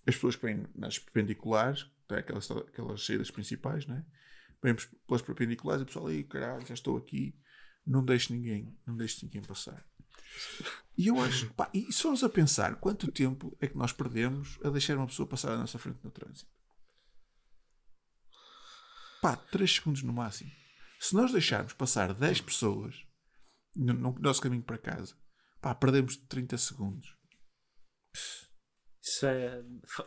As 0.06 0.14
pessoas 0.14 0.36
que 0.36 0.44
vêm 0.44 0.66
nas 0.74 0.98
perpendiculares, 0.98 1.86
tá, 2.06 2.18
aquelas, 2.18 2.50
aquelas 2.50 3.04
saídas 3.04 3.30
principais, 3.30 3.86
não 3.86 3.96
é? 3.96 4.04
Vêm 4.64 4.74
pelas 5.06 5.20
perpendiculares 5.20 5.82
e 5.82 5.84
o 5.84 5.86
pessoal 5.86 6.06
aí, 6.06 6.24
caralho, 6.24 6.66
já 6.66 6.72
estou 6.72 6.96
aqui, 6.96 7.38
não 7.86 8.02
deixe 8.02 8.32
ninguém, 8.32 8.74
não 8.86 8.96
deixe 8.96 9.22
ninguém 9.22 9.42
passar. 9.42 9.86
E 10.96 11.08
eu 11.08 11.20
acho, 11.20 11.52
pá, 11.52 11.68
e 11.74 11.92
se 11.92 12.00
formos 12.00 12.24
a 12.24 12.30
pensar, 12.30 12.76
quanto 12.76 13.12
tempo 13.12 13.54
é 13.60 13.68
que 13.68 13.76
nós 13.76 13.92
perdemos 13.92 14.58
a 14.64 14.70
deixar 14.70 14.96
uma 14.96 15.06
pessoa 15.06 15.28
passar 15.28 15.52
à 15.52 15.58
nossa 15.58 15.78
frente 15.78 16.02
no 16.02 16.10
trânsito? 16.10 16.50
Pá, 19.20 19.36
3 19.36 19.70
segundos 19.70 20.02
no 20.02 20.14
máximo. 20.14 20.50
Se 20.98 21.14
nós 21.14 21.30
deixarmos 21.30 21.74
passar 21.74 22.14
10 22.14 22.40
pessoas 22.40 23.06
no, 23.76 23.92
no 23.92 24.18
nosso 24.18 24.40
caminho 24.40 24.62
para 24.62 24.78
casa, 24.78 25.14
pá, 25.60 25.74
perdemos 25.74 26.16
30 26.16 26.56
segundos. 26.56 27.14
Isso 29.02 29.26
é. 29.26 29.62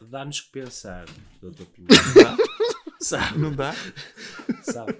dá-nos 0.10 0.42
que 0.42 0.52
pensar, 0.52 1.06
doutor 1.40 1.68
Pinheiro. 1.68 1.94
Sabe? 3.00 3.38
Não 3.38 3.52
dá? 3.56 3.74
sabe? 4.64 4.98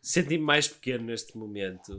Senti-me 0.00 0.44
mais 0.44 0.68
pequeno 0.68 1.04
neste 1.04 1.36
momento. 1.36 1.92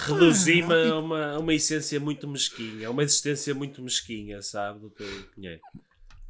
Reduzi-me 0.00 0.74
a 0.90 0.98
uma, 0.98 1.32
a 1.32 1.38
uma 1.38 1.54
essência 1.54 1.98
muito 1.98 2.28
mesquinha, 2.28 2.88
a 2.88 2.90
uma 2.90 3.02
existência 3.02 3.54
muito 3.54 3.82
mesquinha, 3.82 4.42
sabe, 4.42 4.80
doutor 4.80 5.06
Pinheiro? 5.34 5.60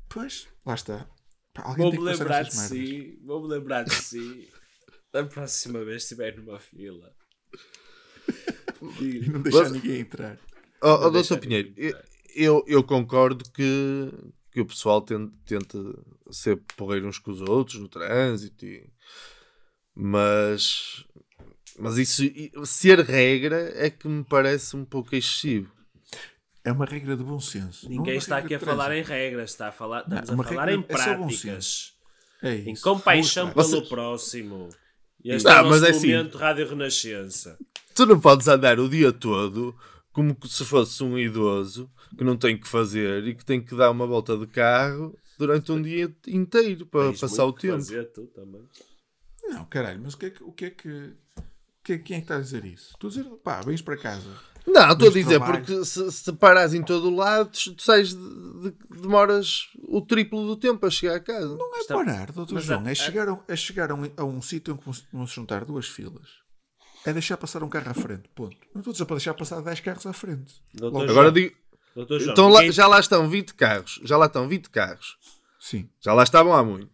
Pois, 0.08 0.46
lá 0.64 0.74
está. 0.74 1.08
Vou-me 1.76 1.98
que 1.98 2.04
pensar 2.04 2.18
lembrar 2.22 2.42
de 2.44 2.54
si, 2.54 3.18
vou-me 3.24 3.48
lembrar 3.48 3.84
de 3.84 3.94
si. 3.94 4.48
Da 5.12 5.24
próxima 5.24 5.84
vez 5.84 6.02
estiver 6.02 6.36
numa 6.36 6.58
fila. 6.58 7.12
E 9.00 9.28
não 9.28 9.40
deixar 9.42 9.62
Mas- 9.62 9.72
ninguém 9.72 10.00
entrar. 10.00 10.38
Oh, 10.82 11.06
oh, 11.06 11.10
doutor 11.10 11.38
Pinheiro, 11.38 11.72
eu, 12.34 12.62
eu 12.66 12.82
concordo 12.84 13.44
que, 13.50 14.12
que 14.52 14.60
o 14.60 14.66
pessoal 14.66 15.00
tente, 15.00 15.32
tente 15.46 15.78
ser 16.30 16.56
porreiro 16.76 17.06
uns 17.08 17.18
com 17.18 17.30
os 17.30 17.40
outros 17.40 17.78
no 17.78 17.88
trânsito, 17.88 18.64
e- 18.64 18.88
mas, 19.94 21.04
mas 21.78 21.96
isso 21.98 22.22
ser 22.64 23.00
regra 23.00 23.72
é 23.76 23.90
que 23.90 24.08
me 24.08 24.24
parece 24.24 24.76
um 24.76 24.84
pouco 24.84 25.14
excessivo. 25.14 25.72
É 26.64 26.72
uma 26.72 26.86
regra 26.86 27.16
de 27.16 27.22
bom 27.22 27.38
senso. 27.38 27.86
não 27.86 27.92
é 27.92 27.96
Ninguém 27.98 28.14
uma 28.14 28.18
está 28.18 28.38
aqui 28.38 28.54
a 28.54 28.60
falar 28.60 28.96
em 28.96 29.02
regras, 29.02 29.50
está 29.50 29.68
a 29.68 29.72
falar, 29.72 30.00
estamos 30.00 30.30
uma 30.30 30.44
a 30.44 30.46
falar 30.46 30.68
em 30.72 30.78
é 30.80 30.82
práticas. 30.82 31.92
É 32.42 32.54
Em 32.56 32.74
compaixão 32.76 33.50
Boas 33.50 33.54
pelo 33.68 33.80
Vocês- 33.80 33.88
próximo. 33.88 34.68
Este 35.24 35.44
Não, 35.44 35.52
é 35.52 35.62
o 35.62 35.68
mas 35.70 35.80
nosso 35.80 35.84
é 35.92 35.96
assim. 35.96 36.08
momento 36.12 36.38
Rádio 36.38 36.68
Renascença. 36.68 37.58
Tu 37.94 38.04
não 38.06 38.20
podes 38.20 38.48
andar 38.48 38.78
o 38.80 38.88
dia 38.88 39.12
todo 39.12 39.74
como 40.12 40.36
se 40.46 40.64
fosse 40.64 41.02
um 41.02 41.18
idoso 41.18 41.90
que 42.16 42.24
não 42.24 42.36
tem 42.36 42.58
que 42.58 42.68
fazer 42.68 43.26
e 43.26 43.34
que 43.34 43.44
tem 43.44 43.62
que 43.62 43.74
dar 43.74 43.90
uma 43.90 44.06
volta 44.06 44.36
de 44.36 44.46
carro 44.46 45.16
durante 45.38 45.70
um 45.72 45.80
dia 45.82 46.14
inteiro 46.28 46.86
para 46.86 47.08
Tens 47.10 47.20
passar 47.20 47.44
o 47.46 47.52
tempo. 47.52 47.74
Fazer, 47.76 48.04
tu 48.12 48.26
também. 48.28 48.62
Não, 49.44 49.64
caralho, 49.66 50.00
mas 50.02 50.14
o 50.14 50.18
que 50.18 50.26
é 50.26 50.30
que. 50.30 50.42
O 50.44 50.52
que, 50.52 50.64
é 50.66 50.70
que... 50.70 50.88
o 50.88 51.42
que 51.84 51.92
é- 51.94 51.98
quem 51.98 52.16
é 52.16 52.20
que 52.20 52.24
está 52.24 52.36
a 52.36 52.40
dizer 52.40 52.64
isso? 52.64 52.90
Estou 52.94 53.08
a 53.08 53.12
dizer, 53.12 53.24
pá, 53.42 53.60
vens 53.60 53.82
para 53.82 53.96
casa. 53.96 54.28
Não, 54.66 54.92
estou 54.92 55.08
a 55.08 55.12
dizer, 55.12 55.38
trabalhos. 55.38 55.66
porque 55.68 55.84
se, 55.84 56.10
se 56.12 56.32
paras 56.32 56.72
em 56.72 56.82
todo 56.82 57.08
o 57.08 57.14
lado, 57.14 57.50
tu 57.50 57.82
sais 57.82 58.14
de, 58.14 58.16
de- 58.62 58.74
demoras 59.02 59.68
o 59.88 60.00
triplo 60.00 60.46
do 60.46 60.56
tempo 60.56 60.86
a 60.86 60.90
chegar 60.90 61.16
a 61.16 61.20
casa. 61.20 61.54
Não 61.54 61.76
é 61.76 61.80
Está- 61.80 61.94
parar, 61.94 62.32
doutor 62.32 62.54
mas 62.54 62.64
João. 62.64 62.82
a- 62.86 62.90
É 62.90 62.94
chegar, 62.94 63.28
a, 63.28 63.38
é 63.46 63.56
chegar 63.56 63.90
a 63.90 63.94
um, 63.94 64.10
a 64.16 64.24
um 64.24 64.40
sítio 64.40 64.72
em 64.72 64.76
que 64.78 64.84
vão- 65.12 65.26
se 65.26 65.34
juntar 65.34 65.66
duas 65.66 65.86
filas. 65.86 66.42
É 67.04 67.12
deixar 67.12 67.36
passar 67.36 67.62
um 67.62 67.68
carro 67.68 67.90
à 67.90 67.92
frente. 67.92 68.22
Ponto. 68.34 68.56
Não 68.74 68.80
estou 68.80 68.90
a 68.90 68.92
dizer 68.94 69.04
para 69.04 69.16
deixar 69.16 69.34
passar 69.34 69.60
10 69.60 69.80
carros 69.80 70.06
à 70.06 70.14
frente. 70.14 70.54
Doutor 70.72 71.00
Logo- 71.00 71.10
Agora 71.10 71.24
João, 71.26 71.34
digo, 71.34 71.54
doutor 71.94 72.18
João, 72.20 72.32
então 72.32 72.48
lá- 72.48 72.60
ninguém- 72.60 72.72
já 72.72 72.86
lá 72.86 72.98
estão 73.00 73.28
20 73.28 73.54
carros, 73.54 74.00
já 74.04 74.16
lá 74.16 74.26
estão 74.26 74.48
20 74.48 74.68
carros, 74.70 75.16
Sim. 75.60 75.88
já 76.00 76.12
lá 76.12 76.22
estavam 76.22 76.52
há 76.54 76.62
muito. 76.64 76.92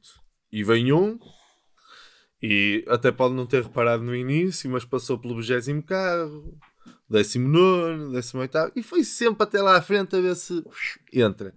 E 0.52 0.62
vem 0.64 0.92
um, 0.92 1.18
e 2.42 2.84
até 2.88 3.12
pode 3.12 3.34
não 3.34 3.46
ter 3.46 3.62
reparado 3.62 4.02
no 4.02 4.14
início, 4.14 4.70
mas 4.70 4.84
passou 4.84 5.18
pelo 5.18 5.36
20 5.40 5.82
carro, 5.82 6.56
19, 7.08 8.12
18, 8.12 8.72
e 8.76 8.82
foi 8.82 9.04
sempre 9.04 9.42
até 9.42 9.60
lá 9.60 9.76
à 9.76 9.82
frente 9.82 10.16
a 10.16 10.20
ver 10.20 10.34
se 10.36 10.62
entra. 11.12 11.54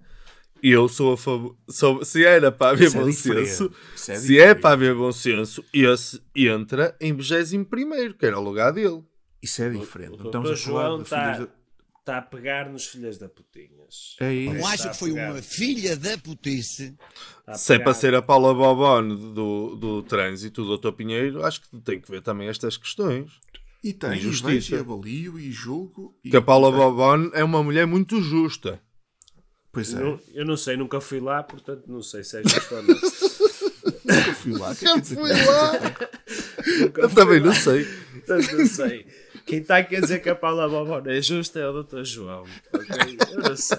Eu 0.61 0.87
sou 0.87 1.13
a 1.13 1.17
favor. 1.17 1.57
sou- 1.69 2.05
se 2.05 2.23
era 2.23 2.49
para 2.51 2.71
haver 2.71 2.87
Isso 2.87 2.97
é 2.97 3.01
bom 3.01 3.09
diferente. 3.09 3.47
senso, 3.49 3.71
é 4.11 4.15
se 4.15 4.39
é 4.39 4.55
para 4.55 4.71
haver 4.71 4.95
bom 4.95 5.11
senso, 5.11 5.63
esse 5.73 6.21
entra 6.35 6.95
em 7.01 7.13
21, 7.13 7.65
que 8.17 8.25
era 8.25 8.39
o 8.39 8.43
lugar 8.43 8.71
dele. 8.71 9.03
Isso 9.41 9.61
é 9.61 9.69
diferente. 9.69 10.11
o 10.13 10.15
a 10.15 10.23
doutor 10.23 10.57
falar 10.57 10.83
João 10.85 11.01
está. 11.01 11.47
Está 12.03 12.17
a 12.17 12.21
pegar 12.21 12.69
nos 12.69 12.85
filhas 12.87 13.17
da 13.17 13.29
putinhas. 13.29 14.17
É 14.19 14.33
isso. 14.33 14.55
Eu 14.55 14.65
acho 14.65 14.75
Está 14.75 14.89
que 14.89 14.97
foi 14.97 15.11
uma 15.13 15.41
filha 15.41 15.95
da 15.95 16.17
putice. 16.17 16.95
Se 17.55 17.75
é 17.75 17.79
para 17.79 17.93
ser 17.93 18.13
a 18.13 18.21
Paula 18.21 18.53
Bobone 18.53 19.33
do, 19.33 19.75
do 19.77 20.03
trânsito 20.03 20.65
do 20.65 20.77
Dr. 20.77 20.91
Pinheiro, 20.91 21.45
acho 21.45 21.61
que 21.61 21.79
tem 21.79 22.01
que 22.01 22.11
ver 22.11 22.21
também 22.21 22.49
estas 22.49 22.75
questões. 22.75 23.31
E 23.81 23.93
tem, 23.93 24.13
e 24.13 24.17
Injustiça. 24.17 24.47
vejo, 24.49 24.75
e 24.75 24.79
avalio, 24.79 25.39
e 25.39 25.51
julgo. 25.51 26.17
E... 26.23 26.29
Que 26.29 26.37
a 26.37 26.41
Paula 26.41 26.71
Bobone 26.71 27.31
é 27.33 27.43
uma 27.43 27.63
mulher 27.63 27.87
muito 27.87 28.21
justa. 28.21 28.81
Pois 29.71 29.93
é. 29.93 29.99
Não- 29.99 30.19
eu 30.33 30.45
não 30.45 30.57
sei, 30.57 30.75
nunca 30.75 30.99
fui 30.99 31.19
lá, 31.21 31.41
portanto 31.41 31.85
não 31.87 32.01
sei 32.01 32.23
se 32.23 32.37
é 32.37 32.43
justo 32.43 32.75
ou 32.75 32.83
não. 32.83 32.95
Nunca 34.05 34.33
fui 34.35 34.51
lá. 34.51 34.71
É 34.71 34.75
com 34.75 34.99
isso? 34.99 35.15
lá. 35.19 35.71
Eu 36.97 37.09
também 37.09 37.39
não 37.39 37.53
sei. 37.53 37.85
Portanto, 37.85 38.57
não 38.57 38.65
sei. 38.67 39.07
Quem 39.45 39.59
está 39.59 39.77
a 39.77 39.83
quer 39.83 40.01
dizer 40.01 40.19
que 40.21 40.29
a 40.29 40.35
Paula 40.35 40.67
Bobona 40.69 41.11
é 41.13 41.21
justa 41.21 41.59
é 41.59 41.67
o 41.67 41.83
Dr. 41.83 42.03
João. 42.03 42.45
Eu 43.31 43.41
não 43.41 43.55
sei. 43.55 43.77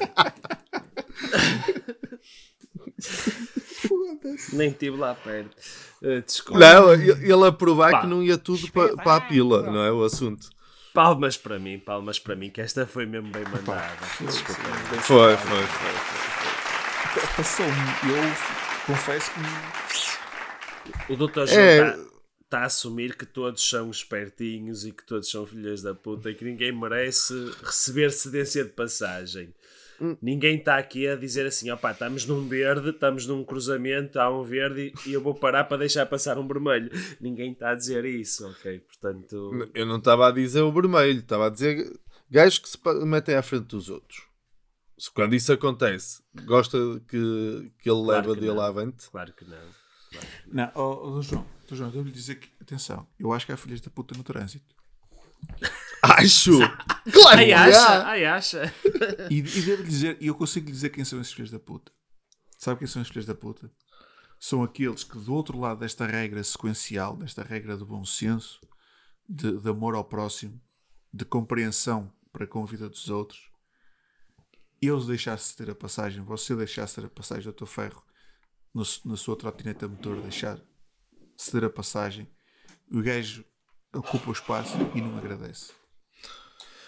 Nem 4.52 4.68
estive 4.70 4.96
lá 4.96 5.14
perto. 5.14 5.56
Eh, 6.02 6.20
desculpa. 6.20 6.58
Não, 6.60 6.92
ele 6.92 7.10
ele 7.10 7.46
a 7.46 7.52
provar 7.52 7.90
Pá. 7.92 8.00
que 8.02 8.06
não 8.06 8.22
ia 8.22 8.38
tudo 8.38 8.70
para, 8.72 8.96
para 8.96 9.16
a 9.16 9.20
pila, 9.20 9.62
não 9.62 9.82
é 9.84 9.92
o 9.92 10.02
assunto. 10.04 10.48
Palmas 10.92 11.36
para 11.36 11.58
mim, 11.58 11.78
palmas 11.78 12.18
para 12.18 12.36
mim, 12.36 12.50
que 12.50 12.60
esta 12.60 12.86
foi 12.86 13.04
mesmo 13.06 13.28
bem 13.30 13.44
mandada. 13.44 13.90
Desculpa. 14.20 14.62
Foi, 15.02 15.36
foi, 15.36 15.62
foi. 15.62 17.22
Passou-me. 17.36 17.72
Eu 17.72 18.86
confesso 18.86 19.30
que. 19.32 21.12
O 21.12 21.16
Dr. 21.16 21.46
João 21.46 21.60
É. 21.60 21.88
está 21.90 22.13
está 22.54 22.60
a 22.60 22.66
assumir 22.66 23.16
que 23.16 23.26
todos 23.26 23.68
são 23.68 23.90
espertinhos 23.90 24.84
e 24.86 24.92
que 24.92 25.04
todos 25.04 25.28
são 25.28 25.44
filhas 25.44 25.82
da 25.82 25.92
puta 25.92 26.30
e 26.30 26.34
que 26.34 26.44
ninguém 26.44 26.70
merece 26.70 27.34
receber 27.64 28.12
cedência 28.12 28.64
de 28.64 28.70
passagem. 28.70 29.52
Ninguém 30.20 30.58
está 30.58 30.76
aqui 30.76 31.06
a 31.08 31.16
dizer 31.16 31.46
assim: 31.46 31.70
opá, 31.70 31.92
estamos 31.92 32.26
num 32.26 32.46
verde, 32.46 32.90
estamos 32.90 33.26
num 33.26 33.44
cruzamento, 33.44 34.20
há 34.20 34.30
um 34.30 34.42
verde 34.44 34.92
e 35.06 35.12
eu 35.12 35.20
vou 35.20 35.34
parar 35.34 35.64
para 35.64 35.78
deixar 35.78 36.06
passar 36.06 36.38
um 36.38 36.46
vermelho. 36.46 36.90
Ninguém 37.20 37.52
está 37.52 37.70
a 37.70 37.74
dizer 37.74 38.04
isso, 38.04 38.46
ok? 38.48 38.80
Portanto, 38.80 39.70
Eu 39.74 39.86
não 39.86 39.98
estava 39.98 40.28
a 40.28 40.32
dizer 40.32 40.62
o 40.62 40.72
vermelho, 40.72 41.20
estava 41.20 41.46
a 41.46 41.50
dizer 41.50 41.92
gajos 42.30 42.58
que 42.58 42.68
se 42.68 42.78
metem 43.04 43.34
à 43.34 43.42
frente 43.42 43.66
dos 43.66 43.88
outros. 43.88 44.22
Se 44.98 45.10
quando 45.10 45.34
isso 45.34 45.52
acontece, 45.52 46.22
gosta 46.44 46.78
que, 47.08 47.72
que 47.78 47.90
ele 47.90 48.02
Claro 48.02 48.06
leva 48.06 48.34
que 48.34 48.40
dele 48.40 48.54
não. 48.54 48.62
avante. 48.62 49.10
claro 49.10 49.32
que 49.32 49.44
não. 49.44 49.84
Não, 50.46 50.70
oh, 50.76 51.16
oh, 51.16 51.22
João, 51.22 51.44
oh, 51.72 51.76
João, 51.76 51.90
devo-lhe 51.90 52.12
dizer 52.12 52.36
que, 52.36 52.50
atenção, 52.60 53.06
eu 53.18 53.32
acho 53.32 53.46
que 53.46 53.52
há 53.52 53.56
filhas 53.56 53.80
da 53.80 53.90
puta 53.90 54.16
no 54.16 54.22
trânsito. 54.22 54.74
Acho! 56.02 56.58
Claro 57.12 57.38
Ai, 57.38 57.46
que 57.46 57.52
acha, 57.52 58.06
ai, 58.06 58.24
acha. 58.24 58.74
E, 59.30 59.38
e 59.38 59.62
devo-lhe 59.62 59.88
dizer, 59.88 60.18
e 60.20 60.26
eu 60.26 60.34
consigo 60.34 60.66
lhe 60.66 60.72
dizer 60.72 60.90
quem 60.90 61.04
são 61.04 61.20
esses 61.20 61.32
filhos 61.32 61.50
da 61.50 61.58
puta. 61.58 61.92
Sabe 62.58 62.78
quem 62.78 62.88
são 62.88 63.00
esses 63.00 63.12
filhos 63.12 63.26
da 63.26 63.34
puta? 63.34 63.70
São 64.38 64.62
aqueles 64.62 65.04
que 65.04 65.18
do 65.18 65.32
outro 65.32 65.58
lado 65.58 65.80
desta 65.80 66.06
regra 66.06 66.42
sequencial, 66.42 67.16
desta 67.16 67.42
regra 67.42 67.76
de 67.76 67.84
bom 67.84 68.04
senso, 68.04 68.60
de, 69.28 69.58
de 69.58 69.68
amor 69.70 69.94
ao 69.94 70.04
próximo, 70.04 70.60
de 71.12 71.24
compreensão 71.24 72.12
para 72.32 72.46
com 72.46 72.62
a 72.62 72.66
vida 72.66 72.88
dos 72.88 73.08
outros, 73.08 73.48
eu 74.82 75.02
deixasse 75.04 75.56
ter 75.56 75.70
a 75.70 75.74
passagem, 75.74 76.22
você 76.22 76.54
deixasse 76.54 76.96
ter 76.96 77.06
a 77.06 77.10
passagem 77.10 77.44
do 77.44 77.52
teu 77.52 77.66
ferro 77.66 78.02
no, 78.72 78.82
na 79.04 79.16
sua 79.16 79.36
trotineta 79.36 79.88
motor, 79.88 80.20
deixar 80.20 80.60
ceder 81.36 81.64
a 81.68 81.70
passagem, 81.70 82.26
o 82.90 83.02
gajo 83.02 83.44
ocupa 83.94 84.30
o 84.30 84.32
espaço 84.32 84.76
e 84.94 85.00
não 85.00 85.16
agradece. 85.18 85.72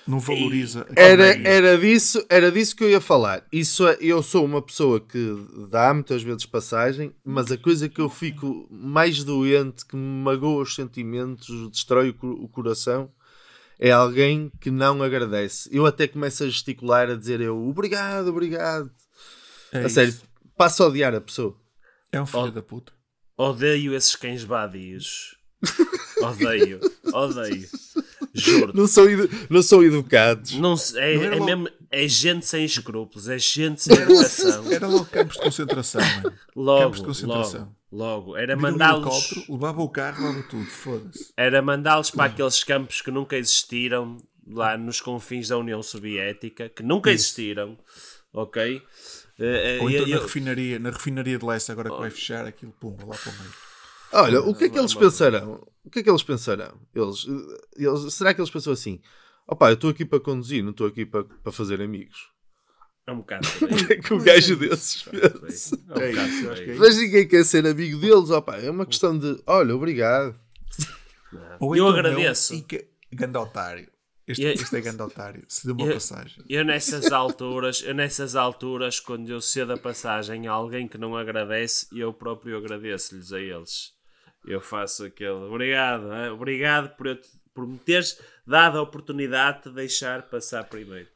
Não 0.07 0.21
valoriza 0.21 0.87
Era, 0.95 1.27
era, 1.49 1.77
disso, 1.77 2.25
era 2.29 2.53
disso 2.53 2.77
que 2.77 2.85
eu 2.85 2.91
ia 2.91 3.01
falar. 3.01 3.45
Isso 3.51 3.89
é- 3.89 3.99
eu 4.01 4.23
sou 4.23 4.45
uma 4.45 4.63
pessoa 4.63 5.01
que 5.01 5.35
dá 5.69 5.93
muitas 5.93 6.23
vezes 6.23 6.47
passagem, 6.47 7.13
mas 7.25 7.51
a 7.51 7.59
coisa 7.59 7.89
que 7.89 8.01
eu 8.01 8.09
fico 8.09 8.69
mais 8.71 9.25
doente, 9.25 9.85
que 9.85 9.97
me 9.97 10.23
magoa 10.23 10.63
os 10.63 10.77
sentimentos, 10.77 11.49
destrói 11.73 12.17
o, 12.23 12.45
o 12.45 12.49
coração, 12.49 13.11
é 13.81 13.91
alguém 13.91 14.49
que 14.61 14.71
não 14.71 15.03
agradece. 15.03 15.69
Eu 15.73 15.85
até 15.85 16.07
começo 16.07 16.45
a 16.45 16.47
gesticular, 16.47 17.11
a 17.11 17.17
dizer 17.17 17.41
eu 17.41 17.59
obrigado, 17.69 18.29
obrigado. 18.29 18.89
É 19.73 19.79
a 19.79 19.87
isso. 19.87 19.95
sério, 19.97 20.15
passo 20.57 20.85
a 20.85 20.87
odiar 20.87 21.17
a 21.17 21.21
pessoa. 21.21 21.57
É 22.13 22.21
um 22.23 22.27
filho 22.27 22.45
Oh. 22.45 22.51
da 22.53 22.63
puta. 22.63 22.93
Odeio 23.37 23.95
esses 23.95 24.17
cães 24.17 24.43
vadios. 24.43 25.37
Odeio, 26.23 26.81
odeio. 27.13 27.69
Juro. 28.33 28.73
Não 28.75 28.87
são, 28.87 29.09
edu- 29.09 29.29
não 29.49 29.63
são 29.63 29.83
educados. 29.83 30.53
Não, 30.53 30.75
é, 30.97 31.17
Não 31.17 31.25
é 31.25 31.31
logo- 31.31 31.45
mesmo, 31.47 31.69
é 31.91 32.07
gente 32.09 32.47
sem 32.47 32.65
escrúpulos, 32.65 33.29
é 33.29 33.39
gente 33.39 33.83
sem 33.83 33.95
educação. 33.97 34.71
Era 34.73 34.87
logo 34.87 35.07
campos 35.07 35.37
de 35.37 35.43
concentração, 35.43 36.01
mano. 36.01 36.23
Campos 36.33 36.37
de 36.47 36.61
Logo, 36.63 37.05
concentração. 37.05 37.75
logo, 37.93 38.17
logo. 38.33 38.37
Era 38.37 38.57
um 38.57 38.61
mandá-los 38.61 39.47
levava 39.49 39.83
o 39.83 39.89
carro, 39.89 40.27
levava 40.27 40.43
tudo, 40.49 40.65
foda-se. 40.67 41.33
era 41.37 41.61
mandá-los 41.63 42.11
para 42.11 42.25
aqueles 42.25 42.63
campos 42.65 43.01
que 43.03 43.11
nunca 43.11 43.37
existiram 43.37 44.17
lá 44.47 44.77
nos 44.79 45.01
confins 45.01 45.49
da 45.49 45.59
União 45.59 45.83
Soviética, 45.83 46.69
que 46.69 46.83
nunca 46.83 47.11
existiram, 47.11 47.79
ok? 48.33 48.83
Eh, 49.39 49.79
eh, 49.79 49.83
Ou 49.83 49.91
e- 49.91 49.95
então 49.97 50.07
e- 50.09 50.11
na 50.11 50.19
refinaria, 50.21 50.79
na 50.79 50.91
refinaria 50.91 51.39
de 51.39 51.45
leste, 51.45 51.71
agora 51.73 51.91
que 51.91 51.97
vai 51.99 52.11
fechar 52.11 52.47
aquilo, 52.47 52.73
pumba, 52.73 53.05
lá 53.05 53.17
para 53.17 53.33
o 53.33 53.39
meio. 53.39 53.53
Olha, 54.13 54.41
o 54.43 54.55
que 54.55 54.65
é 54.65 54.69
que 54.71 54.79
eles 54.79 54.95
pensarão? 54.95 55.67
O 55.85 55.91
que 55.91 55.99
é 55.99 56.03
que 56.03 56.11
eles 56.11 56.23
pensarão? 56.23 56.81
Eles, 56.95 57.27
eles, 57.77 58.15
será 58.15 58.33
que 58.33 58.41
eles 58.41 58.51
pensam 58.51 58.73
assim? 58.73 59.01
Opá, 59.47 59.71
eu 59.71 59.75
estou 59.75 59.91
aqui 59.91 60.05
para 60.05 60.21
conduzir, 60.21 60.63
não 60.63 60.71
estou 60.71 60.87
aqui 60.87 61.05
para, 61.05 61.25
para 61.25 61.53
fazer 61.53 61.81
amigos. 61.81 62.31
É 63.07 63.13
um 63.13 63.19
bocado. 63.19 63.47
É 63.91 63.97
que 63.97 64.15
o 64.15 64.19
gajo 64.19 64.57
desses 64.57 65.03
pensa. 65.05 65.79
É 65.91 65.99
um 65.99 66.03
É 66.03 66.11
isso, 66.11 66.51
é 66.51 66.75
Mas 66.75 66.97
ninguém 66.97 67.29
quer 67.29 67.45
ser 67.45 67.65
amigo 67.67 68.01
deles, 68.01 68.31
opá, 68.31 68.57
é 68.57 68.71
uma 68.71 68.85
questão 68.87 69.17
de, 69.17 69.41
olha, 69.47 69.75
obrigado. 69.77 70.35
Ou 71.61 71.77
Eu 71.77 71.85
então 71.85 71.99
agradeço. 71.99 72.53
Não, 72.53 72.61
e 72.61 72.63
que, 72.65 72.89
ganda 73.13 73.41
otário. 73.41 73.89
Este, 74.27 74.43
E- 74.43 74.53
este 74.55 74.77
é 74.77 74.81
ganda 74.81 75.05
otário. 75.05 75.45
Se 75.49 75.67
deu 75.67 75.75
uma 75.77 75.87
Eu- 75.87 75.95
passagem. 75.95 76.45
Eu 76.49 76.65
nessas 76.65 77.13
alturas, 77.13 77.83
eu 77.83 77.95
nessas 77.95 78.35
alturas, 78.35 78.99
quando 78.99 79.29
eu 79.31 79.41
cedo 79.41 79.73
a 79.73 79.79
passagem 79.79 80.49
a 80.49 80.53
alguém 80.53 80.89
que 80.89 80.99
não 80.99 81.17
agradece, 81.17 81.87
eu 81.93 82.13
próprio 82.13 82.57
agradeço-lhes 82.59 83.33
a 83.33 83.41
eles. 83.41 83.93
Eu 84.45 84.61
faço 84.61 85.05
aquele. 85.05 85.31
Obrigado, 85.31 86.13
hein? 86.13 86.31
obrigado 86.31 86.97
por, 86.97 87.07
eu 87.09 87.21
te- 87.21 87.29
por 87.55 87.67
me 87.67 87.79
teres 87.79 88.21
dado 88.47 88.79
a 88.79 88.83
oportunidade 88.83 89.65
de 89.65 89.71
deixar 89.75 90.23
passar 90.23 90.65
primeiro. 90.65 91.09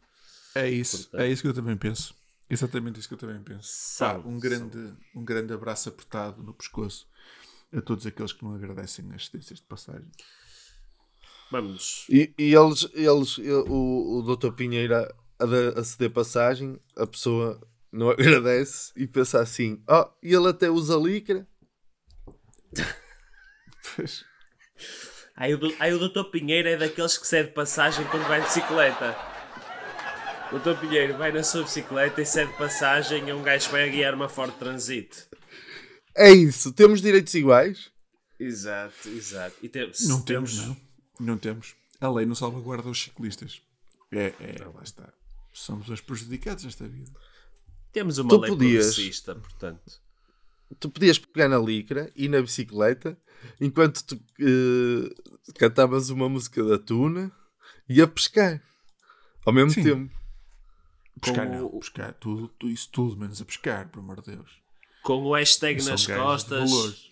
É 0.54 0.68
isso, 0.68 0.98
Portanto- 1.08 1.20
é 1.20 1.28
isso 1.28 1.42
que 1.42 1.48
eu 1.48 1.54
também 1.54 1.76
penso. 1.76 2.14
Exatamente 2.48 2.98
isso 2.98 3.08
que 3.08 3.14
eu 3.14 3.18
também 3.18 3.40
penso. 3.42 3.68
Pá, 3.98 4.14
São, 4.14 4.26
um, 4.28 4.38
grande, 4.38 4.94
um 5.14 5.24
grande 5.24 5.52
abraço 5.52 5.88
apertado 5.88 6.42
no 6.42 6.52
pescoço 6.52 7.06
a 7.72 7.80
todos 7.80 8.04
aqueles 8.06 8.32
que 8.32 8.42
não 8.44 8.54
agradecem 8.54 9.08
as 9.14 9.26
cedências 9.26 9.60
de 9.60 9.64
passagem. 9.66 10.08
Vamos. 11.50 12.04
E, 12.08 12.32
e 12.38 12.54
eles, 12.54 12.88
eles 12.94 13.38
ele- 13.38 13.52
o, 13.68 14.18
o 14.24 14.36
Dr. 14.36 14.52
Pinheira 14.52 15.12
a, 15.38 15.80
a 15.80 15.84
ceder 15.84 16.10
passagem, 16.10 16.78
a 16.96 17.06
pessoa 17.06 17.60
não 17.92 18.10
agradece 18.10 18.92
e 18.96 19.06
pensa 19.06 19.40
assim: 19.40 19.82
oh, 19.88 20.06
e 20.22 20.32
ele 20.34 20.48
até 20.48 20.70
usa 20.70 20.96
licra. 20.96 21.46
Pois. 23.96 24.24
Aí 25.36 25.54
o, 25.54 25.58
aí 25.78 25.92
o 25.94 26.08
Dr. 26.08 26.24
Pinheiro 26.30 26.68
é 26.68 26.76
daqueles 26.76 27.16
que 27.16 27.26
cede 27.26 27.50
passagem 27.52 28.04
quando 28.06 28.26
vai 28.28 28.40
de 28.40 28.46
bicicleta. 28.46 29.16
O 30.52 30.58
Dr. 30.58 30.78
Pinheiro 30.80 31.16
vai 31.16 31.32
na 31.32 31.42
sua 31.42 31.62
bicicleta 31.62 32.20
e 32.20 32.26
cede 32.26 32.52
passagem 32.58 33.30
a 33.30 33.34
um 33.34 33.42
gajo 33.42 33.66
que 33.66 33.72
vai 33.72 33.88
a 33.88 33.92
guiar 33.92 34.14
uma 34.14 34.28
Ford 34.28 34.52
Transit. 34.58 35.26
É 36.16 36.30
isso, 36.30 36.72
temos 36.72 37.00
direitos 37.00 37.32
iguais. 37.34 37.90
Exato, 38.38 39.08
exato. 39.08 39.56
E 39.62 39.68
tem- 39.68 39.90
Não 40.08 40.20
temos, 40.22 40.58
não. 40.66 40.76
Não 41.20 41.36
temos. 41.38 41.74
A 42.00 42.10
lei 42.10 42.24
não 42.26 42.34
salvaguarda 42.34 42.88
os 42.88 43.02
ciclistas. 43.02 43.60
É, 44.10 44.32
é, 44.40 44.64
lá 44.74 44.82
está. 44.82 45.12
Somos 45.52 45.88
os 45.88 46.00
prejudicados 46.00 46.64
nesta 46.64 46.86
vida. 46.88 47.10
Temos 47.92 48.18
uma 48.18 48.28
Tu 48.30 48.38
lei 48.40 48.50
podias. 48.50 48.86
progressista, 48.86 49.34
portanto. 49.34 50.00
Tu 50.78 50.88
podias 50.88 51.18
pegar 51.18 51.48
na 51.48 51.58
licra 51.58 52.10
e 52.16 52.28
na 52.28 52.40
bicicleta 52.40 53.18
enquanto 53.60 54.02
tu 54.04 54.14
eh, 54.40 55.52
cantavas 55.58 56.08
uma 56.10 56.28
música 56.28 56.62
da 56.64 56.78
Tuna 56.78 57.30
e 57.88 58.00
a 58.00 58.06
pescar 58.06 58.62
ao 59.44 59.52
mesmo 59.52 59.70
Sim. 59.72 59.82
tempo. 59.82 60.14
Pescar 61.20 61.46
Como- 61.48 61.58
não. 61.72 61.80
Pescar 61.80 62.14
tudo, 62.14 62.48
tu- 62.58 62.68
isso 62.68 62.88
tudo 62.90 63.16
menos 63.16 63.42
a 63.42 63.44
pescar, 63.44 63.88
por 63.88 63.98
amor 63.98 64.20
de 64.22 64.36
Deus. 64.36 64.50
Com 65.02 65.24
o 65.24 65.34
hashtag 65.34 65.82
nas 65.84 66.06
costas. 66.06 67.09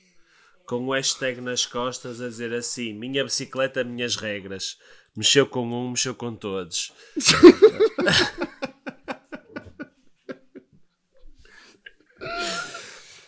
Com 0.68 0.86
o 0.86 0.92
hashtag 0.92 1.40
nas 1.40 1.64
costas 1.66 2.20
a 2.20 2.28
dizer 2.28 2.52
assim: 2.52 2.92
Minha 2.92 3.24
bicicleta, 3.24 3.82
minhas 3.82 4.16
regras. 4.16 4.76
Mexeu 5.16 5.46
com 5.46 5.66
um, 5.66 5.90
mexeu 5.90 6.14
com 6.14 6.34
todos. 6.36 6.92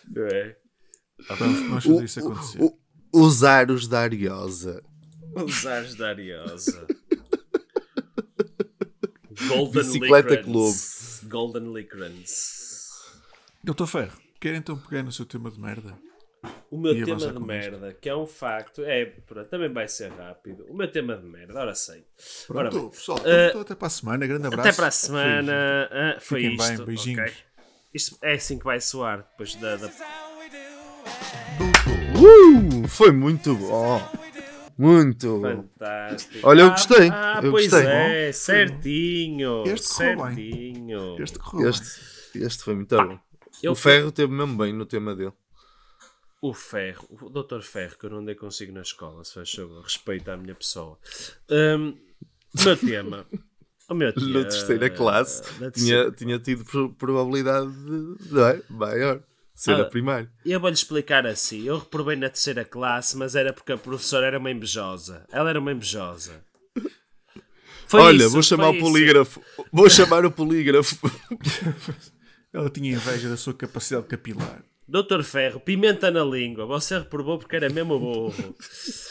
Não 0.09 0.25
é? 0.27 0.57
Vamos, 1.37 1.59
vamos 1.61 1.83
fazer 1.85 2.03
isso 2.03 2.19
acontecer. 2.19 2.61
O- 2.61 2.77
os 3.13 3.43
aros 3.43 3.87
da 3.87 4.01
Ariosa. 4.01 4.83
Os 5.35 5.65
ares 5.65 5.95
da 5.95 6.09
Ariosa. 6.09 6.87
Golden 9.47 9.83
Bicicleta 9.83 10.35
Licorns. 10.35 11.21
Golden 11.23 11.73
Licorns. 11.73 12.61
Doutor 13.63 13.87
Ferro, 13.87 14.17
quer 14.39 14.55
então 14.55 14.77
pegar 14.77 15.03
no 15.03 15.11
seu 15.11 15.25
tema 15.25 15.49
de 15.51 15.59
merda? 15.59 15.97
O 16.71 16.77
meu 16.77 16.93
E 16.93 17.03
tema 17.03 17.27
de 17.31 17.39
merda, 17.39 17.93
que 17.99 18.09
é 18.09 18.15
um 18.15 18.25
facto, 18.25 18.81
é, 18.83 19.05
pronto, 19.05 19.47
também 19.49 19.71
vai 19.71 19.87
ser 19.87 20.09
rápido. 20.11 20.65
O 20.69 20.73
meu 20.75 20.89
tema 20.91 21.15
de 21.17 21.25
merda, 21.27 21.59
ora 21.59 21.75
sei. 21.75 22.05
Ora 22.49 22.69
Pronto, 22.69 22.79
bem, 22.81 22.89
pessoal, 22.89 23.19
então 23.19 23.61
até 23.61 23.75
para 23.75 23.87
a 23.87 23.89
semana. 23.91 24.25
Grande 24.27 24.47
abraço. 24.47 24.67
Até 24.69 24.75
para 24.75 24.87
a 24.87 24.91
semana. 24.91 25.89
Ah, 25.91 26.17
foi 26.19 26.41
Fiquem 26.41 26.55
isto. 26.55 26.77
bem, 26.77 26.85
beijinhos. 26.85 27.19
ok? 27.31 27.33
Isto 27.93 28.17
é 28.21 28.33
assim 28.33 28.57
que 28.57 28.63
vai 28.65 28.79
soar 28.79 29.27
depois 29.31 29.53
da. 29.55 29.75
da-. 29.75 29.91
Uh, 32.15 32.87
foi 32.87 33.11
muito 33.11 33.55
bom. 33.55 34.01
Muito 34.77 35.39
bom. 35.39 35.65
Fantástico. 35.77 36.39
Olha, 36.47 36.61
eu 36.61 36.67
Ah, 36.67 36.71
gostei, 36.71 37.09
Ah, 37.11 37.39
eu 37.43 37.51
pois 37.51 37.67
gostei. 37.69 37.87
é, 37.87 38.31
certinho. 38.31 39.63
Este 39.67 39.89
correu 39.95 40.15
bem. 40.17 40.25
certinho. 40.35 41.21
Este 41.23 41.39
correu 41.39 41.69
Este, 41.69 41.99
este 42.35 42.63
foi 42.63 42.75
muito 42.75 42.95
bom. 42.95 43.19
Eu 43.61 43.73
o 43.73 43.75
Ferro 43.75 44.11
teve 44.11 44.31
mesmo 44.33 44.57
bem 44.57 44.73
no 44.73 44.85
tema 44.85 45.15
dele. 45.15 45.33
O 46.41 46.53
Ferro, 46.55 47.07
o 47.21 47.29
Dr. 47.29 47.61
Ferro, 47.61 47.95
que 47.99 48.05
eu 48.07 48.09
não 48.09 48.17
andei 48.17 48.33
consigo 48.33 48.73
na 48.73 48.81
escola, 48.81 49.23
se 49.23 49.33
faz 49.35 49.51
favor, 49.51 49.83
respeita 49.83 50.33
a 50.33 50.37
minha 50.37 50.55
pessoa. 50.55 50.97
O 51.49 52.63
meu 52.65 52.75
tema. 52.77 53.25
O 53.87 53.93
meu 53.93 54.11
tema 54.11 54.27
Na 54.39 54.43
terceira 54.49 54.89
classe 54.89 55.41
na 55.59 55.69
terceira- 55.69 56.11
tinha, 56.11 56.11
tinha 56.11 56.39
tido 56.39 56.65
pro- 56.65 56.93
probabilidade 56.93 57.69
de, 57.71 58.31
não 58.33 58.45
é? 58.47 58.61
maior 58.69 59.19
de 59.19 59.23
ser 59.53 59.73
Ah, 59.75 59.81
a 59.81 59.85
primária. 59.85 60.31
Eu 60.43 60.59
vou-lhe 60.59 60.73
explicar 60.73 61.27
assim. 61.27 61.63
Eu 61.63 61.77
reprovei 61.77 62.15
na 62.15 62.27
terceira 62.29 62.65
classe, 62.65 63.15
mas 63.15 63.35
era 63.35 63.53
porque 63.53 63.71
a 63.73 63.77
professora 63.77 64.25
era 64.25 64.39
uma 64.39 64.49
invejosa. 64.49 65.25
Ela 65.31 65.51
era 65.51 65.59
uma 65.59 65.71
invejosa. 65.71 66.43
Foi 67.85 67.99
Olha, 68.01 68.23
isso, 68.23 68.31
vou 68.31 68.41
chamar 68.41 68.67
foi 68.67 68.73
o 68.73 68.75
isso. 68.77 68.85
polígrafo. 68.85 69.41
Vou 69.71 69.89
chamar 69.89 70.25
o 70.25 70.31
polígrafo. 70.31 70.95
Ela 72.53 72.69
tinha 72.69 72.91
inveja 72.93 73.29
da 73.29 73.37
sua 73.37 73.53
capacidade 73.53 74.07
capilar. 74.07 74.63
Doutor 74.91 75.23
Ferro, 75.23 75.57
pimenta 75.61 76.11
na 76.11 76.21
língua. 76.21 76.65
Você 76.65 76.97
reprovou 76.99 77.39
porque 77.39 77.55
era 77.55 77.69
mesmo 77.69 77.97
burro. 77.97 78.53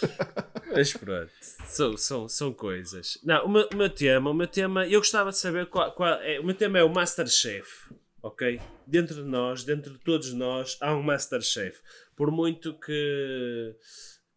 Mas 0.70 0.92
pronto, 0.92 1.30
são, 1.40 1.96
são, 1.96 2.28
são 2.28 2.52
coisas. 2.52 3.18
Não, 3.24 3.46
o 3.46 3.48
meu, 3.48 3.66
o 3.72 3.76
meu 3.76 3.88
tema, 3.88 4.28
o 4.30 4.34
meu 4.34 4.46
tema, 4.46 4.86
eu 4.86 5.00
gostava 5.00 5.30
de 5.30 5.38
saber 5.38 5.64
qual, 5.66 5.90
qual 5.92 6.20
é. 6.20 6.38
O 6.38 6.44
meu 6.44 6.54
tema 6.54 6.78
é 6.78 6.84
o 6.84 6.92
Masterchef, 6.92 7.94
ok? 8.22 8.60
Dentro 8.86 9.14
de 9.24 9.28
nós, 9.30 9.64
dentro 9.64 9.94
de 9.94 9.98
todos 10.00 10.34
nós, 10.34 10.76
há 10.82 10.94
um 10.94 11.02
Masterchef. 11.02 11.80
Por 12.14 12.30
muito 12.30 12.78
que 12.78 13.74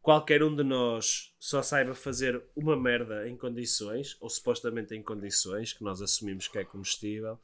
qualquer 0.02 0.44
um 0.44 0.56
de 0.56 0.64
nós 0.64 1.34
só 1.38 1.62
saiba 1.62 1.94
fazer 1.94 2.42
uma 2.56 2.78
merda 2.78 3.28
em 3.28 3.36
condições, 3.36 4.16
ou 4.22 4.30
supostamente 4.30 4.96
em 4.96 5.04
condições, 5.04 5.74
que 5.74 5.84
nós 5.84 6.02
assumimos 6.02 6.48
que 6.48 6.58
é 6.58 6.64
comestível, 6.64 7.38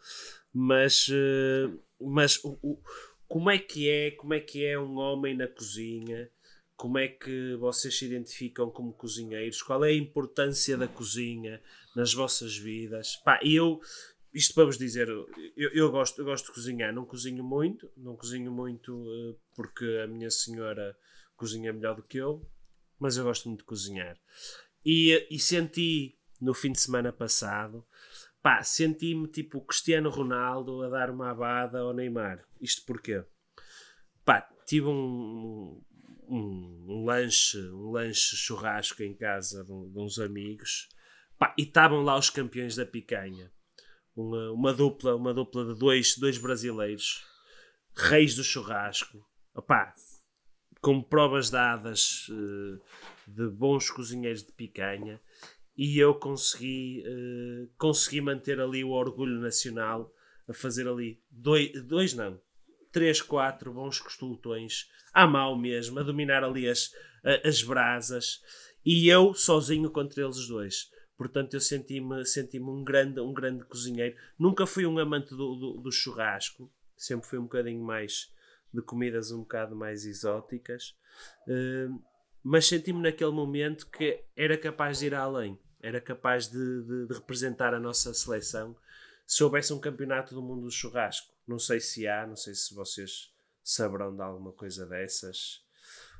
mas, 0.53 1.07
eh, 1.11 1.69
mas 1.99 2.41
o, 2.45 2.57
o- 2.63 2.81
como 3.29 3.51
é 3.51 3.59
que 3.59 3.87
é, 3.87 4.11
como 4.11 4.33
é 4.33 4.39
que 4.39 4.65
é 4.65 4.77
um 4.77 4.97
homem 4.97 5.37
na 5.37 5.47
cozinha? 5.47 6.29
Como 6.75 6.97
é 6.97 7.07
que 7.07 7.55
vocês 7.57 7.95
se 7.97 8.05
identificam 8.05 8.71
como 8.71 8.91
cozinheiros? 8.91 9.61
Qual 9.61 9.85
é 9.85 9.89
a 9.89 9.93
importância 9.93 10.75
da 10.75 10.87
cozinha 10.87 11.61
nas 11.95 12.11
vossas 12.11 12.57
vidas? 12.57 13.17
Pá, 13.17 13.39
eu, 13.43 13.79
isto 14.33 14.55
para 14.55 14.65
vos 14.65 14.79
dizer, 14.79 15.07
eu, 15.09 15.27
eu 15.55 15.91
gosto, 15.91 16.19
eu 16.19 16.25
gosto 16.25 16.47
de 16.47 16.53
cozinhar, 16.53 16.91
não 16.91 17.05
cozinho 17.05 17.43
muito, 17.43 17.91
não 17.95 18.15
cozinho 18.15 18.51
muito 18.51 19.05
eh, 19.07 19.35
porque 19.55 19.85
a 20.03 20.07
minha 20.07 20.31
senhora 20.31 20.97
cozinha 21.35 21.71
melhor 21.71 21.95
do 21.95 22.03
que 22.03 22.17
eu, 22.17 22.43
mas 22.97 23.15
eu 23.15 23.25
gosto 23.25 23.47
muito 23.47 23.59
de 23.59 23.65
cozinhar. 23.65 24.17
E, 24.83 25.27
e 25.29 25.37
senti 25.37 26.17
no 26.41 26.55
fim 26.55 26.71
de 26.71 26.79
semana 26.79 27.13
passado, 27.13 27.85
pá, 28.41 28.63
senti-me 28.63 29.27
tipo 29.27 29.61
Cristiano 29.61 30.09
Ronaldo 30.09 30.83
a 30.83 30.89
dar 30.89 31.09
uma 31.09 31.31
abada 31.31 31.79
ao 31.79 31.93
Neymar. 31.93 32.43
Isto 32.59 32.85
porquê? 32.85 33.23
Pá, 34.25 34.47
tive 34.65 34.87
um, 34.87 35.81
um, 36.27 36.85
um 36.87 37.05
lanche, 37.05 37.59
um 37.71 37.91
lanche 37.91 38.35
churrasco 38.35 39.03
em 39.03 39.15
casa 39.15 39.63
de, 39.63 39.89
de 39.91 39.99
uns 39.99 40.19
amigos, 40.19 40.87
pá, 41.37 41.53
e 41.57 41.63
estavam 41.63 42.03
lá 42.03 42.17
os 42.17 42.29
campeões 42.29 42.75
da 42.75 42.85
picanha. 42.85 43.51
Uma, 44.15 44.51
uma 44.51 44.73
dupla, 44.73 45.15
uma 45.15 45.33
dupla 45.33 45.65
de 45.73 45.79
dois, 45.79 46.17
dois 46.17 46.37
brasileiros, 46.37 47.25
reis 47.95 48.35
do 48.35 48.43
churrasco. 48.43 49.25
Opá, 49.53 49.93
com 50.81 51.01
provas 51.01 51.49
dadas 51.49 52.27
eh, 52.29 52.79
de 53.27 53.49
bons 53.49 53.89
cozinheiros 53.89 54.43
de 54.43 54.51
picanha 54.51 55.19
e 55.81 55.97
eu 55.97 56.13
consegui, 56.13 57.05
eh, 57.05 57.69
consegui 57.77 58.19
manter 58.19 58.59
ali 58.59 58.83
o 58.83 58.89
orgulho 58.89 59.39
nacional 59.39 60.13
a 60.45 60.53
fazer 60.53 60.85
ali 60.85 61.23
dois, 61.31 61.71
dois 61.85 62.13
não, 62.13 62.37
três, 62.91 63.21
quatro 63.21 63.71
bons 63.71 63.97
costultões 63.97 64.89
à 65.13 65.25
mão 65.25 65.57
mesmo, 65.57 65.97
a 65.97 66.03
dominar 66.03 66.43
ali 66.43 66.67
as, 66.67 66.93
as 67.45 67.63
brasas 67.63 68.41
e 68.85 69.07
eu 69.07 69.33
sozinho 69.33 69.89
contra 69.89 70.21
eles 70.21 70.45
dois. 70.49 70.89
Portanto, 71.17 71.53
eu 71.53 71.61
senti-me 71.61 72.25
senti 72.25 72.59
um, 72.59 72.83
grande, 72.83 73.21
um 73.21 73.33
grande 73.33 73.63
cozinheiro. 73.63 74.17
Nunca 74.37 74.65
fui 74.65 74.85
um 74.85 74.99
amante 74.99 75.29
do, 75.29 75.55
do, 75.55 75.81
do 75.81 75.91
churrasco, 75.93 76.69
sempre 76.97 77.25
fui 77.25 77.39
um 77.39 77.43
bocadinho 77.43 77.81
mais 77.81 78.29
de 78.73 78.81
comidas 78.81 79.31
um 79.31 79.39
bocado 79.39 79.77
mais 79.77 80.05
exóticas, 80.05 80.93
eh, 81.47 81.87
mas 82.43 82.67
senti-me 82.67 83.01
naquele 83.01 83.31
momento 83.31 83.89
que 83.89 84.25
era 84.35 84.57
capaz 84.57 84.99
de 84.99 85.05
ir 85.05 85.15
além, 85.15 85.57
era 85.81 85.99
capaz 86.01 86.47
de, 86.47 86.83
de- 86.83 87.07
de 87.07 87.13
representar 87.13 87.73
a 87.73 87.79
nossa 87.79 88.13
seleção 88.13 88.75
se 89.25 89.43
houvesse 89.43 89.71
um 89.73 89.79
campeonato 89.79 90.33
do 90.33 90.41
mundo 90.41 90.63
do 90.63 90.71
churrasco. 90.71 91.31
Não 91.47 91.59
sei 91.59 91.79
se 91.79 92.07
há, 92.07 92.25
não 92.27 92.35
sei 92.35 92.53
se 92.55 92.73
vocês 92.73 93.31
saberão 93.63 94.15
de 94.15 94.21
alguma 94.21 94.51
coisa 94.51 94.85
dessas. 94.85 95.63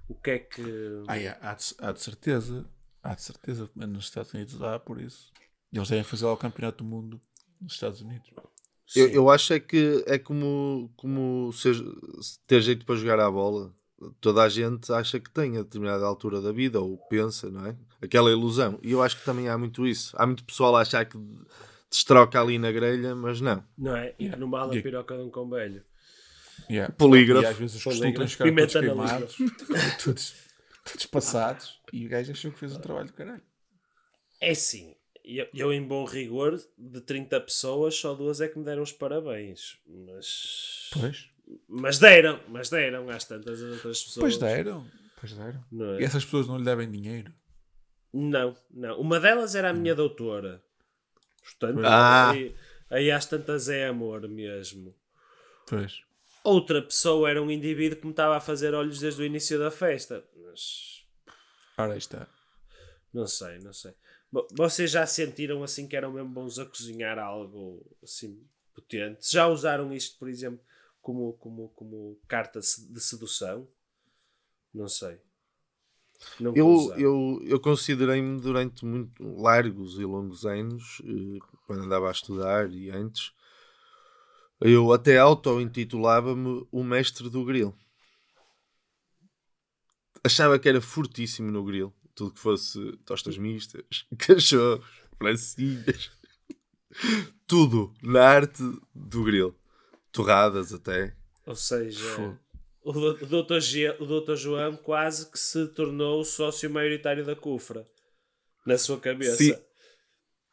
O 0.07 0.15
que 0.15 0.31
é 0.31 0.39
que. 0.39 0.63
Ah, 1.07 1.17
é, 1.19 1.37
há, 1.41 1.53
de, 1.53 1.65
há 1.79 1.91
de 1.91 2.01
certeza. 2.01 2.69
Há 3.03 3.13
de 3.15 3.21
certeza. 3.21 3.69
Mas 3.75 3.89
nos 3.89 4.05
Estados 4.05 4.33
Unidos 4.33 4.61
há, 4.61 4.79
por 4.79 4.99
isso. 4.99 5.31
Eles 5.71 5.87
devem 5.89 6.03
fazer 6.03 6.25
lá 6.25 6.33
o 6.33 6.37
Campeonato 6.37 6.83
do 6.83 6.89
Mundo 6.89 7.21
nos 7.61 7.73
Estados 7.73 8.01
Unidos. 8.01 8.29
Eu, 8.95 9.07
eu 9.09 9.29
acho 9.29 9.53
é 9.53 9.59
que 9.59 10.03
é 10.07 10.17
como, 10.17 10.91
como 10.95 11.51
seja, 11.53 11.83
ter 12.47 12.59
jeito 12.61 12.85
para 12.87 12.95
jogar 12.95 13.19
à 13.19 13.29
bola. 13.29 13.71
Toda 14.19 14.43
a 14.43 14.49
gente 14.49 14.91
acha 14.91 15.19
que 15.19 15.29
tem 15.29 15.57
a 15.57 15.63
determinada 15.63 16.05
altura 16.05 16.41
da 16.41 16.51
vida, 16.51 16.79
ou 16.79 16.97
pensa, 16.97 17.49
não 17.49 17.65
é? 17.65 17.75
Aquela 18.01 18.31
ilusão. 18.31 18.79
E 18.81 18.91
eu 18.91 19.01
acho 19.01 19.17
que 19.17 19.25
também 19.25 19.49
há 19.49 19.57
muito 19.57 19.85
isso. 19.85 20.15
Há 20.17 20.25
muito 20.25 20.43
pessoal 20.43 20.75
a 20.75 20.81
achar 20.81 21.05
que 21.05 21.17
destroca 21.89 22.39
ali 22.39 22.57
na 22.57 22.71
grelha, 22.71 23.15
mas 23.15 23.41
não. 23.41 23.63
Não 23.77 23.95
é? 23.95 24.13
E 24.19 24.29
no 24.29 24.47
mal 24.47 24.69
a 24.69 24.71
piroca 24.71 25.15
de 25.15 25.23
um 25.23 25.29
combelho. 25.29 25.83
Yeah. 26.69 26.93
Polígrafo. 26.93 27.43
E 27.43 27.47
às 27.47 27.57
vezes 27.57 27.75
os 27.77 27.83
costumes 27.83 28.31
ficaram 28.31 28.55
todos 28.55 28.73
queimados, 28.73 29.37
todos, 30.03 30.35
todos 30.83 31.05
passados, 31.07 31.79
e 31.91 32.05
o 32.05 32.09
gajo 32.09 32.31
achou 32.31 32.51
que 32.51 32.59
fez 32.59 32.75
um 32.75 32.79
trabalho 32.79 33.07
do 33.07 33.13
caralho. 33.13 33.41
É 34.39 34.53
sim. 34.53 34.95
Eu, 35.23 35.47
eu, 35.53 35.73
em 35.73 35.83
bom 35.83 36.05
rigor, 36.05 36.59
de 36.77 37.01
30 37.01 37.39
pessoas, 37.41 37.95
só 37.95 38.15
duas 38.15 38.41
é 38.41 38.47
que 38.47 38.57
me 38.57 38.65
deram 38.65 38.81
os 38.81 38.91
parabéns. 38.91 39.77
Mas. 39.85 40.89
Pois. 40.91 41.28
Mas 41.67 41.97
deram, 41.99 42.39
mas 42.47 42.69
deram 42.69 43.09
às 43.09 43.23
tantas 43.25 43.61
outras 43.61 44.03
pessoas. 44.03 44.19
Pois 44.21 44.37
deram. 44.37 44.85
Pois 45.19 45.33
deram. 45.33 45.63
Não 45.71 45.95
é? 45.95 46.01
E 46.01 46.03
essas 46.03 46.23
pessoas 46.25 46.47
não 46.47 46.57
lhe 46.57 46.63
devem 46.65 46.89
dinheiro. 46.89 47.33
Não, 48.13 48.55
não. 48.71 48.99
Uma 48.99 49.19
delas 49.19 49.55
era 49.55 49.69
a 49.69 49.73
minha 49.73 49.93
doutora. 49.95 50.63
Portanto, 51.43 51.81
Ah. 51.85 52.31
aí, 52.31 52.55
aí 52.89 53.11
às 53.11 53.25
tantas 53.25 53.69
é 53.69 53.87
amor 53.87 54.27
mesmo. 54.27 54.95
Pois. 55.67 56.01
Outra 56.43 56.81
pessoa 56.81 57.29
era 57.29 57.41
um 57.41 57.51
indivíduo 57.51 57.99
que 57.99 58.05
me 58.05 58.11
estava 58.11 58.37
a 58.37 58.39
fazer 58.39 58.73
olhos 58.73 58.99
desde 58.99 59.21
o 59.21 59.25
início 59.25 59.59
da 59.59 59.69
festa. 59.71 60.23
Mas 60.45 61.03
Ora, 61.77 61.93
aí 61.93 61.97
está. 61.97 62.27
não 63.13 63.27
sei, 63.27 63.59
não 63.59 63.73
sei. 63.73 63.93
Vo- 64.31 64.47
Vocês 64.51 64.91
já 64.91 65.05
sentiram 65.05 65.63
assim 65.63 65.87
que 65.87 65.95
eram 65.95 66.13
mesmo 66.13 66.29
bons 66.29 66.57
a 66.59 66.65
cozinhar 66.65 67.17
algo 67.19 67.85
assim 68.03 68.41
potente? 68.73 69.31
Já 69.31 69.47
usaram 69.47 69.91
isto, 69.93 70.17
por 70.17 70.29
exemplo, 70.29 70.59
como, 71.09 71.33
como, 71.33 71.69
como 71.69 72.19
carta 72.27 72.59
de 72.59 73.01
sedução? 73.01 73.67
Não 74.71 74.87
sei. 74.87 75.19
Nunca 76.39 76.59
Eu, 76.59 76.93
eu, 76.97 77.41
eu 77.45 77.59
considerei-me 77.59 78.39
durante 78.39 78.85
muito 78.85 79.23
largos 79.23 79.97
e 79.97 80.05
longos 80.05 80.45
anos, 80.45 81.01
eh, 81.03 81.39
quando 81.65 81.85
andava 81.85 82.09
a 82.09 82.11
estudar 82.11 82.71
e 82.71 82.91
antes, 82.91 83.33
eu 84.61 84.93
até 84.93 85.17
auto-intitulava-me 85.17 86.67
o 86.71 86.83
mestre 86.83 87.27
do 87.27 87.43
grill. 87.43 87.73
Achava 90.23 90.59
que 90.59 90.69
era 90.69 90.79
fortíssimo 90.79 91.49
no 91.49 91.63
grill. 91.63 91.91
Tudo 92.13 92.33
que 92.33 92.39
fosse 92.39 92.97
tostas 92.97 93.37
mistas, 93.37 94.05
cachorros, 94.19 94.85
francinhas, 95.17 96.11
tudo 97.47 97.93
na 98.03 98.27
arte 98.27 98.61
do 98.93 99.23
grill. 99.23 99.55
Torradas 100.11 100.73
até. 100.73 101.15
Ou 101.45 101.55
seja, 101.55 102.03
Fogo. 102.03 102.39
o, 102.83 102.93
Dr. 103.43 103.59
G- 103.59 103.95
o 103.99 104.05
Dr. 104.21 104.35
João 104.35 104.75
quase 104.77 105.29
que 105.31 105.37
se 105.39 105.67
tornou 105.67 106.21
o 106.21 106.25
sócio 106.25 106.69
maioritário 106.69 107.25
da 107.25 107.35
Cufra. 107.35 107.87
Na 108.65 108.77
sua 108.77 108.99
cabeça. 108.99 109.37
Sim. 109.37 109.55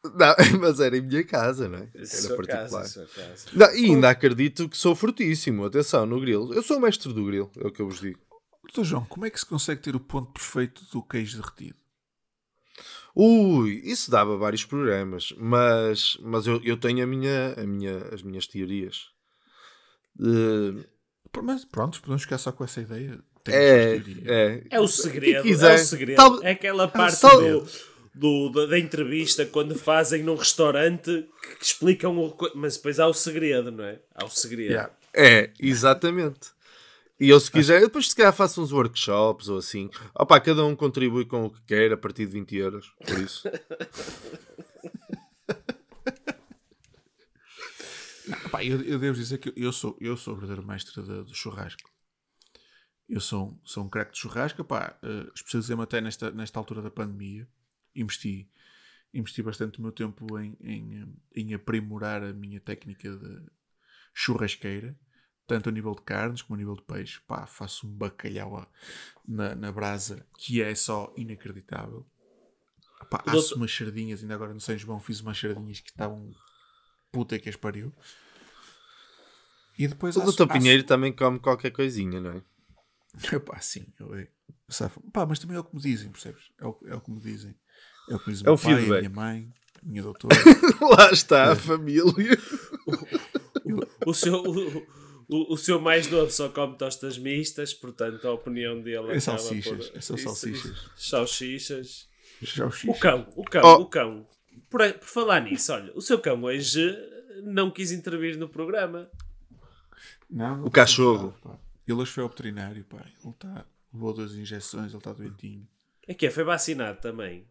Não, 0.03 0.35
mas 0.61 0.79
era 0.79 0.95
em 0.97 1.01
minha 1.01 1.23
casa, 1.23 1.67
não 1.67 1.79
é? 1.79 1.89
Era 1.93 2.35
particular. 2.37 2.67
casa. 2.69 3.07
Não, 3.53 3.75
e 3.75 3.85
ainda 3.85 4.09
acredito 4.09 4.69
que 4.69 4.77
sou 4.77 4.95
fortíssimo. 4.95 5.65
Atenção, 5.65 6.05
no 6.05 6.19
grill. 6.21 6.53
Eu 6.53 6.63
sou 6.63 6.77
o 6.77 6.81
mestre 6.81 7.11
do 7.13 7.25
grill, 7.25 7.51
é 7.57 7.67
o 7.67 7.71
que 7.71 7.81
eu 7.81 7.87
vos 7.89 7.99
digo. 7.99 8.19
Doutor 8.63 8.83
João, 8.83 9.05
como 9.05 9.25
é 9.25 9.29
que 9.29 9.39
se 9.39 9.45
consegue 9.45 9.81
ter 9.81 9.95
o 9.95 9.99
ponto 9.99 10.31
perfeito 10.31 10.83
do 10.91 11.01
queijo 11.01 11.37
derretido? 11.41 11.75
Ui, 13.15 13.81
isso 13.83 14.11
dava 14.11 14.37
vários 14.37 14.63
programas, 14.63 15.33
mas, 15.37 16.17
mas 16.21 16.45
eu, 16.45 16.61
eu 16.63 16.77
tenho 16.77 17.03
a 17.03 17.07
minha, 17.07 17.53
a 17.53 17.65
minha, 17.65 17.97
as 18.13 18.21
minhas 18.21 18.45
teorias. 18.45 19.07
Pr- 21.31 21.41
Mas 21.43 21.65
pronto, 21.65 21.99
podemos 22.01 22.23
ficar 22.23 22.37
só 22.37 22.51
com 22.51 22.63
essa 22.63 22.81
ideia. 22.81 23.19
É, 23.47 24.01
é, 24.25 24.63
É 24.71 24.79
o 24.79 24.87
segredo. 24.87 25.47
É 25.47 25.73
o 25.75 25.77
segredo. 25.77 26.17
Tal- 26.17 26.43
É 26.43 26.51
aquela 26.51 26.87
parte 26.87 27.21
tal- 27.21 27.39
do, 27.39 27.67
do- 28.13 28.49
da, 28.49 28.65
da 28.65 28.79
entrevista 28.79 29.45
quando 29.45 29.77
fazem 29.77 30.21
num 30.23 30.35
restaurante 30.35 31.25
que 31.59 31.63
explicam 31.65 32.17
o. 32.17 32.35
Mas 32.55 32.75
depois 32.77 32.99
há 32.99 33.07
o 33.07 33.13
segredo, 33.13 33.71
não 33.71 33.83
é? 33.85 33.99
Há 34.15 34.25
o 34.25 34.29
segredo. 34.29 34.71
Yeah. 34.71 34.91
É, 35.13 35.49
exatamente. 35.59 36.49
E 37.19 37.29
eu, 37.29 37.39
se 37.39 37.49
quiser, 37.49 37.81
depois 37.81 38.09
se 38.09 38.15
calhar 38.15 38.31
faço 38.33 38.61
uns 38.61 38.71
workshops 38.71 39.47
ou 39.49 39.57
assim. 39.57 39.89
Opa, 40.13 40.39
cada 40.39 40.63
um 40.65 40.75
contribui 40.75 41.25
com 41.25 41.45
o 41.45 41.49
que 41.49 41.61
quer 41.63 41.91
a 41.93 41.97
partir 41.97 42.25
de 42.27 42.33
20 42.33 42.55
euros. 42.57 42.91
Por 43.05 43.17
isso. 43.19 43.43
Pá, 48.51 48.63
eu, 48.63 48.81
eu 48.83 48.99
devo 48.99 49.17
dizer 49.17 49.37
que 49.37 49.53
eu 49.55 49.71
sou, 49.71 49.97
eu 49.99 50.17
sou 50.17 50.33
o 50.33 50.37
verdadeiro 50.37 50.67
mestre 50.67 51.01
do 51.01 51.33
churrasco. 51.33 51.89
Eu 53.07 53.21
sou, 53.21 53.49
um- 53.51 53.59
sou 53.63 53.85
um 53.85 53.89
craque 53.89 54.11
de 54.13 54.19
churrasco. 54.19 54.63
Pá, 54.63 54.97
uh, 55.03 55.31
especializei-me 55.33 55.81
até 55.83 56.01
nesta, 56.01 56.31
nesta 56.31 56.59
altura 56.59 56.81
da 56.81 56.91
pandemia. 56.91 57.47
Investi, 57.95 58.49
investi 59.13 59.41
bastante 59.41 59.79
o 59.79 59.81
meu 59.81 59.91
tempo 59.91 60.37
em, 60.39 60.57
em, 60.59 61.03
um, 61.03 61.15
em 61.35 61.53
aprimorar 61.53 62.21
a 62.23 62.33
minha 62.33 62.59
técnica 62.59 63.09
de 63.15 63.45
churrasqueira, 64.13 64.97
tanto 65.45 65.69
a 65.69 65.71
nível 65.71 65.95
de 65.95 66.01
carnes 66.01 66.41
como 66.41 66.55
a 66.55 66.57
nível 66.57 66.75
de 66.75 66.81
peixe. 66.83 67.21
Pá, 67.27 67.45
faço 67.47 67.87
um 67.87 67.91
bacalhau 67.91 68.69
na, 69.25 69.55
na 69.55 69.71
brasa 69.71 70.27
que 70.37 70.61
é 70.61 70.75
só 70.75 71.13
inacreditável. 71.15 72.05
Pá, 73.09 73.19
asso 73.25 73.31
doutor- 73.31 73.57
umas 73.57 73.73
sardinhas, 73.73 74.21
ainda 74.21 74.35
agora 74.35 74.53
no 74.53 74.59
São 74.59 74.77
João 74.77 74.99
fiz 74.99 75.21
umas 75.21 75.37
sardinhas 75.39 75.79
que 75.79 75.91
estavam 75.91 76.29
puta 77.17 77.39
que 77.39 77.49
as 77.49 77.55
pariu. 77.55 77.91
E 79.77 79.87
depois 79.87 80.15
O 80.17 80.21
doutor 80.21 80.47
Pinheiro 80.47 80.83
também 80.83 81.11
come 81.13 81.39
qualquer 81.39 81.71
coisinha, 81.71 82.19
não 82.19 82.31
é? 82.31 82.41
Epá, 83.35 83.59
sim, 83.59 83.85
eu, 83.99 84.15
eu, 84.15 84.27
safo. 84.69 85.01
Pá, 85.11 85.25
mas 85.25 85.39
também 85.39 85.57
é 85.57 85.59
o 85.59 85.63
que 85.63 85.75
me 85.75 85.81
dizem, 85.81 86.11
percebes? 86.11 86.43
É 86.59 86.65
o, 86.67 86.77
é 86.87 86.95
o 86.95 87.01
que 87.01 87.11
me 87.11 87.19
dizem. 87.19 87.55
É 88.09 88.15
o 88.15 88.19
que 88.19 88.27
me 88.27 88.33
dizem 88.33 88.47
É 88.47 88.51
o 88.51 88.53
meu 88.55 88.61
pai, 88.63 88.73
a 88.73 88.77
feedback. 88.77 88.99
minha 88.99 89.09
mãe, 89.09 89.53
a 89.81 89.85
minha 89.87 90.03
doutora. 90.03 90.35
Lá 90.97 91.11
está 91.11 91.51
a 91.51 91.55
família. 91.55 92.03
O 94.05 94.13
seu. 94.13 94.41
O, 95.29 95.53
o 95.53 95.57
seu 95.57 95.81
mais 95.81 96.09
novo 96.09 96.31
só 96.31 96.47
come 96.47 96.77
tostas 96.77 97.17
mistas, 97.17 97.73
portanto 97.73 98.25
a 98.25 98.31
opinião 98.31 98.81
dele 98.81 99.11
É 99.11 99.19
salsichas, 99.19 99.89
por- 99.89 99.97
é 99.97 99.99
só 99.99 100.15
salsichas. 100.15 100.89
Salsichas. 100.95 102.07
O 102.85 102.91
O 102.91 102.97
cão, 102.97 103.27
o 103.35 103.43
cão, 103.43 103.61
Oh. 103.65 103.81
o 103.81 103.85
cão. 103.89 104.25
Por, 104.69 104.93
por 104.93 105.07
falar 105.07 105.41
nisso, 105.41 105.71
olha, 105.73 105.91
o 105.95 106.01
seu 106.01 106.19
cão 106.19 106.41
hoje 106.43 106.95
não 107.43 107.69
quis 107.71 107.91
intervir 107.91 108.37
no 108.37 108.49
programa. 108.49 109.09
Não, 110.29 110.65
O 110.65 110.71
cachorro. 110.71 111.33
Pá. 111.41 111.57
Ele 111.87 111.97
hoje 112.01 112.11
foi 112.11 112.23
ao 112.23 112.29
veterinário, 112.29 112.83
pá. 112.85 112.97
Ele 113.23 113.31
está. 113.31 113.65
Levou 113.93 114.13
duas 114.13 114.33
injeções, 114.35 114.87
ele 114.89 114.97
está 114.97 115.13
doentinho. 115.13 115.67
É 116.07 116.13
que 116.13 116.25
é, 116.27 116.29
foi 116.29 116.43
vacinado 116.43 116.99
também. 116.99 117.47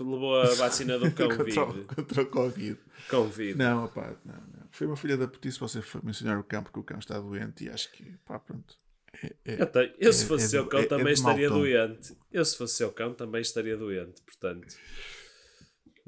Levou 0.00 0.40
a 0.40 0.46
vacina 0.56 0.98
do 0.98 1.10
cão 1.12 1.28
contra, 1.28 1.62
o- 1.62 1.72
vive. 1.72 1.84
contra 1.86 2.22
o 2.22 2.26
Covid. 2.26 2.78
Cão. 3.08 3.30
Não, 3.56 3.88
pá, 3.88 4.16
não, 4.24 4.34
não. 4.34 4.66
Foi 4.72 4.86
uma 4.86 4.96
filha 4.96 5.16
da 5.16 5.28
putice 5.28 5.60
você 5.60 5.80
mencionar 6.02 6.38
o 6.38 6.44
cão 6.44 6.62
porque 6.64 6.80
o 6.80 6.82
cão 6.82 6.98
está 6.98 7.18
doente 7.20 7.64
e 7.64 7.70
acho 7.70 7.90
que, 7.92 8.04
pá, 8.24 8.38
pronto. 8.40 8.74
É, 9.22 9.34
é- 9.44 9.62
Eu, 9.62 9.66
tenho- 9.66 9.94
eu, 9.98 10.12
se 10.12 10.24
É- 10.24 10.26
fosse 10.26 10.44
é 10.46 10.48
seu 10.48 10.66
cão 10.66 10.80
é- 10.80 10.82
é 10.82 10.86
também 10.86 11.12
estaria 11.12 11.48
tom. 11.48 11.58
doente. 11.60 12.16
Eu 12.32 12.44
se 12.44 12.56
fosse 12.58 12.74
seu 12.74 12.90
cão 12.92 13.14
também 13.14 13.40
estaria 13.40 13.76
doente, 13.76 14.20
portanto. 14.22 14.66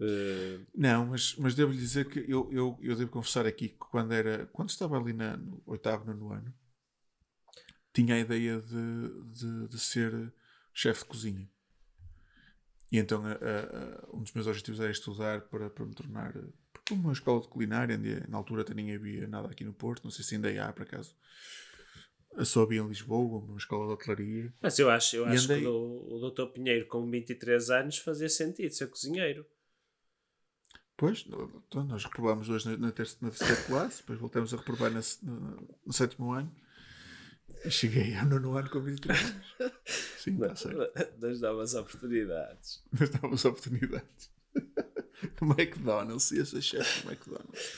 Eh, 0.01 0.61
Não, 0.75 1.07
mas, 1.07 1.35
mas 1.37 1.55
devo 1.55 1.73
lhe 1.73 1.79
dizer 1.79 2.09
que 2.09 2.21
eu, 2.21 2.49
eu, 2.53 2.79
eu 2.83 2.97
devo 2.97 3.11
confessar 3.11 3.47
aqui 3.47 3.69
que 3.71 3.77
quando 3.79 4.13
era 4.13 4.47
quando 4.47 4.71
estava 4.71 4.97
ali 4.99 5.13
na, 5.13 5.37
no 5.37 5.63
oitavo, 5.67 6.05
nono 6.05 6.33
ano, 6.33 6.55
tinha 7.93 8.15
a 8.15 8.19
ideia 8.19 8.61
de, 8.61 9.23
de, 9.33 9.69
de 9.69 9.79
ser 9.79 10.33
chefe 10.73 11.03
de 11.03 11.09
cozinha. 11.09 11.51
E 12.91 12.99
então 12.99 13.25
a- 13.27 13.33
a- 13.33 14.17
um 14.17 14.23
dos 14.23 14.33
meus 14.33 14.47
objetivos 14.47 14.81
era 14.81 14.91
estudar 14.91 15.43
para, 15.43 15.69
para 15.69 15.85
me 15.85 15.95
tornar 15.95 16.33
porque 16.73 16.95
uma 16.95 17.13
escola 17.13 17.41
de 17.43 17.49
culinária, 17.49 17.99
na 18.29 18.39
altura 18.39 18.63
até 18.63 18.73
nem 18.73 18.95
havia 18.95 19.27
nada 19.27 19.49
aqui 19.49 19.63
no 19.65 19.75
Porto, 19.75 20.05
não 20.05 20.11
sei 20.11 20.25
se 20.25 20.35
ainda 20.37 20.65
há 20.65 20.73
por 20.73 20.83
acaso. 20.85 21.15
Só 22.45 22.63
havia 22.63 22.81
em 22.81 22.87
Lisboa, 22.89 23.41
uma 23.45 23.59
escola 23.59 23.87
de 23.89 23.93
hotelaria. 23.95 24.53
mas 24.63 24.79
eu 24.79 24.89
acho, 24.89 25.17
eu 25.17 25.27
E 25.27 25.33
acho 25.33 25.45
andei- 25.45 25.61
que 25.63 25.67
o, 25.67 26.07
o 26.15 26.31
Dr. 26.31 26.47
Pinheiro 26.53 26.87
com 26.87 27.11
23 27.11 27.69
anos 27.71 27.99
fazia 27.99 28.29
sentido 28.29 28.71
ser 28.73 28.87
cozinheiro. 28.89 29.45
Pois, 30.99 31.25
então 31.69 31.85
nós 31.85 32.03
reprovamos 32.03 32.49
hoje 32.49 32.69
na, 32.69 32.77
na, 32.77 32.91
terceira, 32.91 33.21
na 33.23 33.31
terceira 33.31 33.63
classe, 33.63 33.99
depois 33.99 34.19
voltamos 34.19 34.53
a 34.53 34.57
reprovar 34.57 34.91
na 34.91 35.01
no, 35.23 35.69
no 35.87 35.93
sétimo 35.93 36.33
ano. 36.33 36.53
Cheguei 37.71 38.17
ao 38.17 38.27
nono 38.27 38.57
ano 38.57 38.69
com 38.69 38.81
23 38.81 39.21
anos. 39.21 39.75
Sim, 40.19 40.35
está 40.43 40.57
certo. 40.57 41.21
Das 41.21 41.41
novas 41.41 41.75
oportunidades. 41.75 42.83
Mas 42.91 43.11
dávamos 43.11 43.45
oportunidades. 43.45 44.31
McDonald's, 45.41 46.33
ia 46.33 46.45
ser 46.45 46.63
chefe 46.63 47.05
do 47.05 47.13
McDonald's. 47.13 47.75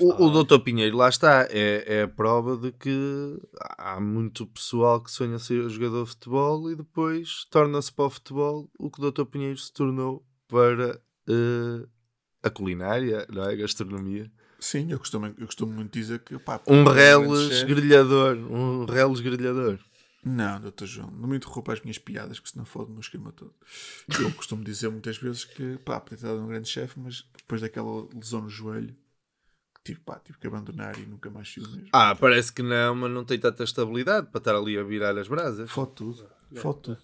O, 0.00 0.26
o 0.26 0.42
Dr. 0.44 0.58
Pinheiro, 0.58 0.96
lá 0.96 1.08
está, 1.08 1.46
é, 1.50 1.98
é 1.98 2.02
a 2.02 2.08
prova 2.08 2.56
de 2.56 2.72
que 2.72 3.40
há 3.78 4.00
muito 4.00 4.48
pessoal 4.48 5.00
que 5.00 5.12
sonha 5.12 5.38
ser 5.38 5.68
jogador 5.68 6.02
de 6.04 6.10
futebol 6.10 6.72
e 6.72 6.74
depois 6.74 7.44
torna-se 7.50 7.92
para 7.92 8.06
o 8.06 8.10
futebol 8.10 8.68
o 8.76 8.90
que 8.90 9.00
o 9.00 9.12
Dr. 9.12 9.26
Pinheiro 9.26 9.58
se 9.58 9.72
tornou 9.72 10.26
para 10.48 11.00
eh, 11.28 11.86
a 12.42 12.50
culinária, 12.50 13.26
não 13.30 13.44
é? 13.44 13.52
A 13.52 13.56
gastronomia. 13.56 14.30
Sim, 14.60 14.90
eu 14.90 14.98
costumo, 14.98 15.26
eu 15.26 15.46
costumo 15.46 15.72
muito 15.72 15.92
dizer 15.92 16.18
que 16.20 16.36
pá, 16.38 16.60
Um 16.66 16.82
reles 16.84 17.62
grelhador, 17.64 18.36
um 18.36 18.84
reles 18.84 19.20
grelhador. 19.20 19.78
Não, 20.24 20.60
doutor 20.60 20.86
João, 20.86 21.10
não 21.12 21.28
me 21.28 21.36
interrompa 21.36 21.72
as 21.72 21.80
minhas 21.80 21.96
piadas, 21.96 22.40
que 22.40 22.50
senão 22.50 22.64
fode 22.64 22.88
o 22.90 22.92
meu 22.92 23.00
esquema 23.00 23.30
todo. 23.32 23.54
Eu 24.20 24.32
costumo 24.32 24.64
dizer 24.64 24.88
muitas 24.90 25.16
vezes 25.16 25.44
que, 25.44 25.78
pá, 25.78 26.00
podia 26.00 26.18
ter 26.18 26.26
dado 26.26 26.40
um 26.42 26.48
grande 26.48 26.68
chefe, 26.68 26.98
mas 26.98 27.24
depois 27.36 27.60
daquela 27.60 28.08
lesão 28.12 28.42
no 28.42 28.50
joelho, 28.50 28.96
tive, 29.84 30.00
pá, 30.00 30.18
tive 30.18 30.36
que 30.38 30.46
abandonar 30.48 30.98
e 30.98 31.06
nunca 31.06 31.30
mais 31.30 31.48
fui 31.54 31.62
o 31.62 31.68
mesmo. 31.70 31.88
Ah, 31.92 32.16
parece 32.16 32.52
que 32.52 32.62
não, 32.62 32.96
mas 32.96 33.10
não 33.12 33.24
tem 33.24 33.38
tanta 33.38 33.62
estabilidade 33.62 34.26
para 34.26 34.38
estar 34.38 34.56
ali 34.56 34.76
a 34.76 34.82
virar 34.82 35.16
as 35.16 35.28
brasas. 35.28 35.70
Fode 35.70 35.92
tudo, 35.94 36.28
fode 36.56 36.80
tudo. 36.82 36.98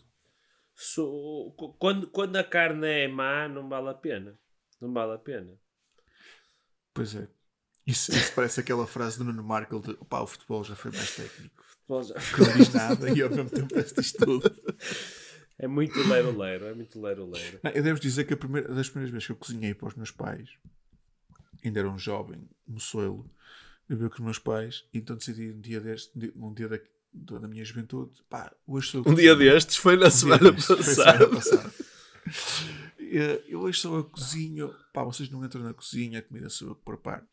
So- 0.74 1.55
qu- 1.57 1.72
quando, 1.78 2.09
quando 2.09 2.35
a 2.37 2.43
carne 2.45 2.87
é 2.89 3.09
má, 3.09 3.49
não 3.49 3.68
vale 3.68 3.91
a 3.91 3.95
pena. 3.95 4.37
Não 4.85 4.93
vale 4.93 5.12
a 5.14 5.18
pena. 5.18 5.53
Pois 6.93 7.14
é. 7.14 7.26
Isso, 7.87 8.12
isso 8.12 8.32
parece 8.35 8.61
aquela 8.61 8.87
frase 8.87 9.18
do 9.18 9.24
Nuno 9.24 9.43
Markle 9.43 9.80
de, 9.80 9.95
pá, 10.09 10.20
o 10.20 10.26
futebol 10.26 10.62
já 10.64 10.74
foi 10.76 10.91
mais 10.91 11.14
técnico. 11.16 11.62
Futebol 11.64 12.03
já- 12.03 12.14
Que 12.14 12.41
não 12.41 12.57
diz 12.57 12.72
nada 12.72 13.11
e 13.11 13.22
ao 13.22 13.30
mesmo 13.30 13.51
tempo 13.51 13.68
parece 13.74 13.95
diz 13.95 14.12
tudo. 14.12 14.51
É 15.59 15.66
muito 15.66 15.99
leiro-leiro, 16.09 16.64
é 16.66 16.74
muito 16.74 17.01
leiro-leiro. 17.01 17.61
Não, 17.62 17.70
eu 17.72 17.82
devo 17.82 18.01
dizer 18.01 18.24
que 18.24 18.35
a 18.35 18.37
primeira, 18.37 18.72
das 18.74 18.89
primeiras 18.89 19.12
vezes 19.12 19.26
que 19.26 19.32
eu 19.32 19.37
cozinhei 19.37 19.74
para 19.74 19.89
os 19.89 19.95
meus 19.95 20.11
pais, 20.11 20.49
ainda 21.64 21.80
era 21.80 21.89
um 21.91 21.99
jovem, 21.99 22.49
moçoelo, 22.66 23.30
eu 23.89 23.97
vi 23.97 24.09
com 24.09 24.14
os 24.16 24.20
meus 24.20 24.39
pais, 24.39 24.85
e 24.93 24.99
então 24.99 25.14
decidi 25.16 25.51
um 25.53 25.61
dia 25.61 25.80
deste, 25.80 26.11
um 26.37 26.53
dia 26.55 26.68
da, 26.68 27.39
da 27.39 27.47
minha 27.49 27.64
juventude, 27.64 28.12
pá, 28.30 28.51
hoje 28.66 28.91
sou 28.91 29.03
Um 29.07 29.14
dia 29.14 29.37
destes 29.37 29.76
foi 29.76 29.97
na 29.97 30.07
Um 30.07 30.11
semana 30.11 30.51
destes, 30.53 30.66
foi 30.66 30.76
passada. 30.78 31.12
semana 31.18 31.35
passada. 31.37 31.74
Eh, 32.99 33.43
Eu 33.49 33.61
hoje 33.61 33.81
sou 33.81 33.97
eu 33.97 34.05
que 34.05 34.12
cozinho, 34.12 34.75
pá, 34.93 35.03
vocês 35.05 35.29
não 35.31 35.45
entram 35.45 35.62
na 35.62 35.75
cozinha, 35.75 36.18
a 36.18 36.22
comida 36.22 36.49
sou 36.49 36.68
eu 36.68 36.75
que 36.75 36.85
preparo. 36.85 37.27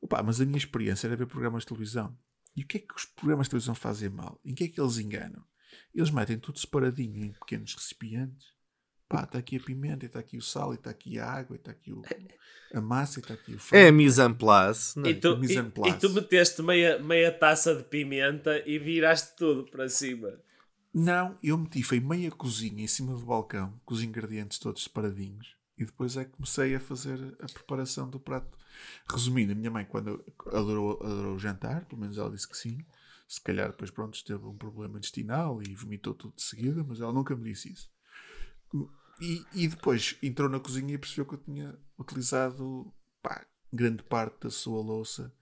Opa, 0.00 0.22
mas 0.22 0.40
a 0.40 0.44
minha 0.44 0.58
experiência 0.58 1.06
era 1.06 1.16
ver 1.16 1.26
programas 1.26 1.62
de 1.62 1.68
televisão. 1.68 2.16
E 2.56 2.62
o 2.62 2.66
que 2.66 2.76
é 2.78 2.80
que 2.80 2.94
os 2.94 3.04
programas 3.04 3.46
de 3.46 3.50
televisão 3.50 3.74
fazem 3.74 4.08
mal? 4.10 4.38
Em 4.44 4.54
que 4.54 4.64
é 4.64 4.68
que 4.68 4.80
eles 4.80 4.98
enganam? 4.98 5.42
Eles 5.94 6.10
metem 6.10 6.38
tudo 6.38 6.58
separadinho 6.58 7.24
em 7.24 7.32
pequenos 7.32 7.74
recipientes. 7.74 8.46
Pá, 9.08 9.24
está 9.24 9.38
aqui 9.38 9.56
a 9.56 9.60
pimenta, 9.60 10.06
está 10.06 10.18
aqui 10.18 10.36
o 10.36 10.42
sal, 10.42 10.74
está 10.74 10.90
aqui 10.90 11.18
a 11.18 11.26
água, 11.30 11.56
está 11.56 11.70
aqui 11.70 11.92
o, 11.92 12.02
a 12.72 12.80
massa, 12.80 13.20
e 13.20 13.22
está 13.22 13.34
aqui 13.34 13.52
o 13.52 13.54
É 13.54 13.56
a 13.56 13.60
frango. 13.60 13.92
mise 13.96 14.20
en 14.22 14.34
place. 14.34 14.98
não 14.98 15.06
é? 15.06 15.10
E 15.10 15.14
tu, 15.14 15.36
mise 15.38 15.58
en 15.58 15.66
e- 15.66 15.70
place. 15.70 15.96
e 15.96 16.00
tu 16.00 16.10
meteste 16.10 16.62
meia, 16.62 16.98
meia 16.98 17.30
taça 17.32 17.74
de 17.74 17.84
pimenta 17.84 18.62
e 18.66 18.78
viraste 18.78 19.36
tudo 19.36 19.64
para 19.70 19.88
cima. 19.88 20.30
Não, 20.94 21.36
eu 21.42 21.58
meti, 21.58 21.82
foi 21.82 21.98
meia 21.98 22.30
cozinha 22.30 22.84
em 22.84 22.86
cima 22.86 23.14
do 23.14 23.26
balcão, 23.26 23.80
com 23.84 23.94
os 23.94 24.02
ingredientes 24.02 24.60
todos 24.60 24.84
separadinhos. 24.84 25.56
E 25.76 25.84
depois 25.84 26.16
é 26.16 26.24
que 26.24 26.30
comecei 26.30 26.72
a 26.76 26.78
fazer 26.78 27.36
a 27.40 27.46
preparação 27.46 28.08
do 28.08 28.20
prato. 28.20 28.56
Resumindo, 29.10 29.50
a 29.50 29.56
minha 29.56 29.72
mãe, 29.72 29.84
quando 29.84 30.24
adorou, 30.46 31.02
adorou 31.02 31.34
o 31.34 31.38
jantar, 31.38 31.84
pelo 31.86 32.00
menos 32.00 32.16
ela 32.16 32.30
disse 32.30 32.48
que 32.48 32.56
sim. 32.56 32.78
Se 33.26 33.40
calhar 33.40 33.70
depois, 33.70 33.90
pronto, 33.90 34.22
teve 34.24 34.46
um 34.46 34.56
problema 34.56 34.96
intestinal 34.98 35.60
e 35.60 35.74
vomitou 35.74 36.14
tudo 36.14 36.36
de 36.36 36.42
seguida, 36.42 36.84
mas 36.84 37.00
ela 37.00 37.12
nunca 37.12 37.34
me 37.34 37.50
disse 37.50 37.72
isso. 37.72 37.90
E, 39.20 39.44
e 39.52 39.66
depois 39.66 40.16
entrou 40.22 40.48
na 40.48 40.60
cozinha 40.60 40.94
e 40.94 40.98
percebeu 40.98 41.26
que 41.26 41.34
eu 41.34 41.38
tinha 41.38 41.76
utilizado 41.98 42.92
pá, 43.20 43.44
grande 43.72 44.04
parte 44.04 44.42
da 44.42 44.50
sua 44.50 44.80
louça 44.80 45.34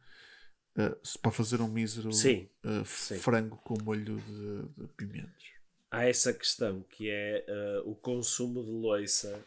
eh, 0.77 0.97
para 1.21 1.31
fazer 1.33 1.61
um 1.61 1.69
mísero 1.69 2.13
Sim, 2.13 2.49
eh, 2.65 2.85
sim. 2.85 3.19
frango 3.19 3.57
com 3.59 3.75
molho 3.83 4.19
de, 4.21 4.83
de 4.83 4.89
pimentos. 4.97 5.45
Há 5.91 6.05
essa 6.07 6.33
questão 6.33 6.83
que 6.83 7.11
é 7.11 7.45
eh, 7.47 7.83
o 7.85 7.95
consumo 7.95 8.65
de 8.65 8.71
loiça 8.71 9.45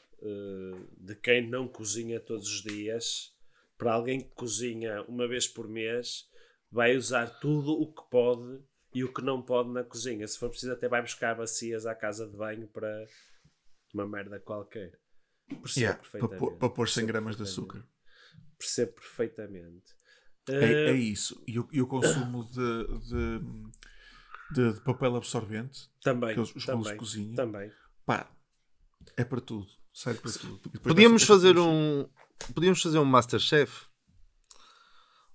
de 0.97 1.13
quem 1.15 1.47
não 1.47 1.67
cozinha 1.67 2.19
todos 2.19 2.47
os 2.47 2.63
dias. 2.63 3.31
Para 3.77 3.93
alguém 3.93 4.21
que 4.21 4.33
cozinha 4.33 5.03
uma 5.03 5.27
vez 5.27 5.47
por 5.47 5.67
mês, 5.67 6.27
vai 6.71 6.95
usar 6.95 7.27
tudo 7.39 7.73
o 7.73 7.93
que 7.93 8.01
pode 8.09 8.59
e 8.93 9.03
o 9.03 9.13
que 9.13 9.21
não 9.21 9.41
pode 9.41 9.69
na 9.69 9.83
cozinha. 9.83 10.27
Se 10.27 10.39
for 10.39 10.49
preciso, 10.49 10.71
até 10.73 10.87
vai 10.87 11.01
buscar 11.01 11.35
bacias 11.35 11.85
à 11.85 11.93
casa 11.93 12.25
de 12.27 12.35
banho 12.35 12.67
para 12.67 13.05
uma 13.93 14.07
merda 14.07 14.39
qualquer. 14.39 14.97
Percebo 15.61 15.79
Yeah, 15.79 15.97
para, 15.97 16.01
perfeitamente. 16.01 16.39
pôr- 16.39 16.57
para 16.57 16.69
pôr 16.69 16.87
100 16.89 17.05
Percebo 17.05 17.07
gramas 17.13 17.35
de 17.35 17.43
açúcar. 17.43 17.85
Percebo 18.57 18.93
perfeitamente. 18.93 19.93
É, 20.49 20.53
Eh, 20.53 20.89
é 20.89 20.93
isso. 20.93 21.41
E 21.47 21.59
o, 21.59 21.67
e 21.71 21.81
o 21.81 21.87
consumo 21.87 22.43
de, 22.45 22.99
de, 22.99 23.39
de- 24.53 24.73
de 24.73 24.81
papel 24.81 25.15
absorvente, 25.15 25.89
também, 26.01 26.31
aqueles- 26.31 26.55
os 26.55 26.65
rolos 26.65 26.83
de 26.83 26.89
também, 26.89 26.97
cozinha. 26.97 27.35
também. 27.35 27.71
pá, 28.05 28.29
é 29.17 29.23
para 29.23 29.41
tudo. 29.41 29.67
Serve 29.93 30.19
para 30.19 30.31
tudo. 30.31 30.69
Podíamos 30.81 31.23
fazer 31.23 31.57
um. 31.57 32.07
Podíamos 32.53 32.81
fazer 32.81 32.99
um 32.99 33.05
Masterchef. 33.05 33.85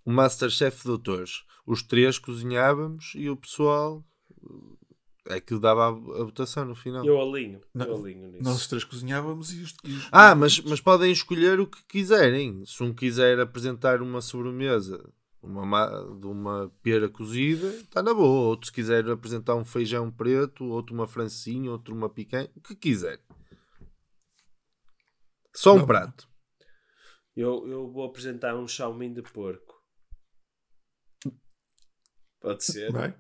Um 0.07 0.13
Masterchef 0.13 0.79
de 0.79 0.85
doutores. 0.85 1.45
Os 1.67 1.83
três 1.83 2.19
cozinhávamos 2.19 3.13
e 3.15 3.29
o 3.31 3.37
pessoal 3.37 4.05
é 5.29 5.41
que 5.41 5.59
dava 5.59 5.85
a, 5.85 5.89
a 5.89 6.25
votação 6.25 6.65
no 6.65 6.75
final. 6.75 7.05
Eu 7.05 7.21
alinho, 7.21 7.61
Não, 7.75 7.87
eu 7.87 7.97
alinho 7.97 8.29
nisso. 8.29 8.43
Nós 8.45 8.67
três 8.67 8.85
cozinhávamos 8.85 9.53
e 9.53 9.61
os. 9.63 9.75
e 9.85 9.93
os- 9.93 10.09
Ah, 10.11 10.35
mas, 10.35 10.61
mas 10.61 10.81
podem 10.81 11.13
escolher 11.13 11.61
o 11.61 11.67
que 11.67 11.85
quiserem. 11.85 12.65
Se 12.65 12.83
um 12.83 12.95
quiser 12.95 13.39
apresentar 13.41 14.01
uma 14.03 14.21
sobremesa 14.21 15.13
uma, 15.43 15.65
ma- 15.65 15.89
de 16.21 16.27
uma 16.27 16.71
pera 16.83 17.09
cozida, 17.09 17.69
está 17.69 18.03
na 18.03 18.13
boa. 18.13 18.49
Outro 18.49 18.67
se 18.67 18.73
quiser 18.73 19.09
apresentar 19.09 19.55
um 19.55 19.65
feijão 19.65 20.11
preto, 20.11 20.65
outro 20.67 20.95
uma 20.95 21.07
francinha, 21.09 21.71
outro 21.71 21.95
uma 21.95 22.11
picanha, 22.11 22.51
o 22.57 22.61
que 22.61 22.75
quiser. 22.77 23.21
Só 25.55 25.75
um 25.75 25.79
Não. 25.79 25.87
prato. 25.87 26.29
Eu, 27.37 27.67
eu 27.69 27.91
vou 27.91 28.05
apresentar 28.05 28.55
um 28.57 28.69
chaumin 28.69 29.13
de 29.15 29.23
porco. 29.23 29.81
Pode 32.41 32.65
ser? 32.65 32.91
Vai? 32.93 33.15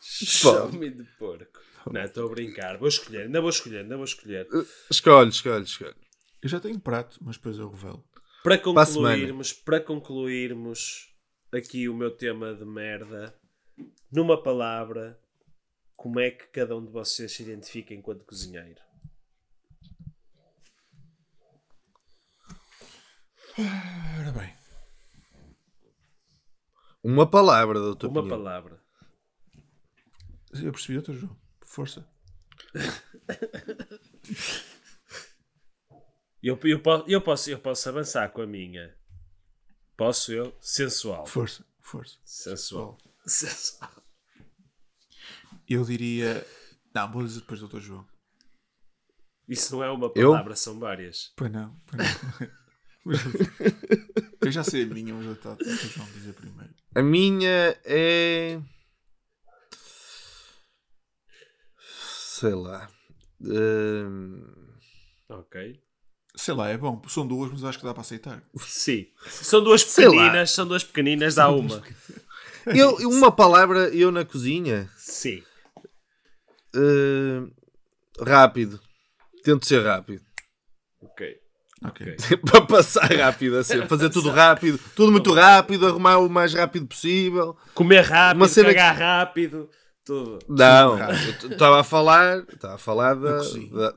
Chaumin 0.00 0.96
de 0.96 1.04
porco. 1.18 1.60
Não, 1.90 2.02
estou 2.02 2.26
a 2.26 2.30
brincar. 2.30 2.78
Vou 2.78 2.88
escolher, 2.88 3.22
ainda 3.22 3.40
vou 3.40 3.50
escolher, 3.50 3.80
ainda 3.80 3.96
vou 3.96 4.04
escolher. 4.04 4.46
Escolhe, 4.90 5.30
escolhe, 5.30 5.64
escolhe. 5.64 5.94
Eu 6.42 6.48
já 6.48 6.58
tenho 6.60 6.76
um 6.76 6.80
prato, 6.80 7.18
mas 7.22 7.36
depois 7.36 7.58
eu 7.58 7.70
revelo. 7.70 8.04
Para 8.42 8.56
Para 8.56 8.58
concluirmos, 8.58 9.52
para 9.52 9.80
concluirmos 9.80 11.14
aqui 11.52 11.88
o 11.88 11.94
meu 11.94 12.10
tema 12.10 12.54
de 12.54 12.64
merda, 12.64 13.38
numa 14.10 14.42
palavra, 14.42 15.20
como 15.96 16.18
é 16.18 16.30
que 16.30 16.46
cada 16.46 16.76
um 16.76 16.84
de 16.84 16.90
vocês 16.90 17.32
se 17.32 17.42
identifica 17.42 17.92
enquanto 17.92 18.24
cozinheiro? 18.24 18.80
Ora 24.18 24.32
bem. 24.32 24.54
Uma 27.02 27.28
palavra, 27.30 27.78
doutor 27.78 28.08
Uma 28.08 28.22
Pinheiro. 28.22 28.42
palavra. 28.42 28.79
Eu 30.52 30.72
percebi 30.72 30.96
outro 30.96 31.14
jogo. 31.14 31.38
Força. 31.62 32.08
Eu, 36.42 36.58
eu, 36.64 36.82
eu, 37.06 37.20
posso, 37.20 37.50
eu 37.50 37.60
posso 37.60 37.88
avançar 37.88 38.28
com 38.30 38.40
a 38.42 38.46
minha. 38.46 38.96
Posso 39.96 40.32
eu? 40.32 40.56
Sensual. 40.60 41.26
Força. 41.26 41.64
Força. 41.80 42.16
Sensual. 42.24 42.96
Sensual. 43.26 43.90
Eu 45.68 45.84
diria. 45.84 46.44
Não, 46.94 47.12
vou 47.12 47.22
dizer 47.22 47.40
depois 47.40 47.60
do 47.60 47.68
Dr. 47.68 47.80
João. 47.80 48.08
Isso 49.46 49.74
não 49.74 49.84
é 49.84 49.90
uma 49.90 50.10
Eu? 50.14 50.30
palavra, 50.30 50.56
são 50.56 50.78
várias. 50.78 51.32
Pois 51.36 51.52
não. 51.52 51.78
Pois 51.86 51.98
não. 52.02 53.40
eu 54.40 54.50
já 54.50 54.64
sei 54.64 54.84
a 54.84 54.86
minha, 54.86 55.12
mas 55.14 55.26
eu 55.26 55.34
Dr. 55.34 55.62
João 55.64 56.10
dizer 56.12 56.32
primeiro. 56.32 56.74
A 56.94 57.02
minha 57.02 57.78
é. 57.84 58.60
Sei 62.40 62.54
lá. 62.54 62.88
Hum, 63.42 64.42
Ok. 65.28 65.78
Sei 66.34 66.54
lá, 66.54 66.68
é 66.70 66.76
bom. 66.78 67.02
São 67.08 67.26
duas, 67.26 67.50
mas 67.52 67.64
acho 67.64 67.78
que 67.78 67.84
dá 67.84 67.92
para 67.92 68.00
aceitar. 68.00 68.42
Sim. 68.58 69.06
São 69.26 69.62
duas 69.62 69.84
pequeninas, 69.84 70.50
são 70.52 70.66
duas 70.66 70.82
pequeninas, 70.82 71.34
dá 71.34 71.50
uma. 71.50 71.82
Eu, 72.66 72.96
uma 73.08 73.32
palavra, 73.32 73.88
eu 73.88 74.10
na 74.12 74.22
cozinha. 74.24 74.88
Sim. 74.96 75.42
hum, 76.76 77.50
rápido. 78.20 78.78
Tento 79.42 79.66
ser 79.66 79.82
rápido. 79.82 80.22
Ok. 81.00 81.36
Ok. 81.84 82.06
Ok. 82.12 82.36
Para 82.50 82.60
passar 82.66 83.10
rápido, 83.10 83.56
assim, 83.56 83.86
fazer 83.86 84.10
tudo 84.10 84.28
rápido, 84.30 84.78
tudo 84.94 85.10
muito 85.10 85.32
rápido, 85.32 85.86
arrumar 85.86 86.18
o 86.18 86.28
mais 86.28 86.52
rápido 86.52 86.86
possível. 86.86 87.56
Comer 87.74 88.02
rápido, 88.04 88.36
Uma 88.42 88.48
cena 88.48 88.68
cagar 88.68 88.96
rápido, 88.96 89.70
tudo. 90.14 90.38
Não, 90.48 90.98
estava 91.50 91.80
a 91.80 91.84
falar, 91.84 92.44
estava 92.52 92.74
a 92.74 92.78
falar 92.78 93.14
da, 93.14 93.38
da- 93.38 93.94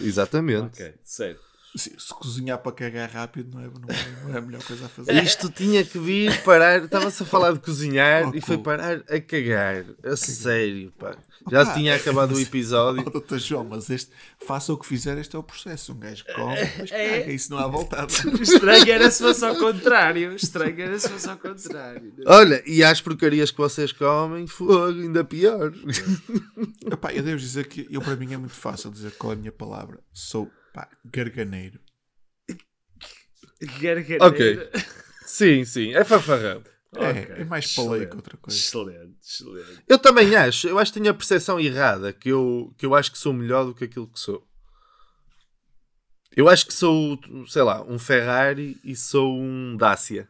exatamente. 0.00 0.80
Ok, 0.82 0.94
sério. 1.02 1.38
Se, 1.74 1.94
se 1.98 2.14
cozinhar 2.14 2.58
para 2.58 2.72
cagar 2.72 3.08
rápido 3.08 3.54
não 3.54 3.64
é, 3.64 3.66
não 3.66 3.88
é, 3.88 4.22
não 4.24 4.34
é 4.34 4.38
a 4.38 4.40
melhor 4.42 4.62
coisa 4.62 4.84
a 4.86 4.88
fazer. 4.88 5.22
Isto 5.22 5.50
tinha 5.50 5.82
que 5.82 5.98
vir 5.98 6.42
parar. 6.42 6.84
Estava-se 6.84 7.22
a 7.22 7.26
falar 7.26 7.52
de 7.52 7.60
cozinhar 7.60 8.28
Oh, 8.28 8.36
e 8.36 8.40
foi 8.40 8.58
parar 8.58 9.02
a 9.08 9.20
cagar. 9.20 9.84
A 10.04 10.16
sério, 10.16 10.92
pá. 10.98 11.16
Já 11.50 11.62
Opa, 11.62 11.74
tinha 11.74 11.96
acabado 11.96 12.34
o 12.34 12.40
episódio. 12.40 13.02
Oh, 13.06 13.10
doutor 13.10 13.38
João, 13.38 13.64
mas 13.64 13.88
este, 13.90 14.10
faça 14.46 14.72
o 14.72 14.76
que 14.76 14.86
fizer, 14.86 15.16
este 15.18 15.34
é 15.34 15.38
o 15.38 15.42
processo. 15.42 15.92
Um 15.92 15.98
gajo 15.98 16.24
come, 16.34 16.54
depois 16.56 16.90
caga, 16.90 17.32
isso 17.32 17.50
não 17.50 17.58
há 17.58 17.66
voltado. 17.66 18.12
Estranho 18.40 18.90
era 18.90 19.10
se 19.10 19.22
fosse 19.22 19.44
ao 19.44 19.56
contrário. 19.56 20.34
Estranho 20.34 20.80
era 20.80 20.98
se 20.98 21.08
fosse 21.08 21.28
ao 21.28 21.38
contrário. 21.38 22.12
Olha, 22.26 22.62
e 22.66 22.84
às 22.84 23.00
porcarias 23.00 23.50
que 23.50 23.58
vocês 23.58 23.92
comem, 23.92 24.46
fogo, 24.46 25.00
ainda 25.00 25.24
pior. 25.24 25.72
Epá, 26.90 27.12
eu 27.12 27.22
devo 27.22 27.38
dizer 27.38 27.66
que 27.66 27.88
eu, 27.90 28.00
para 28.00 28.14
mim 28.14 28.32
é 28.32 28.36
muito 28.36 28.54
fácil 28.54 28.90
dizer 28.90 29.12
qual 29.12 29.32
é 29.32 29.36
a 29.36 29.38
minha 29.38 29.52
palavra. 29.52 29.98
Sou 30.12 30.50
pá, 30.72 30.88
garganeiro. 31.04 31.80
Gargareira. 33.80 34.24
Ok. 34.24 34.70
Sim, 35.24 35.64
sim, 35.64 35.94
é 35.94 36.04
fanfarrão. 36.04 36.62
É, 36.94 37.10
Ok, 37.10 37.34
é 37.38 37.44
mais 37.44 37.74
paleio 37.74 38.08
que 38.08 38.16
outra 38.16 38.36
coisa. 38.36 38.58
Excelente, 38.58 39.16
excelente. 39.22 39.82
Eu 39.88 39.98
também 39.98 40.36
acho, 40.36 40.68
eu 40.68 40.78
acho 40.78 40.92
que 40.92 40.98
tenho 41.00 41.10
a 41.10 41.16
percepção 41.16 41.58
errada, 41.58 42.12
que 42.12 42.28
eu, 42.28 42.74
que 42.76 42.84
eu 42.84 42.94
acho 42.94 43.10
que 43.10 43.16
sou 43.16 43.32
melhor 43.32 43.64
do 43.64 43.74
que 43.74 43.84
aquilo 43.84 44.06
que 44.06 44.20
sou. 44.20 44.46
Eu 46.36 46.48
acho 46.48 46.66
que 46.66 46.74
sou, 46.74 47.18
sei 47.48 47.62
lá, 47.62 47.82
um 47.82 47.98
Ferrari 47.98 48.78
e 48.84 48.94
sou 48.96 49.38
um 49.38 49.76
Dacia. 49.76 50.28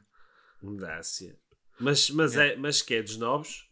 Dácia. 0.63 1.37
Mas, 1.81 2.11
mas, 2.11 2.37
é, 2.37 2.55
mas 2.57 2.81
que 2.81 2.95
é 2.95 3.03
dos 3.03 3.17
novos? 3.17 3.69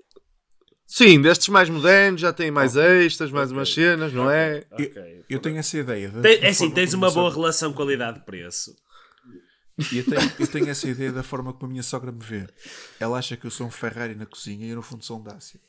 Sim, 0.92 1.22
destes 1.22 1.48
mais 1.48 1.70
modernos, 1.70 2.20
já 2.20 2.32
têm 2.32 2.50
mais 2.50 2.74
extras, 2.74 3.30
mais 3.30 3.52
umas 3.52 3.72
cenas, 3.72 4.12
não 4.12 4.28
é? 4.28 4.66
Ok. 4.72 5.24
Eu 5.30 5.38
tenho 5.38 5.56
essa 5.58 5.78
ideia. 5.78 6.08
da- 6.10 6.20
Tem- 6.22 6.40
é 6.40 6.48
assim, 6.48 6.68
tens 6.70 6.92
uma 6.94 7.08
boa 7.12 7.30
sogra- 7.30 7.34
relação 7.36 7.72
qualidade-preço. 7.72 8.74
E 9.92 9.98
eu 9.98 10.04
tenho, 10.04 10.32
eu 10.40 10.46
tenho 10.48 10.68
essa 10.68 10.88
ideia 10.88 11.12
da 11.12 11.22
forma 11.22 11.52
como 11.52 11.66
a 11.66 11.68
minha 11.70 11.82
sogra 11.84 12.10
me 12.10 12.18
vê. 12.22 12.44
Ela 12.98 13.18
acha 13.18 13.36
que 13.36 13.46
eu 13.46 13.50
sou 13.52 13.68
um 13.68 13.70
Ferrari 13.70 14.16
na 14.16 14.26
cozinha 14.26 14.66
e 14.66 14.70
eu 14.70 14.76
no 14.76 14.82
fundo 14.82 15.04
sou 15.04 15.18
um 15.20 15.22
Dacia. 15.22 15.60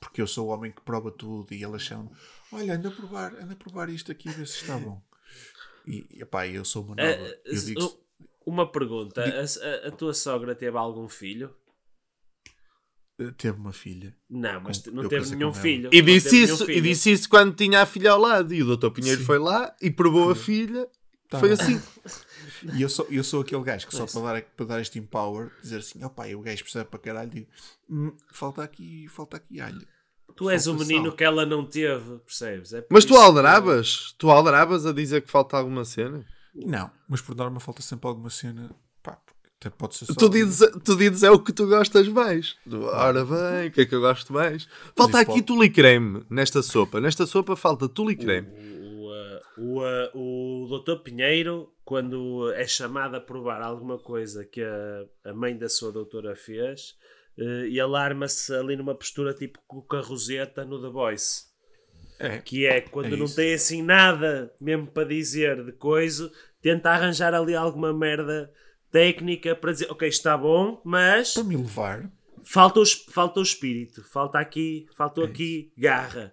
Porque 0.00 0.22
eu 0.22 0.26
sou 0.26 0.48
o 0.48 0.50
homem 0.50 0.72
que 0.72 0.80
prova 0.80 1.10
tudo 1.10 1.52
e 1.52 1.62
ela 1.62 1.78
chama 1.78 2.10
olha, 2.50 2.74
anda 2.74 2.88
a 2.88 2.92
provar, 2.92 3.34
anda 3.34 3.52
a 3.52 3.56
provar 3.56 3.90
isto 3.90 4.10
aqui 4.10 4.30
a 4.30 4.32
ver 4.32 4.46
se 4.48 4.56
está 4.62 4.78
bom. 4.78 5.00
E, 5.86 6.06
e 6.10 6.24
pá, 6.24 6.46
eu 6.46 6.64
sou 6.64 6.82
uma 6.84 6.96
nova. 6.96 7.10
Ah, 7.10 7.36
eu 7.44 7.62
digo 7.62 7.84
uh, 7.84 7.98
uma 8.46 8.66
pergunta: 8.72 9.22
a, 9.22 9.40
a- 9.66 9.88
a 9.88 9.90
tua 9.90 10.14
sogra 10.14 10.54
teve 10.54 10.76
algum 10.78 11.06
filho? 11.06 11.54
Teve 13.36 13.58
uma 13.58 13.72
filha. 13.72 14.14
Não, 14.28 14.60
mas 14.60 14.78
Com- 14.78 14.90
não 14.90 15.08
teve 15.08 15.34
nenhum 15.36 15.52
filho. 15.52 15.90
E 15.92 16.02
disse, 16.02 16.42
isso, 16.42 16.64
e 16.64 16.66
filho. 16.66 16.82
disse 16.82 17.12
isso 17.12 17.28
quando 17.28 17.54
tinha 17.54 17.82
a 17.82 17.86
filha 17.86 18.12
ao 18.12 18.18
lado. 18.20 18.52
E 18.54 18.62
o 18.62 18.76
Dr. 18.76 18.90
Pinheiro 18.90 19.20
Sim. 19.20 19.26
foi 19.26 19.38
lá 19.38 19.74
e 19.80 19.90
provou 19.90 20.30
a 20.30 20.34
filha. 20.36 20.88
Tá 21.28 21.38
foi 21.38 21.54
bem. 21.56 21.58
assim. 21.60 21.80
E 22.74 22.82
eu 22.82 22.90
sou, 22.90 23.06
eu 23.10 23.24
sou 23.24 23.40
aquele 23.40 23.62
gajo 23.62 23.86
que 23.86 23.94
só 23.94 24.04
para 24.04 24.20
dar, 24.34 24.42
para 24.54 24.66
dar 24.66 24.80
este 24.82 24.98
empower, 24.98 25.50
dizer 25.62 25.78
assim, 25.78 26.04
opá, 26.04 26.26
o 26.28 26.40
gajo 26.42 26.62
percebe 26.62 26.90
para 26.90 26.98
caralho, 26.98 27.30
digo, 27.30 27.46
"Hum, 27.88 28.12
falta 28.30 28.62
aqui, 28.62 29.06
falta 29.08 29.38
aqui 29.38 29.58
alho. 29.62 29.80
Tu 30.36 30.50
és 30.50 30.66
o 30.66 30.72
Falta 30.72 30.84
menino 30.86 31.06
sal." 31.06 31.16
que 31.16 31.24
ela 31.24 31.46
não 31.46 31.64
teve, 31.64 32.18
percebes? 32.18 32.74
É 32.74 32.84
Mas 32.90 33.04
tu 33.06 33.14
isso 33.14 33.18
que- 33.18 33.26
aldrabas? 33.26 34.14
Tu 34.18 34.30
aldrabas 34.30 34.84
a 34.84 34.92
dizer 34.92 35.22
que 35.22 35.30
falta 35.30 35.56
alguma 35.56 35.86
cena? 35.86 36.22
Não, 36.54 36.90
mas 37.08 37.22
por 37.22 37.34
norma 37.34 37.58
falta 37.60 37.80
sempre 37.80 38.06
alguma 38.08 38.28
cena, 38.28 38.70
pá, 39.02 39.18
até 39.60 39.68
pode 39.68 39.94
ser 39.94 40.06
só... 40.06 40.14
Tu 40.14 40.28
dizes, 40.30 40.70
tu 40.82 40.96
dizes 40.96 41.22
é 41.22 41.30
o 41.30 41.38
que 41.38 41.52
tu 41.52 41.66
gostas 41.66 42.08
mais. 42.08 42.56
Ora 42.72 43.22
bem, 43.26 43.68
o 43.68 43.70
que 43.70 43.82
é 43.82 43.86
que 43.86 43.94
eu 43.94 44.00
gosto 44.00 44.32
mais? 44.32 44.66
Falta 44.96 45.20
aqui 45.20 45.32
pode- 45.32 45.42
tule 45.42 45.68
creme 45.68 46.24
nesta 46.30 46.62
sopa. 46.62 46.98
Nesta 46.98 47.26
sopa 47.26 47.54
falta 47.54 47.86
tule 47.86 48.16
creme. 48.16 48.48
O, 48.88 49.10
uh, 49.10 49.40
o, 49.58 49.82
uh, 49.82 50.64
o 50.64 50.78
Dr. 50.80 51.02
Pinheiro, 51.02 51.70
quando 51.84 52.50
é 52.54 52.66
chamado 52.66 53.16
a 53.16 53.20
provar 53.20 53.60
alguma 53.60 53.98
coisa 53.98 54.46
que 54.46 54.62
a, 54.62 55.04
a 55.26 55.34
mãe 55.34 55.54
da 55.54 55.68
sua 55.68 55.92
doutora 55.92 56.34
fez, 56.34 56.94
uh, 57.36 57.42
ele 57.66 57.78
arma-se 57.80 58.54
ali 58.54 58.76
numa 58.76 58.94
postura 58.94 59.34
tipo 59.34 59.58
com 59.66 59.84
a 59.94 60.00
Roseta 60.00 60.64
no 60.64 60.80
The 60.80 60.88
Voice. 60.88 61.50
É, 62.18 62.38
Que 62.38 62.66
é 62.66 62.80
quando 62.80 63.14
É 63.14 63.16
não 63.16 63.26
tem 63.26 63.52
assim 63.52 63.82
nada 63.82 64.50
mesmo 64.58 64.86
para 64.86 65.06
dizer 65.06 65.62
de 65.64 65.72
coisa, 65.72 66.30
tenta 66.62 66.90
arranjar 66.90 67.34
ali 67.34 67.54
alguma 67.54 67.92
merda 67.92 68.50
técnica 68.90 69.54
para 69.54 69.72
dizer, 69.72 69.90
ok, 69.90 70.08
está 70.08 70.36
bom, 70.36 70.80
mas 70.84 71.34
para 71.34 71.44
me 71.44 71.56
levar, 71.56 72.10
falta 72.44 72.80
o, 72.80 72.86
falta 73.12 73.40
o 73.40 73.42
espírito, 73.42 74.02
falta 74.04 74.38
aqui, 74.38 74.86
faltou 74.96 75.24
aqui 75.24 75.72
garra, 75.76 76.32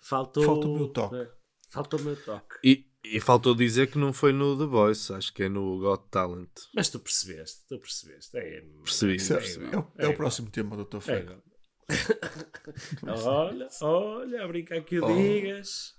faltou, 0.00 0.44
Falta 0.44 0.66
o 0.68 0.74
meu 0.74 0.88
toque. 0.88 1.16
É, 1.16 1.28
falta 1.70 1.96
o 1.96 2.00
meu 2.02 2.16
toque. 2.24 2.54
E, 2.64 2.86
e 3.04 3.20
faltou 3.20 3.54
dizer 3.54 3.88
que 3.88 3.98
não 3.98 4.12
foi 4.12 4.32
no 4.32 4.56
The 4.58 4.66
Voice, 4.66 5.12
acho 5.12 5.32
que 5.32 5.44
é 5.44 5.48
no 5.48 5.78
Got 5.80 6.08
Talent. 6.10 6.50
Mas 6.74 6.88
tu 6.88 6.98
percebeste, 7.00 7.66
tu 7.68 7.78
percebeste. 7.78 8.36
É, 8.36 8.60
Percebi, 8.82 9.16
isso 9.16 9.32
é, 9.32 9.36
percebi. 9.36 9.66
é 9.74 9.78
o, 9.78 9.92
é 9.98 10.08
o 10.08 10.16
próximo 10.16 10.50
tema 10.50 10.76
do 10.76 10.84
Dr. 10.84 10.96
É 10.96 11.00
Ferro. 11.00 11.22
igual. 11.22 11.42
olha, 13.26 13.68
olha, 13.82 14.44
a 14.44 14.48
brincar 14.48 14.80
que 14.82 14.98
o 14.98 15.04
Oh. 15.04 15.12
digas. 15.14 15.94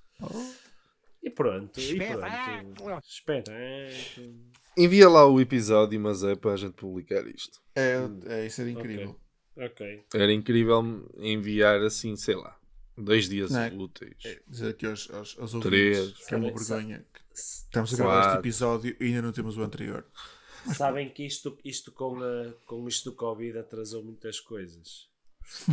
E 1.23 1.29
pronto, 1.29 1.79
e 1.79 1.97
pronto. 1.97 3.07
Espetáculo. 3.07 4.56
Envia 4.77 5.09
lá 5.09 5.25
o 5.25 5.41
episódio, 5.41 5.99
mas 5.99 6.23
é 6.23 6.35
para 6.35 6.53
a 6.53 6.57
gente 6.57 6.73
publicar 6.73 7.25
isto. 7.27 7.59
É, 7.75 7.97
é, 8.27 8.45
isso 8.45 8.61
era 8.61 8.69
incrível. 8.69 9.19
Ok. 9.57 10.05
Era 10.13 10.31
incrível 10.31 11.09
enviar 11.17 11.81
assim, 11.81 12.15
sei 12.15 12.35
lá, 12.35 12.55
dois 12.95 13.27
dias 13.27 13.55
é? 13.55 13.73
úteis. 13.73 14.13
É, 14.23 14.39
dizer 14.47 14.69
aqui 14.69 14.85
aos, 14.85 15.09
aos, 15.09 15.35
aos 15.39 15.51
Três. 15.63 15.99
ouvintes 15.99 16.25
que 16.27 16.33
é 16.33 16.37
uma 16.37 16.51
vergonha. 16.51 17.05
Estamos 17.33 17.93
a 17.93 17.97
gravar 17.97 18.27
este 18.27 18.39
episódio 18.39 18.95
e 18.99 19.05
ainda 19.05 19.21
não 19.23 19.31
temos 19.31 19.57
o 19.57 19.63
anterior. 19.63 20.05
Sabem 20.75 21.09
que 21.09 21.25
isto, 21.25 21.57
isto 21.63 21.91
com, 21.91 22.21
a, 22.21 22.53
com 22.65 22.87
isto 22.87 23.09
do 23.09 23.15
Covid 23.15 23.57
atrasou 23.57 24.03
muitas 24.03 24.39
coisas. 24.39 25.07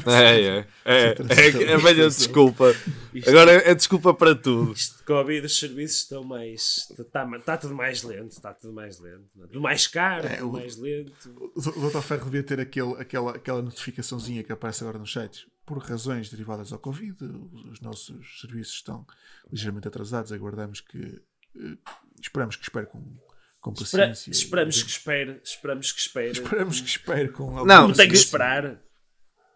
É, 0.06 0.40
é. 0.40 0.66
É, 0.84 0.94
é, 1.08 1.62
é 1.70 1.74
a 1.74 1.76
velha 1.78 2.06
Isto- 2.06 2.18
desculpa. 2.18 2.74
Agora 3.26 3.52
é 3.52 3.74
desculpa 3.74 4.14
para 4.14 4.34
tudo. 4.34 4.72
Isto 4.72 4.98
de 4.98 5.04
Covid, 5.04 5.46
os 5.46 5.58
serviços 5.58 6.02
estão 6.02 6.22
mais. 6.24 6.86
Está 6.98 7.26
tá 7.44 7.56
tudo 7.56 7.74
mais 7.74 8.02
lento, 8.02 8.32
está 8.32 8.52
tudo 8.54 8.72
mais 8.72 8.98
lento. 8.98 9.24
é? 9.42 9.46
Tudo 9.46 9.60
mais 9.60 9.86
caro, 9.86 10.26
É, 10.26 10.36
tudo 10.36 10.48
o- 10.50 10.52
mais 10.52 10.76
lento. 10.76 11.52
O 11.54 11.90
Dr. 11.90 12.00
Ferro 12.02 12.24
devia 12.24 12.42
ter 12.42 12.60
aquele, 12.60 12.92
aquela, 13.00 13.36
aquela 13.36 13.62
notificaçãozinha 13.62 14.42
que 14.42 14.52
aparece 14.52 14.82
agora 14.82 14.98
nos 14.98 15.12
sites. 15.12 15.46
Por 15.66 15.78
razões 15.78 16.28
derivadas 16.28 16.72
ao 16.72 16.78
Covid, 16.78 17.16
os 17.70 17.80
nossos 17.80 18.40
serviços 18.40 18.74
estão 18.74 19.06
ligeiramente 19.50 19.88
atrasados. 19.88 20.32
Aguardamos 20.32 20.80
que. 20.80 21.20
eh, 21.56 21.76
esperamos 22.20 22.56
que 22.56 22.62
espere 22.64 22.86
com, 22.86 23.02
com 23.60 23.72
Espera- 23.72 24.08
paciência. 24.08 24.30
esperamos 24.30 24.82
que 24.82 24.90
espere, 24.90 25.40
esperamos 25.42 25.92
que 25.92 26.00
espere. 26.00 26.30
Esperamos 26.32 26.80
que 26.80 26.88
espere 26.88 27.28
com 27.30 27.64
Não, 27.64 27.88
Não 27.88 27.92
tem 27.92 28.08
que 28.08 28.14
esperar. 28.14 28.78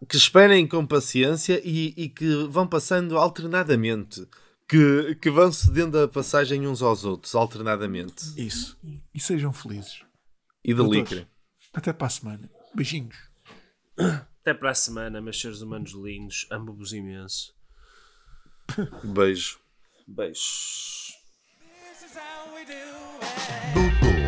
Que 0.07 0.15
esperem 0.15 0.67
com 0.67 0.85
paciência 0.85 1.61
e, 1.63 1.93
e 1.97 2.09
que 2.09 2.47
vão 2.47 2.67
passando 2.67 3.17
alternadamente. 3.17 4.27
Que, 4.67 5.15
que 5.15 5.31
vão 5.31 5.51
cedendo 5.51 5.99
a 5.99 6.07
passagem 6.07 6.67
uns 6.67 6.81
aos 6.81 7.03
outros, 7.03 7.33
alternadamente. 7.33 8.23
Isso. 8.37 8.77
E 9.13 9.19
sejam 9.19 9.51
felizes. 9.51 10.03
E 10.63 10.73
de. 10.73 11.27
Até 11.73 11.91
para 11.91 12.07
a 12.07 12.09
semana. 12.09 12.49
Beijinhos. 12.73 13.17
Até 13.97 14.53
para 14.53 14.71
a 14.71 14.75
semana, 14.75 15.21
meus 15.21 15.39
seres 15.39 15.61
humanos 15.61 15.91
lindos. 15.91 16.47
Amo-vos 16.51 16.93
imenso. 16.93 17.53
Beijo. 19.03 19.59
Beijos. 20.07 21.13
This 23.73 24.18